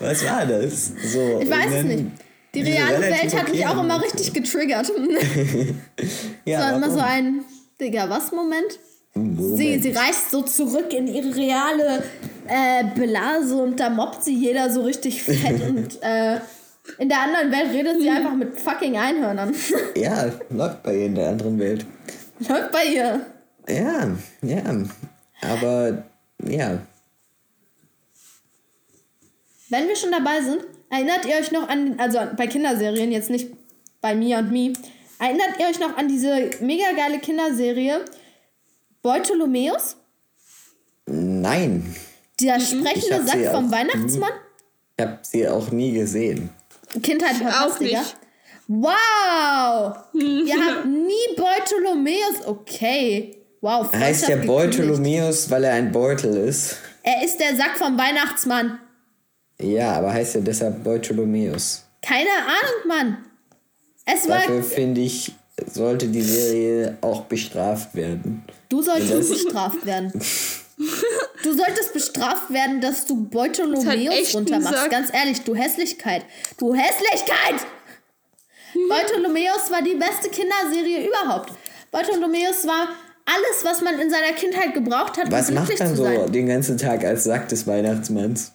Was 0.00 0.24
war 0.24 0.46
das? 0.46 0.92
So, 1.12 1.40
ich 1.42 1.50
weiß 1.50 1.72
es 1.76 1.84
nicht. 1.84 2.04
Die 2.54 2.62
reale 2.62 3.00
Welt 3.00 3.36
hat 3.36 3.50
mich 3.50 3.66
auch 3.66 3.82
immer 3.82 4.02
richtig 4.02 4.32
getriggert. 4.32 4.90
Ja, 6.46 6.60
war 6.60 6.76
immer 6.76 6.90
so 6.90 7.00
ein, 7.00 7.40
Digga, 7.80 8.08
was 8.10 8.30
Moment? 8.30 8.78
Sie, 9.16 9.78
sie 9.78 9.92
reist 9.92 10.32
so 10.32 10.42
zurück 10.42 10.92
in 10.92 11.06
ihre 11.06 11.34
reale 11.36 12.02
äh, 12.48 12.84
Blase 12.96 13.54
und 13.54 13.78
da 13.78 13.88
mobbt 13.88 14.24
sie 14.24 14.34
jeder 14.34 14.70
so 14.70 14.82
richtig 14.82 15.22
fett 15.22 15.60
und 15.68 16.02
äh, 16.02 16.40
in 16.98 17.08
der 17.08 17.20
anderen 17.20 17.52
Welt 17.52 17.72
redet 17.72 18.00
sie 18.00 18.10
einfach 18.10 18.34
mit 18.34 18.58
fucking 18.58 18.96
Einhörnern. 18.96 19.54
Ja, 19.96 20.30
läuft 20.50 20.82
bei 20.82 20.96
ihr 20.96 21.06
in 21.06 21.14
der 21.14 21.28
anderen 21.28 21.58
Welt. 21.58 21.86
Läuft 22.40 22.72
bei 22.72 22.84
ihr. 22.86 23.24
Ja, 23.68 24.10
ja. 24.42 24.84
Aber 25.40 26.04
ja. 26.44 26.78
Wenn 29.70 29.88
wir 29.88 29.96
schon 29.96 30.10
dabei 30.10 30.42
sind, 30.42 30.60
erinnert 30.90 31.24
ihr 31.24 31.36
euch 31.36 31.52
noch 31.52 31.68
an, 31.68 31.94
also 31.98 32.18
bei 32.36 32.48
Kinderserien, 32.48 33.12
jetzt 33.12 33.30
nicht 33.30 33.50
bei 34.00 34.14
Mia 34.14 34.40
und 34.40 34.50
Me, 34.50 34.72
erinnert 35.18 35.58
ihr 35.58 35.68
euch 35.68 35.78
noch 35.78 35.96
an 35.96 36.08
diese 36.08 36.50
mega 36.60 36.92
geile 36.96 37.20
Kinderserie 37.20 38.04
Beutolomeus? 39.04 39.96
Nein. 41.04 41.94
Der 42.40 42.58
sprechende 42.58 43.26
Sack 43.26 43.52
vom 43.52 43.66
auch 43.66 43.70
Weihnachtsmann? 43.70 44.32
Ich 44.96 45.04
habe 45.04 45.18
sie 45.20 45.46
auch 45.46 45.70
nie 45.70 45.92
gesehen. 45.92 46.48
Kindheit 47.02 47.36
Fantastica. 47.36 48.00
nicht. 48.00 48.16
Wow! 48.66 49.94
Ihr 50.14 50.56
habt 50.56 50.86
nie 50.86 51.36
Beutolomeus. 51.36 52.46
Okay. 52.46 53.36
Wow, 53.60 53.88
Er 53.92 54.00
heißt 54.00 54.28
ja. 54.28 54.36
Beutolomeus, 54.36 55.50
weil 55.50 55.64
er 55.64 55.74
ein 55.74 55.92
Beutel 55.92 56.34
ist. 56.36 56.76
Er 57.02 57.22
ist 57.22 57.38
der 57.38 57.54
Sack 57.56 57.76
vom 57.76 57.98
Weihnachtsmann. 57.98 58.78
Ja, 59.60 59.92
aber 59.92 60.14
heißt 60.14 60.36
ja 60.36 60.40
deshalb 60.40 60.82
Beutolomeus. 60.82 61.84
Keine 62.00 62.30
Ahnung, 62.30 62.88
Mann. 62.88 63.18
Es 64.06 64.26
war. 64.28 64.38
Dafür 64.38 64.62
finde 64.62 65.02
ich, 65.02 65.32
sollte 65.70 66.08
die 66.08 66.22
Serie 66.22 66.96
auch 67.02 67.22
bestraft 67.22 67.94
werden. 67.94 68.44
Du 68.74 68.82
solltest 68.82 69.12
Das- 69.12 69.28
bestraft 69.28 69.86
werden. 69.86 70.12
Du 71.44 71.52
solltest 71.56 71.92
bestraft 71.92 72.50
werden, 72.52 72.80
dass 72.80 73.06
du 73.06 73.14
ein 73.14 74.34
runtermachst. 74.34 74.90
Ganz 74.90 75.10
ehrlich, 75.14 75.42
du 75.42 75.54
Hässlichkeit. 75.54 76.24
Du 76.58 76.74
Hässlichkeit! 76.74 77.64
Beutolomeus 78.88 79.70
war 79.70 79.80
die 79.82 79.94
beste 79.94 80.28
Kinderserie 80.28 81.06
überhaupt. 81.06 81.52
Beutolomeus 81.92 82.66
war 82.66 82.88
alles, 83.26 83.62
was 83.64 83.80
man 83.82 84.00
in 84.00 84.10
seiner 84.10 84.32
Kindheit 84.32 84.74
gebraucht 84.74 85.18
hat, 85.18 85.30
Was 85.30 85.50
um 85.50 85.54
macht 85.54 85.68
glücklich 85.68 85.88
zu 85.90 85.94
so 85.96 86.02
sein. 86.04 86.32
den 86.32 86.48
ganzen 86.48 86.76
Tag 86.76 87.04
als 87.04 87.22
Sack 87.22 87.48
des 87.50 87.68
Weihnachtsmanns? 87.68 88.50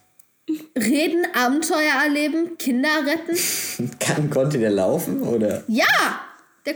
Reden, 0.76 1.26
Abenteuer 1.34 1.94
erleben, 2.04 2.58
Kinder 2.58 2.90
retten. 3.06 3.90
Kann, 4.00 4.28
konnte 4.28 4.58
der 4.58 4.70
laufen 4.70 5.22
oder? 5.22 5.64
Ja! 5.68 5.86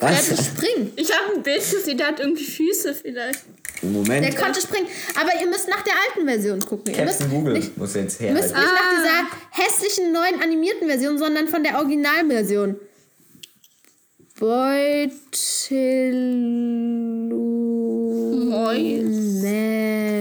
Der 0.01 0.09
konnte 0.09 0.38
Was? 0.38 0.47
springen. 0.47 0.92
Ich 0.97 1.11
habe 1.12 1.36
ein 1.36 1.42
Bild 1.42 1.59
gesehen, 1.59 1.99
der 1.99 2.09
hat 2.09 2.18
irgendwie 2.20 2.45
Füße 2.45 2.95
vielleicht. 2.95 3.45
Moment. 3.82 4.24
Der 4.24 4.34
konnte 4.34 4.61
springen. 4.61 4.88
Aber 5.20 5.30
ihr 5.40 5.47
müsst 5.47 5.68
nach 5.68 5.82
der 5.82 5.92
alten 6.09 6.26
Version 6.26 6.61
gucken. 6.61 6.92
Ihr 6.95 7.05
müsst 7.05 7.20
Captain 7.20 7.36
Google 7.38 7.53
nicht, 7.55 7.76
muss 7.76 7.95
jetzt 7.95 8.20
ihr 8.20 8.26
her. 8.28 8.34
müsst 8.34 8.55
nicht 8.55 8.57
nach 8.57 8.90
dieser 8.97 9.64
hässlichen 9.64 10.12
neuen 10.12 10.42
animierten 10.42 10.88
Version, 10.88 11.16
sondern 11.18 11.47
von 11.49 11.62
der 11.62 11.76
Originalversion. 11.76 12.76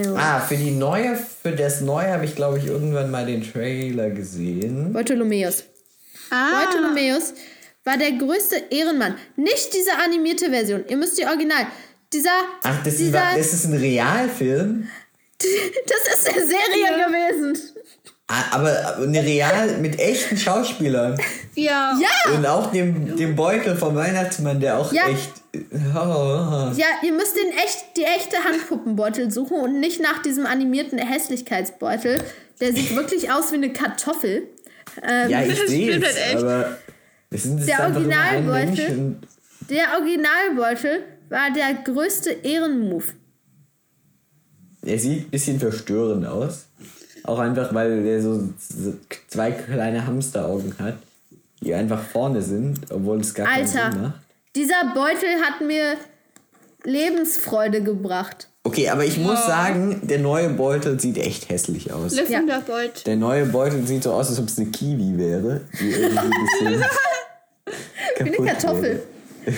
Beutolomeus. 0.04 0.16
Ah, 0.16 0.40
für 0.42 0.56
die 0.56 0.72
neue, 0.72 1.16
für 1.16 1.52
das 1.52 1.82
neue 1.82 2.12
habe 2.12 2.26
ich 2.26 2.36
glaube 2.36 2.60
ich 2.60 2.68
irgendwann 2.68 3.10
mal 3.10 3.26
den 3.26 3.42
Trailer 3.44 4.12
gesehen. 4.12 4.94
Beutolomeus. 4.94 5.64
Ah, 6.30 6.66
Beutolomeus 6.66 7.34
war 7.86 7.98
der 7.98 8.14
größte 8.14 8.56
Ehrenmann. 8.70 9.16
Nicht 9.36 9.74
diese 9.74 9.92
animierte 10.04 10.50
Version. 10.50 10.84
Ihr 10.88 10.98
müsst 10.98 11.18
die 11.18 11.26
Original. 11.26 11.68
Dieser. 12.12 12.30
Ach, 12.64 12.78
das 12.84 12.94
ist, 12.94 13.00
dieser, 13.00 13.24
das 13.36 13.54
ist 13.54 13.66
ein 13.66 13.74
Realfilm? 13.74 14.88
das 15.40 16.16
ist 16.16 16.28
eine 16.30 16.46
Serie 16.46 17.06
gewesen. 17.06 17.58
Ah, 18.28 18.44
Aber 18.52 18.98
eine 18.98 19.22
Real 19.24 19.78
mit 19.80 20.00
echten 20.00 20.38
Schauspielern. 20.38 21.18
ja. 21.56 21.98
Ja! 22.00 22.34
Und 22.34 22.46
auch 22.46 22.72
dem, 22.72 23.18
dem 23.18 23.36
Beutel 23.36 23.76
vom 23.76 23.96
Weihnachtsmann, 23.96 24.60
der 24.62 24.78
auch 24.78 24.94
Ja. 24.94 25.08
echt. 25.10 25.32
Oh. 25.94 26.72
Ja, 26.76 26.86
ihr 27.04 27.12
müsst 27.12 27.36
den 27.36 27.50
echt, 27.58 27.98
die 27.98 28.06
echte 28.06 28.38
Handpuppenbeutel 28.44 29.30
suchen 29.30 29.58
und 29.58 29.80
nicht 29.80 30.00
nach 30.02 30.22
diesem 30.22 30.46
animierten 30.46 30.98
Hässlichkeitsbeutel. 31.00 32.20
Der 32.62 32.72
sieht 32.74 32.96
wirklich 32.96 33.30
aus 33.32 33.52
wie 33.52 33.56
eine 33.56 33.74
Kartoffel. 33.74 34.48
Ähm, 35.06 35.30
Ja, 35.30 35.42
ich 35.44 35.60
Das 35.60 35.70
sehe 35.70 35.94
halt 35.94 36.04
echt. 36.06 36.38
aber 36.38 36.78
Der 37.34 37.80
Originalbeutel. 37.90 39.16
Der 39.70 39.86
Originalbeutel 39.98 41.04
war 41.30 41.52
der 41.52 41.74
größte 41.84 42.30
Ehrenmove. 42.32 43.14
er 44.86 45.00
sieht 45.00 45.28
ein 45.28 45.30
bisschen 45.32 45.60
verstörend 45.60 46.26
aus. 46.26 46.68
Auch 47.24 47.40
einfach, 47.40 47.74
weil 47.74 48.06
er 48.06 48.22
so 48.22 48.50
zwei 49.30 49.52
kleine 49.52 50.06
Hamsteraugen 50.06 50.78
hat, 50.78 50.96
die 51.62 51.74
einfach 51.74 52.04
vorne 52.04 52.42
sind, 52.42 52.92
obwohl 52.92 53.22
es 53.22 53.34
gar 53.34 53.48
keinen 53.48 53.66
Sinn 53.66 53.80
Alter, 53.80 53.98
macht. 53.98 54.20
dieser 54.56 54.94
Beutel 54.94 55.42
hat 55.42 55.62
mir 55.62 55.96
Lebensfreude 56.84 57.82
gebracht. 57.82 58.50
Okay, 58.66 58.88
aber 58.90 59.04
ich 59.04 59.18
muss 59.18 59.46
sagen, 59.46 60.00
der 60.04 60.20
neue 60.20 60.50
Beutel 60.50 60.98
sieht 61.00 61.18
echt 61.18 61.50
hässlich 61.50 61.92
aus. 61.92 62.14
Liv 62.16 62.30
und 62.30 62.48
der 62.48 62.62
Beut. 62.62 63.06
Der 63.06 63.18
neue 63.18 63.46
Beutel 63.46 63.86
sieht 63.86 64.04
so 64.04 64.14
aus, 64.14 64.30
als 64.30 64.40
ob 64.40 64.48
es 64.48 64.58
eine 64.58 64.68
Kiwi 64.70 65.18
wäre. 65.18 65.62
Die 65.80 65.90
irgendwie 65.92 66.18
ein 66.18 66.30
bisschen 66.30 66.86
Wie 68.20 68.22
eine 68.38 68.52
Kartoffel. 68.52 68.82
wäre. 69.46 69.58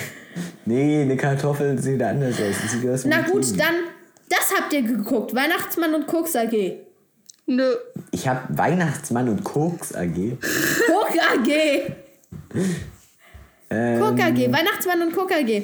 Nee, 0.68 1.02
eine 1.02 1.16
Kartoffel 1.16 1.78
sieht 1.80 2.02
anders 2.02 2.34
aus. 2.34 2.70
Sieht 2.72 2.90
aus 2.90 3.04
Na 3.04 3.20
gut, 3.22 3.42
Kiwi. 3.44 3.56
dann, 3.56 3.74
das 4.28 4.52
habt 4.58 4.72
ihr 4.72 4.82
geguckt. 4.82 5.32
Weihnachtsmann 5.34 5.94
und 5.94 6.06
Koks 6.08 6.34
AG. 6.34 6.52
Nö. 7.46 7.74
Ich 8.10 8.26
habe 8.26 8.40
Weihnachtsmann 8.48 9.28
und 9.28 9.44
Koks 9.44 9.94
AG. 9.94 10.36
Koks 10.88 11.18
AG. 11.18 11.92
Ähm, 13.70 14.00
Koks 14.00 14.20
AG. 14.20 14.52
Weihnachtsmann 14.52 15.02
und 15.02 15.14
Koks 15.14 15.32
AG. 15.32 15.62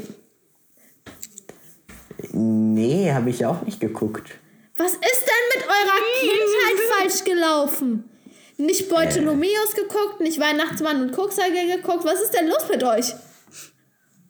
Nee, 2.72 3.12
habe 3.12 3.28
ich 3.28 3.44
auch 3.44 3.60
nicht 3.62 3.80
geguckt. 3.80 4.30
Was 4.76 4.92
ist 4.92 5.02
denn 5.02 5.60
mit 5.60 5.66
eurer 5.66 6.00
Kindheit 6.20 6.88
falsch 6.90 7.24
gelaufen? 7.24 8.08
Nicht 8.56 8.88
Beutolomeus 8.88 9.74
geguckt, 9.74 10.20
nicht 10.20 10.40
Weihnachtsmann 10.40 11.02
und 11.02 11.12
Koksage 11.12 11.76
geguckt. 11.76 12.04
Was 12.04 12.22
ist 12.22 12.32
denn 12.32 12.48
los 12.48 12.66
mit 12.70 12.82
euch? 12.82 13.14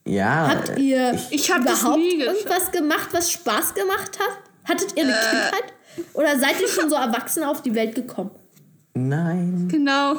Ja. 0.04 0.48
Habt 0.48 0.78
ihr 0.78 1.16
Ich 1.30 1.50
hab 1.52 1.64
das 1.64 1.82
überhaupt 1.82 2.02
irgendwas 2.02 2.72
gemacht, 2.72 3.08
was 3.12 3.30
Spaß 3.30 3.74
gemacht 3.74 4.18
hat? 4.18 4.38
Hattet 4.68 4.96
ihr 4.96 5.04
eine 5.04 5.12
Kindheit? 5.12 5.72
Oder 6.14 6.38
seid 6.38 6.60
ihr 6.60 6.68
schon 6.68 6.90
so 6.90 6.96
erwachsen 6.96 7.44
auf 7.44 7.62
die 7.62 7.74
Welt 7.74 7.94
gekommen? 7.94 8.32
Nein. 8.94 9.68
Genau. 9.70 10.16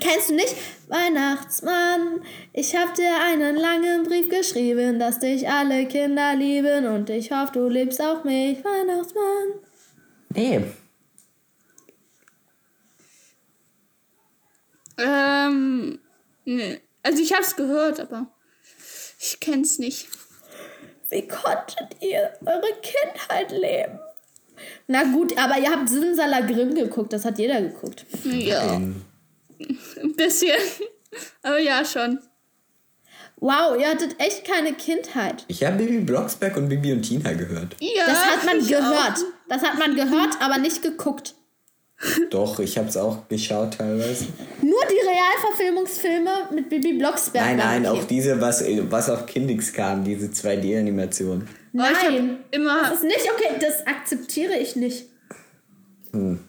Kennst 0.00 0.30
du 0.30 0.34
nicht? 0.34 0.54
Weihnachtsmann, 0.88 2.20
ich 2.52 2.76
hab 2.76 2.94
dir 2.94 3.20
einen 3.20 3.56
langen 3.56 4.04
Brief 4.04 4.28
geschrieben, 4.28 4.98
dass 4.98 5.18
dich 5.20 5.48
alle 5.48 5.86
Kinder 5.86 6.34
lieben 6.34 6.86
und 6.86 7.10
ich 7.10 7.30
hoffe, 7.32 7.52
du 7.54 7.68
liebst 7.68 8.00
auch 8.00 8.22
mich, 8.24 8.62
Weihnachtsmann. 8.64 9.60
Nee. 10.34 10.60
Ähm, 14.98 15.98
nee. 16.44 16.80
Also 17.02 17.22
ich 17.22 17.32
hab's 17.32 17.56
gehört, 17.56 18.00
aber 18.00 18.26
ich 19.18 19.38
kenn's 19.40 19.78
nicht. 19.78 20.08
Wie 21.10 21.26
konntet 21.26 22.00
ihr 22.00 22.32
eure 22.44 22.72
Kindheit 22.82 23.52
leben? 23.52 23.98
Na 24.88 25.04
gut, 25.04 25.36
aber 25.38 25.58
ihr 25.58 25.70
habt 25.70 25.88
Simsalagrim 25.88 26.74
geguckt, 26.74 27.12
das 27.12 27.24
hat 27.24 27.38
jeder 27.38 27.60
geguckt. 27.60 28.06
Ja, 28.24 28.74
Ähm, 28.74 29.04
ein 30.02 30.14
bisschen. 30.16 30.56
Aber 31.42 31.58
ja, 31.58 31.84
schon. 31.84 32.18
Wow, 33.38 33.78
ihr 33.78 33.88
hattet 33.88 34.18
echt 34.18 34.44
keine 34.46 34.72
Kindheit. 34.72 35.44
Ich 35.48 35.62
habe 35.62 35.76
Bibi 35.76 35.98
Blocksberg 35.98 36.56
und 36.56 36.68
Bibi 36.68 36.92
und 36.92 37.02
Tina 37.02 37.32
gehört. 37.34 37.76
Ja, 37.80 38.06
Das 38.06 38.24
hat 38.24 38.44
man 38.46 38.66
gehört. 38.66 38.84
auch. 39.18 39.24
Das 39.48 39.62
hat 39.62 39.78
man 39.78 39.94
gehört, 39.94 40.40
aber 40.40 40.58
nicht 40.58 40.82
geguckt. 40.82 41.34
Doch, 42.30 42.58
ich 42.60 42.76
habe 42.76 42.88
es 42.88 42.96
auch 42.96 43.26
geschaut 43.28 43.74
teilweise. 43.78 44.26
Nur 44.60 44.80
die 44.90 45.06
Realverfilmungsfilme 45.06 46.30
mit 46.52 46.68
Bibi 46.68 46.94
Blocksberg. 46.94 47.44
Nein, 47.44 47.56
nein, 47.56 47.86
auch 47.86 48.04
diese, 48.04 48.38
was, 48.40 48.62
was 48.90 49.08
auf 49.08 49.24
Kindix 49.26 49.72
kam, 49.72 50.04
diese 50.04 50.26
2D-Animation. 50.26 51.48
Aber 51.74 51.90
ich 51.90 51.96
hab 51.98 52.10
Nein. 52.10 52.38
immer. 52.50 52.82
Das 52.82 52.98
ist 52.98 53.04
nicht 53.04 53.30
okay, 53.32 53.54
das 53.60 53.86
akzeptiere 53.86 54.56
ich 54.58 54.76
nicht. 54.76 55.06
Hm. 56.12 56.40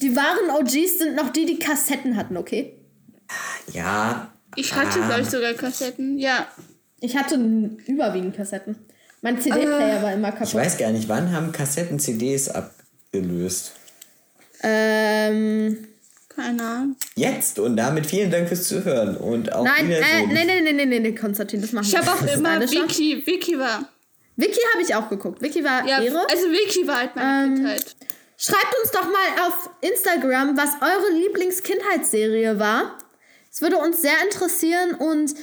Die 0.00 0.14
wahren 0.16 0.50
OGs 0.58 0.98
sind 0.98 1.14
noch 1.16 1.30
die, 1.30 1.46
die 1.46 1.58
Kassetten 1.58 2.16
hatten, 2.16 2.36
okay? 2.36 2.74
Ja. 3.72 4.32
Ich 4.56 4.74
hatte, 4.74 5.00
ah, 5.02 5.06
glaube 5.06 5.22
ich, 5.22 5.28
sogar 5.30 5.52
Kassetten. 5.54 6.18
Ja. 6.18 6.46
Ich 7.00 7.16
hatte 7.16 7.36
überwiegend 7.86 8.36
Kassetten. 8.36 8.76
Mein 9.20 9.40
CD-Player 9.40 10.02
war 10.02 10.12
immer 10.12 10.28
Ich 10.28 10.34
kaputt. 10.34 10.54
weiß 10.54 10.78
gar 10.78 10.90
nicht, 10.90 11.08
wann 11.08 11.32
haben 11.32 11.52
Kassetten 11.52 11.98
CDs 11.98 12.48
abgelöst? 12.48 13.72
Ähm, 14.62 15.86
Keine 16.34 16.62
Ahnung. 16.62 16.96
Jetzt 17.16 17.58
und 17.58 17.76
damit 17.76 18.06
vielen 18.06 18.30
Dank 18.30 18.48
fürs 18.48 18.66
Zuhören 18.68 19.16
und 19.16 19.52
auch 19.52 19.64
nein, 19.64 19.90
äh, 19.90 20.26
nee, 20.26 20.44
nee, 20.44 20.72
nee, 20.72 20.84
nee, 20.86 21.00
nee, 21.00 21.12
Konstantin, 21.14 21.60
das 21.60 21.72
machen 21.72 21.86
Ich 21.86 21.92
wir 21.92 22.00
habe 22.00 22.10
auch 22.12 22.34
immer. 22.34 22.60
Wiki. 22.60 23.22
Wiki 23.26 23.58
war. 23.58 23.88
Vicky 24.36 24.60
habe 24.72 24.82
ich 24.84 24.94
auch 24.94 25.08
geguckt. 25.08 25.42
Vicky 25.42 25.64
war 25.64 25.86
Ja, 25.86 26.00
Ehre. 26.00 26.20
also 26.30 26.44
Vicky 26.50 26.86
war 26.86 26.98
halt 26.98 27.16
meine 27.16 27.46
Ähm, 27.46 27.54
Kindheit. 27.56 27.96
Schreibt 28.40 28.72
uns 28.80 28.92
doch 28.92 29.02
mal 29.04 29.48
auf 29.48 29.70
Instagram, 29.80 30.56
was 30.56 30.70
eure 30.80 31.10
Lieblingskindheitsserie 31.10 32.60
war. 32.60 32.96
Es 33.50 33.60
würde 33.62 33.78
uns 33.78 34.00
sehr 34.00 34.14
interessieren 34.22 34.94
und 34.94 35.34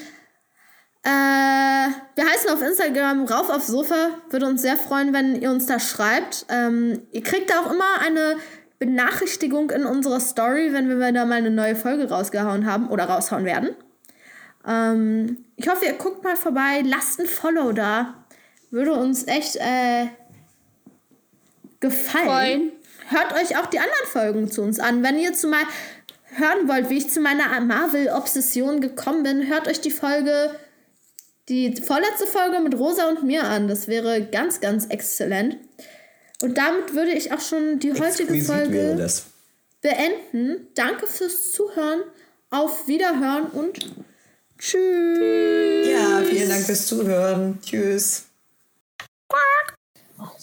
äh, 1.03 1.89
wir 2.15 2.25
heißen 2.25 2.49
auf 2.51 2.61
Instagram 2.61 3.25
rauf 3.25 3.49
aufs 3.49 3.67
Sofa. 3.67 4.11
Würde 4.29 4.45
uns 4.45 4.61
sehr 4.61 4.77
freuen, 4.77 5.11
wenn 5.11 5.41
ihr 5.41 5.51
uns 5.51 5.65
da 5.65 5.77
schreibt. 5.77 6.45
Ähm, 6.47 7.01
ihr 7.11 7.21
kriegt 7.21 7.53
auch 7.53 7.69
immer 7.69 7.99
eine 7.99 8.37
Benachrichtigung 8.79 9.71
in 9.71 9.85
unserer 9.85 10.21
Story, 10.21 10.71
wenn 10.71 10.87
wir 10.87 11.11
da 11.11 11.25
mal 11.25 11.35
eine 11.35 11.51
neue 11.51 11.75
Folge 11.75 12.07
rausgehauen 12.07 12.65
haben 12.65 12.87
oder 12.87 13.09
raushauen 13.09 13.43
werden. 13.43 13.75
Ähm, 14.65 15.43
ich 15.57 15.67
hoffe, 15.67 15.83
ihr 15.83 15.93
guckt 15.93 16.23
mal 16.23 16.37
vorbei. 16.37 16.81
Lasst 16.85 17.19
ein 17.19 17.27
Follow 17.27 17.73
da. 17.73 18.25
Würde 18.71 18.93
uns 18.93 19.27
echt 19.27 19.57
äh, 19.57 20.07
gefallen. 21.81 22.25
Freuen. 22.25 22.71
Hört 23.09 23.33
euch 23.33 23.57
auch 23.57 23.67
die 23.67 23.79
anderen 23.79 24.07
Folgen 24.07 24.51
zu 24.51 24.61
uns 24.61 24.79
an. 24.79 25.03
Wenn 25.03 25.19
ihr 25.19 25.33
zu 25.33 25.47
mal 25.47 25.63
hören 26.35 26.67
wollt, 26.67 26.89
wie 26.89 26.97
ich 26.97 27.09
zu 27.09 27.19
meiner 27.19 27.59
Marvel-Obsession 27.61 28.81
gekommen 28.81 29.23
bin, 29.23 29.47
hört 29.47 29.67
euch 29.67 29.81
die 29.81 29.91
Folge, 29.91 30.51
die 31.49 31.75
vorletzte 31.75 32.27
Folge 32.27 32.59
mit 32.59 32.75
Rosa 32.75 33.07
und 33.09 33.23
mir 33.23 33.43
an. 33.43 33.67
Das 33.67 33.87
wäre 33.87 34.23
ganz, 34.23 34.59
ganz 34.59 34.87
exzellent. 34.87 35.57
Und 36.41 36.57
damit 36.57 36.93
würde 36.93 37.11
ich 37.11 37.31
auch 37.31 37.39
schon 37.41 37.79
die 37.79 37.93
heutige 37.93 38.33
Exquisit 38.33 38.45
Folge 38.45 38.95
das. 38.97 39.25
beenden. 39.81 40.67
Danke 40.75 41.07
fürs 41.07 41.51
Zuhören. 41.51 42.01
Auf 42.49 42.87
Wiederhören 42.87 43.47
und 43.47 43.79
tschüss. 44.57 45.87
Ja, 45.87 46.21
vielen 46.21 46.49
Dank 46.49 46.65
fürs 46.65 46.87
Zuhören. 46.87 47.59
Tschüss. 47.61 48.25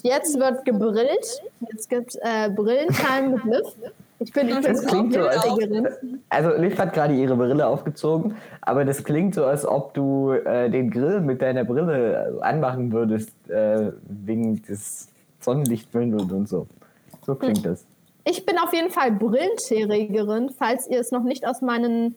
Jetzt 0.03 0.39
wird 0.39 0.65
gebrillt. 0.65 1.43
Jetzt 1.71 1.89
gibt 1.89 2.17
äh, 2.21 2.51
Brillentime 2.51 3.29
mit 3.29 3.45
Liv. 3.45 3.93
Ich 4.19 4.33
bin 4.33 4.49
übrigens 4.49 4.83
Das 4.83 4.87
klingt 4.87 5.15
so, 5.15 5.21
als. 5.21 5.45
Also 6.29 6.51
Liv 6.61 6.79
hat 6.79 6.93
gerade 6.93 7.15
ihre 7.15 7.37
Brille 7.37 7.67
aufgezogen, 7.67 8.37
aber 8.61 8.85
das 8.85 9.03
klingt 9.03 9.35
so, 9.35 9.45
als 9.45 9.67
ob 9.67 9.95
du 9.95 10.33
äh, 10.33 10.71
den 10.71 10.91
Grill 10.91 11.21
mit 11.21 11.43
deiner 11.43 11.65
Brille 11.65 12.39
anmachen 12.41 12.93
würdest, 12.93 13.31
äh, 13.49 13.91
wegen 14.05 14.63
des 14.63 15.09
Sonnenlichtwindes 15.41 16.31
und 16.31 16.49
so. 16.49 16.67
So 17.27 17.35
klingt 17.35 17.65
das. 17.67 17.85
Ich 18.25 18.47
bin 18.47 18.59
auf 18.59 18.73
jeden 18.73 18.91
Fall 18.91 19.11
Brillenträgerin, 19.11 20.51
falls 20.57 20.87
ihr 20.89 21.01
es 21.01 21.11
noch 21.11 21.25
nicht 21.25 21.45
aus 21.47 21.61
meinen 21.61 22.15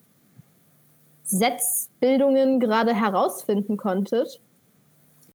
Setzbildungen 1.23 2.59
gerade 2.59 2.93
herausfinden 2.93 3.77
konntet. 3.77 4.39